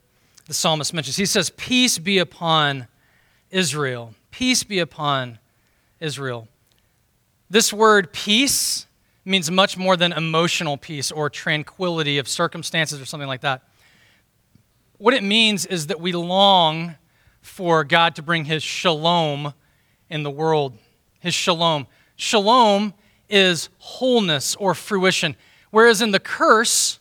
the 0.47 0.55
psalmist 0.55 0.93
mentions. 0.93 1.17
He 1.17 1.25
says, 1.25 1.51
Peace 1.51 1.99
be 1.99 2.19
upon 2.19 2.89
Israel. 3.49 4.12
Peace 4.33 4.65
be 4.65 4.81
upon 4.81 5.39
Israel. 6.01 6.49
This 7.49 7.73
word 7.73 8.12
peace 8.12 8.87
means 9.25 9.53
much 9.53 9.77
more 9.77 9.97
than 9.97 10.12
emotional 10.12 10.77
peace 10.77 11.12
or 11.12 11.31
tranquility 11.31 12.19
of 12.19 12.27
circumstances 12.27 13.01
or 13.01 13.05
something 13.05 13.29
like 13.29 13.43
that. 13.43 13.62
What 14.99 15.15
it 15.15 15.23
means 15.23 15.65
is 15.65 15.87
that 15.87 16.01
we 16.01 16.11
long 16.11 16.97
for 17.41 17.85
God 17.85 18.17
to 18.17 18.23
bring 18.23 18.47
his 18.47 18.65
shalom 18.65 19.55
in 20.11 20.25
the 20.25 20.31
world. 20.31 20.77
His 21.21 21.35
shalom. 21.35 21.87
Shalom 22.17 22.95
is 23.35 23.68
wholeness 23.78 24.55
or 24.57 24.74
fruition, 24.74 25.35
whereas 25.72 26.01
in 26.01 26.12
the 26.12 26.20
curse, 26.20 27.01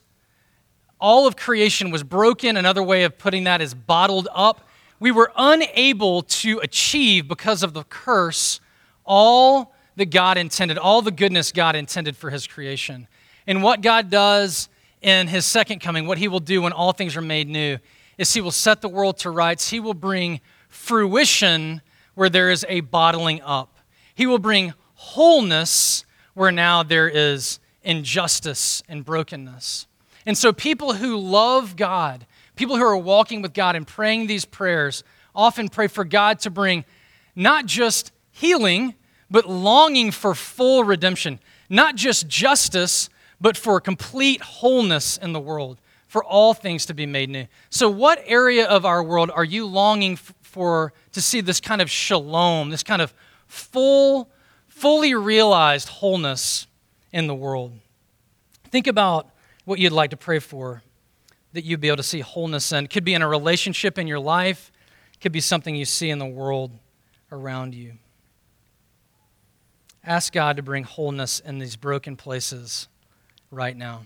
all 0.99 1.27
of 1.27 1.36
creation 1.36 1.91
was 1.91 2.01
broken. 2.01 2.57
Another 2.57 2.81
way 2.81 3.03
of 3.03 3.19
putting 3.19 3.43
that 3.43 3.61
is 3.61 3.75
bottled 3.75 4.27
up. 4.34 4.67
We 4.99 5.11
were 5.11 5.31
unable 5.38 6.23
to 6.23 6.57
achieve, 6.59 7.27
because 7.27 7.61
of 7.61 7.73
the 7.73 7.84
curse, 7.84 8.59
all 9.05 9.75
that 9.95 10.09
God 10.09 10.38
intended, 10.39 10.79
all 10.79 11.03
the 11.03 11.11
goodness 11.11 11.51
God 11.51 11.75
intended 11.75 12.17
for 12.17 12.31
his 12.31 12.47
creation. 12.47 13.07
And 13.45 13.61
what 13.61 13.81
God 13.81 14.09
does 14.09 14.69
in 15.01 15.27
his 15.27 15.45
second 15.45 15.81
coming, 15.81 16.07
what 16.07 16.17
he 16.17 16.27
will 16.27 16.39
do 16.39 16.63
when 16.63 16.71
all 16.71 16.93
things 16.93 17.15
are 17.15 17.21
made 17.21 17.47
new, 17.47 17.77
is 18.17 18.34
he 18.34 18.41
will 18.41 18.49
set 18.49 18.81
the 18.81 18.89
world 18.89 19.17
to 19.19 19.29
rights. 19.29 19.69
He 19.69 19.79
will 19.79 19.93
bring 19.93 20.39
fruition 20.69 21.81
where 22.15 22.29
there 22.29 22.49
is 22.49 22.65
a 22.69 22.79
bottling 22.79 23.41
up. 23.41 23.77
He 24.15 24.25
will 24.25 24.39
bring 24.39 24.73
wholeness 24.95 26.05
where 26.34 26.51
now 26.51 26.84
there 26.84 27.07
is 27.07 27.59
injustice 27.84 28.84
and 28.88 29.05
brokenness. 29.05 29.88
And 30.25 30.38
so, 30.38 30.53
people 30.53 30.93
who 30.93 31.17
love 31.17 31.75
God, 31.75 32.25
people 32.55 32.77
who 32.77 32.84
are 32.84 32.97
walking 32.97 33.41
with 33.41 33.53
God 33.53 33.75
and 33.75 33.86
praying 33.86 34.27
these 34.27 34.45
prayers, 34.45 35.03
often 35.36 35.67
pray 35.69 35.88
for 35.88 36.05
God 36.05 36.39
to 36.39 36.49
bring 36.49 36.86
not 37.36 37.65
just 37.65 38.11
healing, 38.31 38.95
but 39.29 39.49
longing 39.49 40.11
for 40.11 40.34
full 40.36 40.84
redemption, 40.84 41.39
not 41.69 41.95
just 41.95 42.27
justice, 42.27 43.09
but 43.41 43.57
for 43.57 43.81
complete 43.81 44.41
wholeness 44.41 45.17
in 45.17 45.34
the 45.34 45.39
world, 45.39 45.79
for 46.07 46.23
all 46.23 46.53
things 46.53 46.86
to 46.86 46.93
be 46.93 47.05
made 47.05 47.29
new. 47.29 47.45
So, 47.69 47.89
what 47.89 48.23
area 48.25 48.65
of 48.65 48.86
our 48.86 49.03
world 49.03 49.29
are 49.31 49.43
you 49.43 49.65
longing 49.65 50.15
for 50.15 50.93
to 51.11 51.21
see 51.21 51.41
this 51.41 51.59
kind 51.59 51.81
of 51.81 51.89
shalom, 51.89 52.69
this 52.69 52.84
kind 52.84 53.01
of 53.01 53.13
full, 53.47 54.29
fully 54.74 55.13
realized 55.13 55.88
wholeness 55.88 56.67
in 57.11 57.28
the 57.28 57.36
world? 57.36 57.74
Think 58.71 58.88
about 58.88 59.30
what 59.65 59.80
you'd 59.80 59.93
like 59.93 60.09
to 60.09 60.17
pray 60.17 60.39
for 60.39 60.82
that 61.53 61.63
you'd 61.63 61.80
be 61.80 61.88
able 61.88 61.97
to 61.97 62.03
see 62.03 62.21
wholeness 62.21 62.71
in. 62.71 62.86
It 62.86 62.89
could 62.89 63.03
be 63.03 63.13
in 63.13 63.21
a 63.21 63.28
relationship 63.28 63.99
in 63.99 64.07
your 64.07 64.19
life, 64.19 64.71
it 65.13 65.19
could 65.19 65.32
be 65.32 65.39
something 65.39 65.76
you 65.76 65.86
see 65.86 66.09
in 66.09 66.17
the 66.17 66.26
world 66.26 66.71
around 67.32 67.76
you. 67.76 67.93
Ask 70.03 70.34
God 70.34 70.57
to 70.57 70.63
bring 70.63 70.84
wholeness 70.84 71.39
in 71.39 71.59
these 71.59 71.76
broken 71.76 72.17
places 72.17 72.88
right 73.51 73.78
now. 73.78 74.05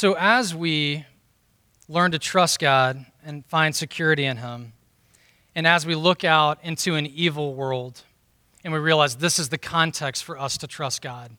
So, 0.00 0.14
as 0.14 0.54
we 0.54 1.04
learn 1.86 2.12
to 2.12 2.18
trust 2.18 2.58
God 2.58 3.04
and 3.22 3.44
find 3.44 3.76
security 3.76 4.24
in 4.24 4.38
Him, 4.38 4.72
and 5.54 5.66
as 5.66 5.84
we 5.84 5.94
look 5.94 6.24
out 6.24 6.58
into 6.62 6.94
an 6.94 7.04
evil 7.04 7.54
world 7.54 8.00
and 8.64 8.72
we 8.72 8.78
realize 8.78 9.16
this 9.16 9.38
is 9.38 9.50
the 9.50 9.58
context 9.58 10.24
for 10.24 10.38
us 10.38 10.56
to 10.56 10.66
trust 10.66 11.02
God, 11.02 11.36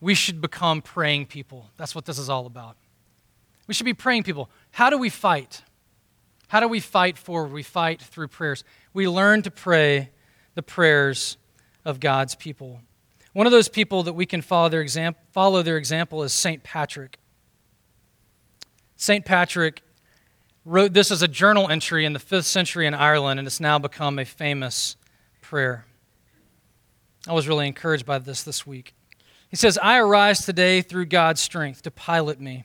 we 0.00 0.14
should 0.14 0.40
become 0.40 0.82
praying 0.82 1.26
people. 1.26 1.68
That's 1.78 1.92
what 1.92 2.04
this 2.04 2.16
is 2.16 2.28
all 2.28 2.46
about. 2.46 2.76
We 3.66 3.74
should 3.74 3.86
be 3.86 3.92
praying 3.92 4.22
people. 4.22 4.48
How 4.70 4.88
do 4.88 4.96
we 4.96 5.08
fight? 5.08 5.62
How 6.46 6.60
do 6.60 6.68
we 6.68 6.78
fight 6.78 7.18
forward? 7.18 7.50
We 7.50 7.64
fight 7.64 8.00
through 8.00 8.28
prayers. 8.28 8.62
We 8.92 9.08
learn 9.08 9.42
to 9.42 9.50
pray 9.50 10.10
the 10.54 10.62
prayers 10.62 11.38
of 11.84 11.98
God's 11.98 12.36
people. 12.36 12.82
One 13.32 13.46
of 13.46 13.52
those 13.52 13.68
people 13.68 14.04
that 14.04 14.12
we 14.12 14.26
can 14.26 14.42
follow 14.42 14.68
their, 14.68 14.80
exam- 14.80 15.16
follow 15.32 15.64
their 15.64 15.76
example 15.76 16.22
is 16.22 16.32
St. 16.32 16.62
Patrick. 16.62 17.16
St. 19.00 19.24
Patrick 19.24 19.80
wrote 20.66 20.92
this 20.92 21.10
as 21.10 21.22
a 21.22 21.26
journal 21.26 21.70
entry 21.70 22.04
in 22.04 22.12
the 22.12 22.18
5th 22.18 22.44
century 22.44 22.86
in 22.86 22.92
Ireland, 22.92 23.40
and 23.40 23.46
it's 23.46 23.58
now 23.58 23.78
become 23.78 24.18
a 24.18 24.26
famous 24.26 24.94
prayer. 25.40 25.86
I 27.26 27.32
was 27.32 27.48
really 27.48 27.66
encouraged 27.66 28.04
by 28.04 28.18
this 28.18 28.42
this 28.42 28.66
week. 28.66 28.92
He 29.48 29.56
says, 29.56 29.78
I 29.82 29.96
arise 29.96 30.44
today 30.44 30.82
through 30.82 31.06
God's 31.06 31.40
strength 31.40 31.80
to 31.82 31.90
pilot 31.90 32.40
me, 32.40 32.64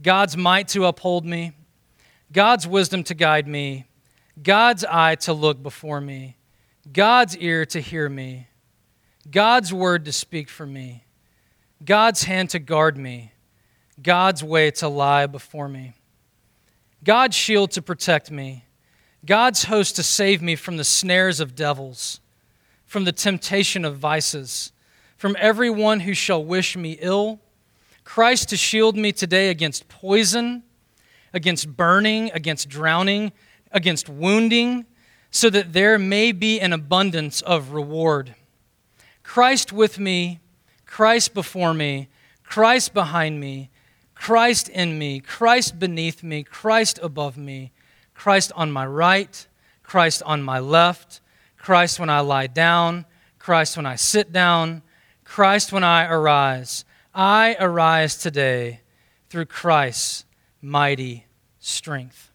God's 0.00 0.36
might 0.36 0.68
to 0.68 0.84
uphold 0.84 1.26
me, 1.26 1.50
God's 2.30 2.68
wisdom 2.68 3.02
to 3.02 3.14
guide 3.14 3.48
me, 3.48 3.86
God's 4.40 4.84
eye 4.84 5.16
to 5.16 5.32
look 5.32 5.60
before 5.60 6.00
me, 6.00 6.36
God's 6.92 7.36
ear 7.38 7.66
to 7.66 7.80
hear 7.80 8.08
me, 8.08 8.46
God's 9.28 9.72
word 9.74 10.04
to 10.04 10.12
speak 10.12 10.48
for 10.48 10.64
me, 10.64 11.02
God's 11.84 12.22
hand 12.22 12.50
to 12.50 12.60
guard 12.60 12.96
me 12.96 13.32
God's 14.02 14.42
way 14.42 14.70
to 14.72 14.88
lie 14.88 15.26
before 15.26 15.68
me. 15.68 15.94
God's 17.04 17.36
shield 17.36 17.70
to 17.72 17.82
protect 17.82 18.30
me. 18.30 18.64
God's 19.24 19.64
host 19.64 19.96
to 19.96 20.02
save 20.02 20.42
me 20.42 20.56
from 20.56 20.76
the 20.76 20.84
snares 20.84 21.40
of 21.40 21.54
devils, 21.54 22.20
from 22.86 23.04
the 23.04 23.12
temptation 23.12 23.84
of 23.84 23.98
vices, 23.98 24.72
from 25.16 25.36
everyone 25.38 26.00
who 26.00 26.14
shall 26.14 26.44
wish 26.44 26.76
me 26.76 26.98
ill. 27.00 27.40
Christ 28.04 28.50
to 28.50 28.56
shield 28.56 28.96
me 28.96 29.12
today 29.12 29.48
against 29.48 29.88
poison, 29.88 30.62
against 31.32 31.76
burning, 31.76 32.30
against 32.34 32.68
drowning, 32.68 33.32
against 33.70 34.08
wounding, 34.08 34.84
so 35.30 35.48
that 35.50 35.72
there 35.72 35.98
may 35.98 36.32
be 36.32 36.60
an 36.60 36.72
abundance 36.72 37.40
of 37.42 37.72
reward. 37.72 38.34
Christ 39.22 39.72
with 39.72 39.98
me, 39.98 40.40
Christ 40.84 41.32
before 41.32 41.74
me, 41.74 42.08
Christ 42.44 42.92
behind 42.92 43.40
me 43.40 43.70
Christ 44.24 44.70
in 44.70 44.98
me, 44.98 45.20
Christ 45.20 45.78
beneath 45.78 46.22
me, 46.22 46.44
Christ 46.44 46.98
above 47.02 47.36
me, 47.36 47.72
Christ 48.14 48.52
on 48.56 48.72
my 48.72 48.86
right, 48.86 49.46
Christ 49.82 50.22
on 50.24 50.42
my 50.42 50.60
left, 50.60 51.20
Christ 51.58 52.00
when 52.00 52.08
I 52.08 52.20
lie 52.20 52.46
down, 52.46 53.04
Christ 53.38 53.76
when 53.76 53.84
I 53.84 53.96
sit 53.96 54.32
down, 54.32 54.80
Christ 55.24 55.74
when 55.74 55.84
I 55.84 56.06
arise. 56.06 56.86
I 57.14 57.54
arise 57.60 58.16
today 58.16 58.80
through 59.28 59.44
Christ's 59.44 60.24
mighty 60.62 61.26
strength. 61.58 62.32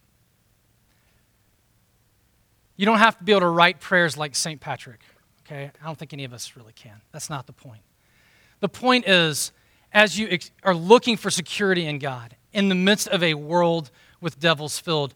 You 2.78 2.86
don't 2.86 3.00
have 3.00 3.18
to 3.18 3.24
be 3.24 3.32
able 3.32 3.42
to 3.42 3.48
write 3.48 3.80
prayers 3.80 4.16
like 4.16 4.36
St. 4.36 4.62
Patrick, 4.62 5.00
okay? 5.44 5.72
I 5.82 5.86
don't 5.88 5.98
think 5.98 6.14
any 6.14 6.24
of 6.24 6.34
us 6.34 6.56
really 6.56 6.74
can. 6.74 7.02
That's 7.12 7.32
not 7.32 7.48
the 7.48 7.54
point. 7.54 7.82
The 8.60 8.70
point 8.70 9.08
is, 9.08 9.54
as 9.92 10.18
you 10.18 10.28
ex- 10.30 10.52
are 10.64 10.76
looking 10.76 11.18
for 11.18 11.30
security 11.30 11.86
in 11.86 12.00
God 12.00 12.36
in 12.54 12.70
the 12.70 12.76
midst 12.76 13.08
of 13.08 13.24
a 13.24 13.34
world 13.34 13.92
with 14.22 14.40
devils 14.40 14.80
filled, 14.80 15.14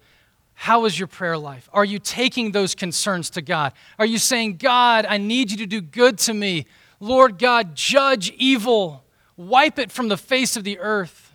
how 0.53 0.85
is 0.85 0.97
your 0.97 1.07
prayer 1.07 1.37
life? 1.37 1.69
Are 1.73 1.85
you 1.85 1.99
taking 1.99 2.51
those 2.51 2.75
concerns 2.75 3.29
to 3.31 3.41
God? 3.41 3.73
Are 3.97 4.05
you 4.05 4.17
saying, 4.17 4.57
God, 4.57 5.05
I 5.07 5.17
need 5.17 5.51
you 5.51 5.57
to 5.57 5.65
do 5.65 5.81
good 5.81 6.17
to 6.19 6.33
me? 6.33 6.65
Lord 6.99 7.37
God, 7.37 7.75
judge 7.75 8.31
evil, 8.37 9.03
wipe 9.35 9.79
it 9.79 9.91
from 9.91 10.07
the 10.07 10.17
face 10.17 10.55
of 10.55 10.63
the 10.63 10.79
earth. 10.79 11.31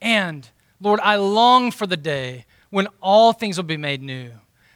And, 0.00 0.48
Lord, 0.80 1.00
I 1.00 1.16
long 1.16 1.70
for 1.70 1.86
the 1.86 1.96
day 1.96 2.46
when 2.70 2.88
all 3.00 3.32
things 3.32 3.56
will 3.56 3.64
be 3.64 3.76
made 3.76 4.02
new, 4.02 4.30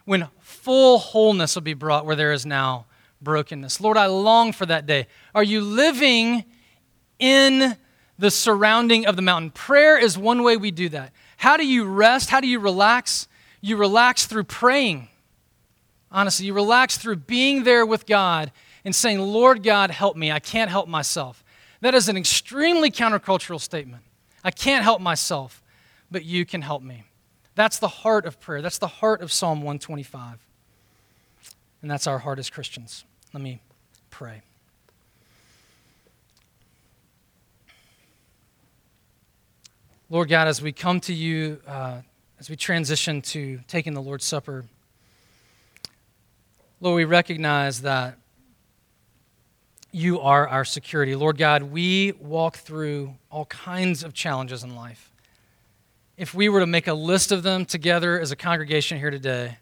when 0.04 0.28
full 0.40 0.98
wholeness 0.98 1.54
will 1.54 1.62
be 1.62 1.74
brought 1.74 2.06
where 2.06 2.16
there 2.16 2.32
is 2.32 2.44
now 2.44 2.86
brokenness. 3.20 3.80
Lord, 3.80 3.96
I 3.96 4.06
long 4.06 4.52
for 4.52 4.66
that 4.66 4.86
day. 4.86 5.06
Are 5.34 5.42
you 5.42 5.60
living 5.60 6.44
in 7.18 7.76
the 8.18 8.30
surrounding 8.30 9.06
of 9.06 9.16
the 9.16 9.22
mountain. 9.22 9.50
Prayer 9.50 9.96
is 9.96 10.18
one 10.18 10.42
way 10.42 10.56
we 10.56 10.70
do 10.70 10.88
that. 10.90 11.12
How 11.36 11.56
do 11.56 11.66
you 11.66 11.84
rest? 11.84 12.30
How 12.30 12.40
do 12.40 12.48
you 12.48 12.58
relax? 12.58 13.28
You 13.60 13.76
relax 13.76 14.26
through 14.26 14.44
praying. 14.44 15.08
Honestly, 16.10 16.46
you 16.46 16.54
relax 16.54 16.98
through 16.98 17.16
being 17.16 17.64
there 17.64 17.84
with 17.84 18.06
God 18.06 18.50
and 18.84 18.94
saying, 18.94 19.20
Lord 19.20 19.62
God, 19.62 19.90
help 19.90 20.16
me. 20.16 20.32
I 20.32 20.40
can't 20.40 20.70
help 20.70 20.88
myself. 20.88 21.44
That 21.80 21.94
is 21.94 22.08
an 22.08 22.16
extremely 22.16 22.90
countercultural 22.90 23.60
statement. 23.60 24.02
I 24.42 24.50
can't 24.50 24.82
help 24.82 25.00
myself, 25.00 25.62
but 26.10 26.24
you 26.24 26.44
can 26.44 26.62
help 26.62 26.82
me. 26.82 27.04
That's 27.54 27.78
the 27.78 27.88
heart 27.88 28.24
of 28.24 28.40
prayer. 28.40 28.62
That's 28.62 28.78
the 28.78 28.86
heart 28.86 29.20
of 29.20 29.32
Psalm 29.32 29.58
125. 29.58 30.38
And 31.82 31.90
that's 31.90 32.06
our 32.06 32.18
heart 32.18 32.38
as 32.38 32.50
Christians. 32.50 33.04
Let 33.32 33.42
me 33.42 33.60
pray. 34.10 34.42
Lord 40.10 40.30
God, 40.30 40.48
as 40.48 40.62
we 40.62 40.72
come 40.72 41.00
to 41.00 41.12
you, 41.12 41.60
uh, 41.66 42.00
as 42.40 42.48
we 42.48 42.56
transition 42.56 43.20
to 43.20 43.60
taking 43.68 43.92
the 43.92 44.00
Lord's 44.00 44.24
Supper, 44.24 44.64
Lord, 46.80 46.96
we 46.96 47.04
recognize 47.04 47.82
that 47.82 48.16
you 49.92 50.18
are 50.20 50.48
our 50.48 50.64
security. 50.64 51.14
Lord 51.14 51.36
God, 51.36 51.64
we 51.64 52.12
walk 52.12 52.56
through 52.56 53.16
all 53.30 53.44
kinds 53.46 54.02
of 54.02 54.14
challenges 54.14 54.64
in 54.64 54.74
life. 54.74 55.12
If 56.16 56.32
we 56.32 56.48
were 56.48 56.60
to 56.60 56.66
make 56.66 56.86
a 56.86 56.94
list 56.94 57.30
of 57.30 57.42
them 57.42 57.66
together 57.66 58.18
as 58.18 58.30
a 58.30 58.36
congregation 58.36 58.98
here 58.98 59.10
today, 59.10 59.58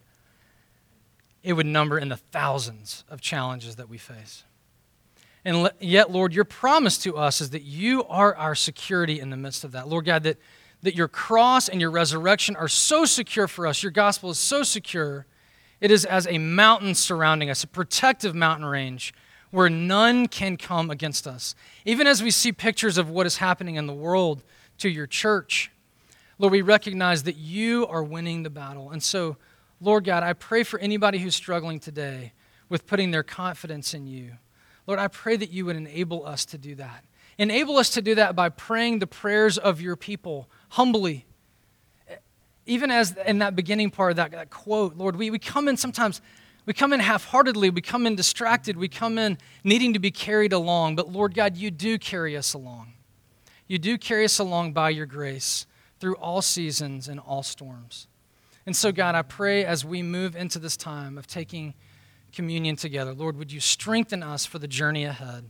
it 1.42 1.54
would 1.54 1.66
number 1.66 1.98
in 1.98 2.08
the 2.08 2.18
thousands 2.18 3.02
of 3.08 3.20
challenges 3.20 3.76
that 3.76 3.88
we 3.88 3.98
face. 3.98 4.44
And 5.46 5.70
yet, 5.78 6.10
Lord, 6.10 6.34
your 6.34 6.44
promise 6.44 6.98
to 6.98 7.16
us 7.16 7.40
is 7.40 7.50
that 7.50 7.62
you 7.62 8.02
are 8.06 8.34
our 8.34 8.56
security 8.56 9.20
in 9.20 9.30
the 9.30 9.36
midst 9.36 9.62
of 9.62 9.70
that. 9.72 9.86
Lord 9.86 10.04
God, 10.04 10.24
that, 10.24 10.38
that 10.82 10.96
your 10.96 11.06
cross 11.06 11.68
and 11.68 11.80
your 11.80 11.92
resurrection 11.92 12.56
are 12.56 12.66
so 12.66 13.04
secure 13.04 13.46
for 13.46 13.64
us, 13.64 13.80
your 13.80 13.92
gospel 13.92 14.28
is 14.30 14.40
so 14.40 14.64
secure, 14.64 15.24
it 15.80 15.92
is 15.92 16.04
as 16.04 16.26
a 16.26 16.38
mountain 16.38 16.96
surrounding 16.96 17.48
us, 17.48 17.62
a 17.62 17.68
protective 17.68 18.34
mountain 18.34 18.66
range 18.66 19.14
where 19.52 19.70
none 19.70 20.26
can 20.26 20.56
come 20.56 20.90
against 20.90 21.28
us. 21.28 21.54
Even 21.84 22.08
as 22.08 22.24
we 22.24 22.32
see 22.32 22.50
pictures 22.50 22.98
of 22.98 23.08
what 23.08 23.24
is 23.24 23.36
happening 23.36 23.76
in 23.76 23.86
the 23.86 23.94
world 23.94 24.42
to 24.78 24.88
your 24.88 25.06
church, 25.06 25.70
Lord, 26.40 26.50
we 26.50 26.60
recognize 26.60 27.22
that 27.22 27.36
you 27.36 27.86
are 27.86 28.02
winning 28.02 28.42
the 28.42 28.50
battle. 28.50 28.90
And 28.90 29.00
so, 29.00 29.36
Lord 29.80 30.02
God, 30.02 30.24
I 30.24 30.32
pray 30.32 30.64
for 30.64 30.80
anybody 30.80 31.18
who's 31.18 31.36
struggling 31.36 31.78
today 31.78 32.32
with 32.68 32.84
putting 32.84 33.12
their 33.12 33.22
confidence 33.22 33.94
in 33.94 34.08
you. 34.08 34.38
Lord, 34.86 35.00
I 35.00 35.08
pray 35.08 35.36
that 35.36 35.50
you 35.50 35.66
would 35.66 35.76
enable 35.76 36.24
us 36.24 36.44
to 36.46 36.58
do 36.58 36.74
that. 36.76 37.04
Enable 37.38 37.76
us 37.76 37.90
to 37.90 38.02
do 38.02 38.14
that 38.14 38.34
by 38.34 38.48
praying 38.48 39.00
the 39.00 39.06
prayers 39.06 39.58
of 39.58 39.80
your 39.80 39.96
people 39.96 40.48
humbly. 40.70 41.26
Even 42.64 42.90
as 42.90 43.16
in 43.26 43.38
that 43.38 43.54
beginning 43.54 43.90
part 43.90 44.10
of 44.12 44.16
that, 44.16 44.30
that 44.32 44.50
quote, 44.50 44.96
Lord, 44.96 45.16
we, 45.16 45.30
we 45.30 45.38
come 45.38 45.68
in 45.68 45.76
sometimes, 45.76 46.20
we 46.64 46.72
come 46.72 46.92
in 46.92 47.00
half 47.00 47.26
heartedly, 47.26 47.70
we 47.70 47.80
come 47.80 48.06
in 48.06 48.16
distracted, 48.16 48.76
we 48.76 48.88
come 48.88 49.18
in 49.18 49.38
needing 49.62 49.92
to 49.92 49.98
be 49.98 50.10
carried 50.10 50.52
along. 50.52 50.96
But 50.96 51.12
Lord 51.12 51.34
God, 51.34 51.56
you 51.56 51.70
do 51.70 51.98
carry 51.98 52.36
us 52.36 52.54
along. 52.54 52.94
You 53.68 53.78
do 53.78 53.98
carry 53.98 54.24
us 54.24 54.38
along 54.38 54.72
by 54.72 54.90
your 54.90 55.06
grace 55.06 55.66
through 56.00 56.16
all 56.16 56.42
seasons 56.42 57.08
and 57.08 57.20
all 57.20 57.42
storms. 57.42 58.08
And 58.64 58.74
so, 58.74 58.90
God, 58.90 59.14
I 59.14 59.22
pray 59.22 59.64
as 59.64 59.84
we 59.84 60.02
move 60.02 60.34
into 60.34 60.58
this 60.58 60.76
time 60.76 61.18
of 61.18 61.26
taking 61.26 61.74
communion 62.36 62.76
together. 62.76 63.14
Lord, 63.14 63.38
would 63.38 63.50
you 63.50 63.60
strengthen 63.60 64.22
us 64.22 64.44
for 64.44 64.58
the 64.58 64.68
journey 64.68 65.04
ahead 65.04 65.46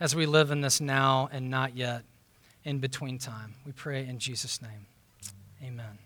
as 0.00 0.16
we 0.16 0.26
live 0.26 0.50
in 0.50 0.60
this 0.60 0.80
now 0.80 1.28
and 1.32 1.48
not 1.48 1.76
yet 1.76 2.02
in 2.64 2.80
between 2.80 3.18
time? 3.18 3.54
We 3.64 3.70
pray 3.70 4.04
in 4.04 4.18
Jesus' 4.18 4.60
name. 4.60 4.86
Amen. 5.62 5.98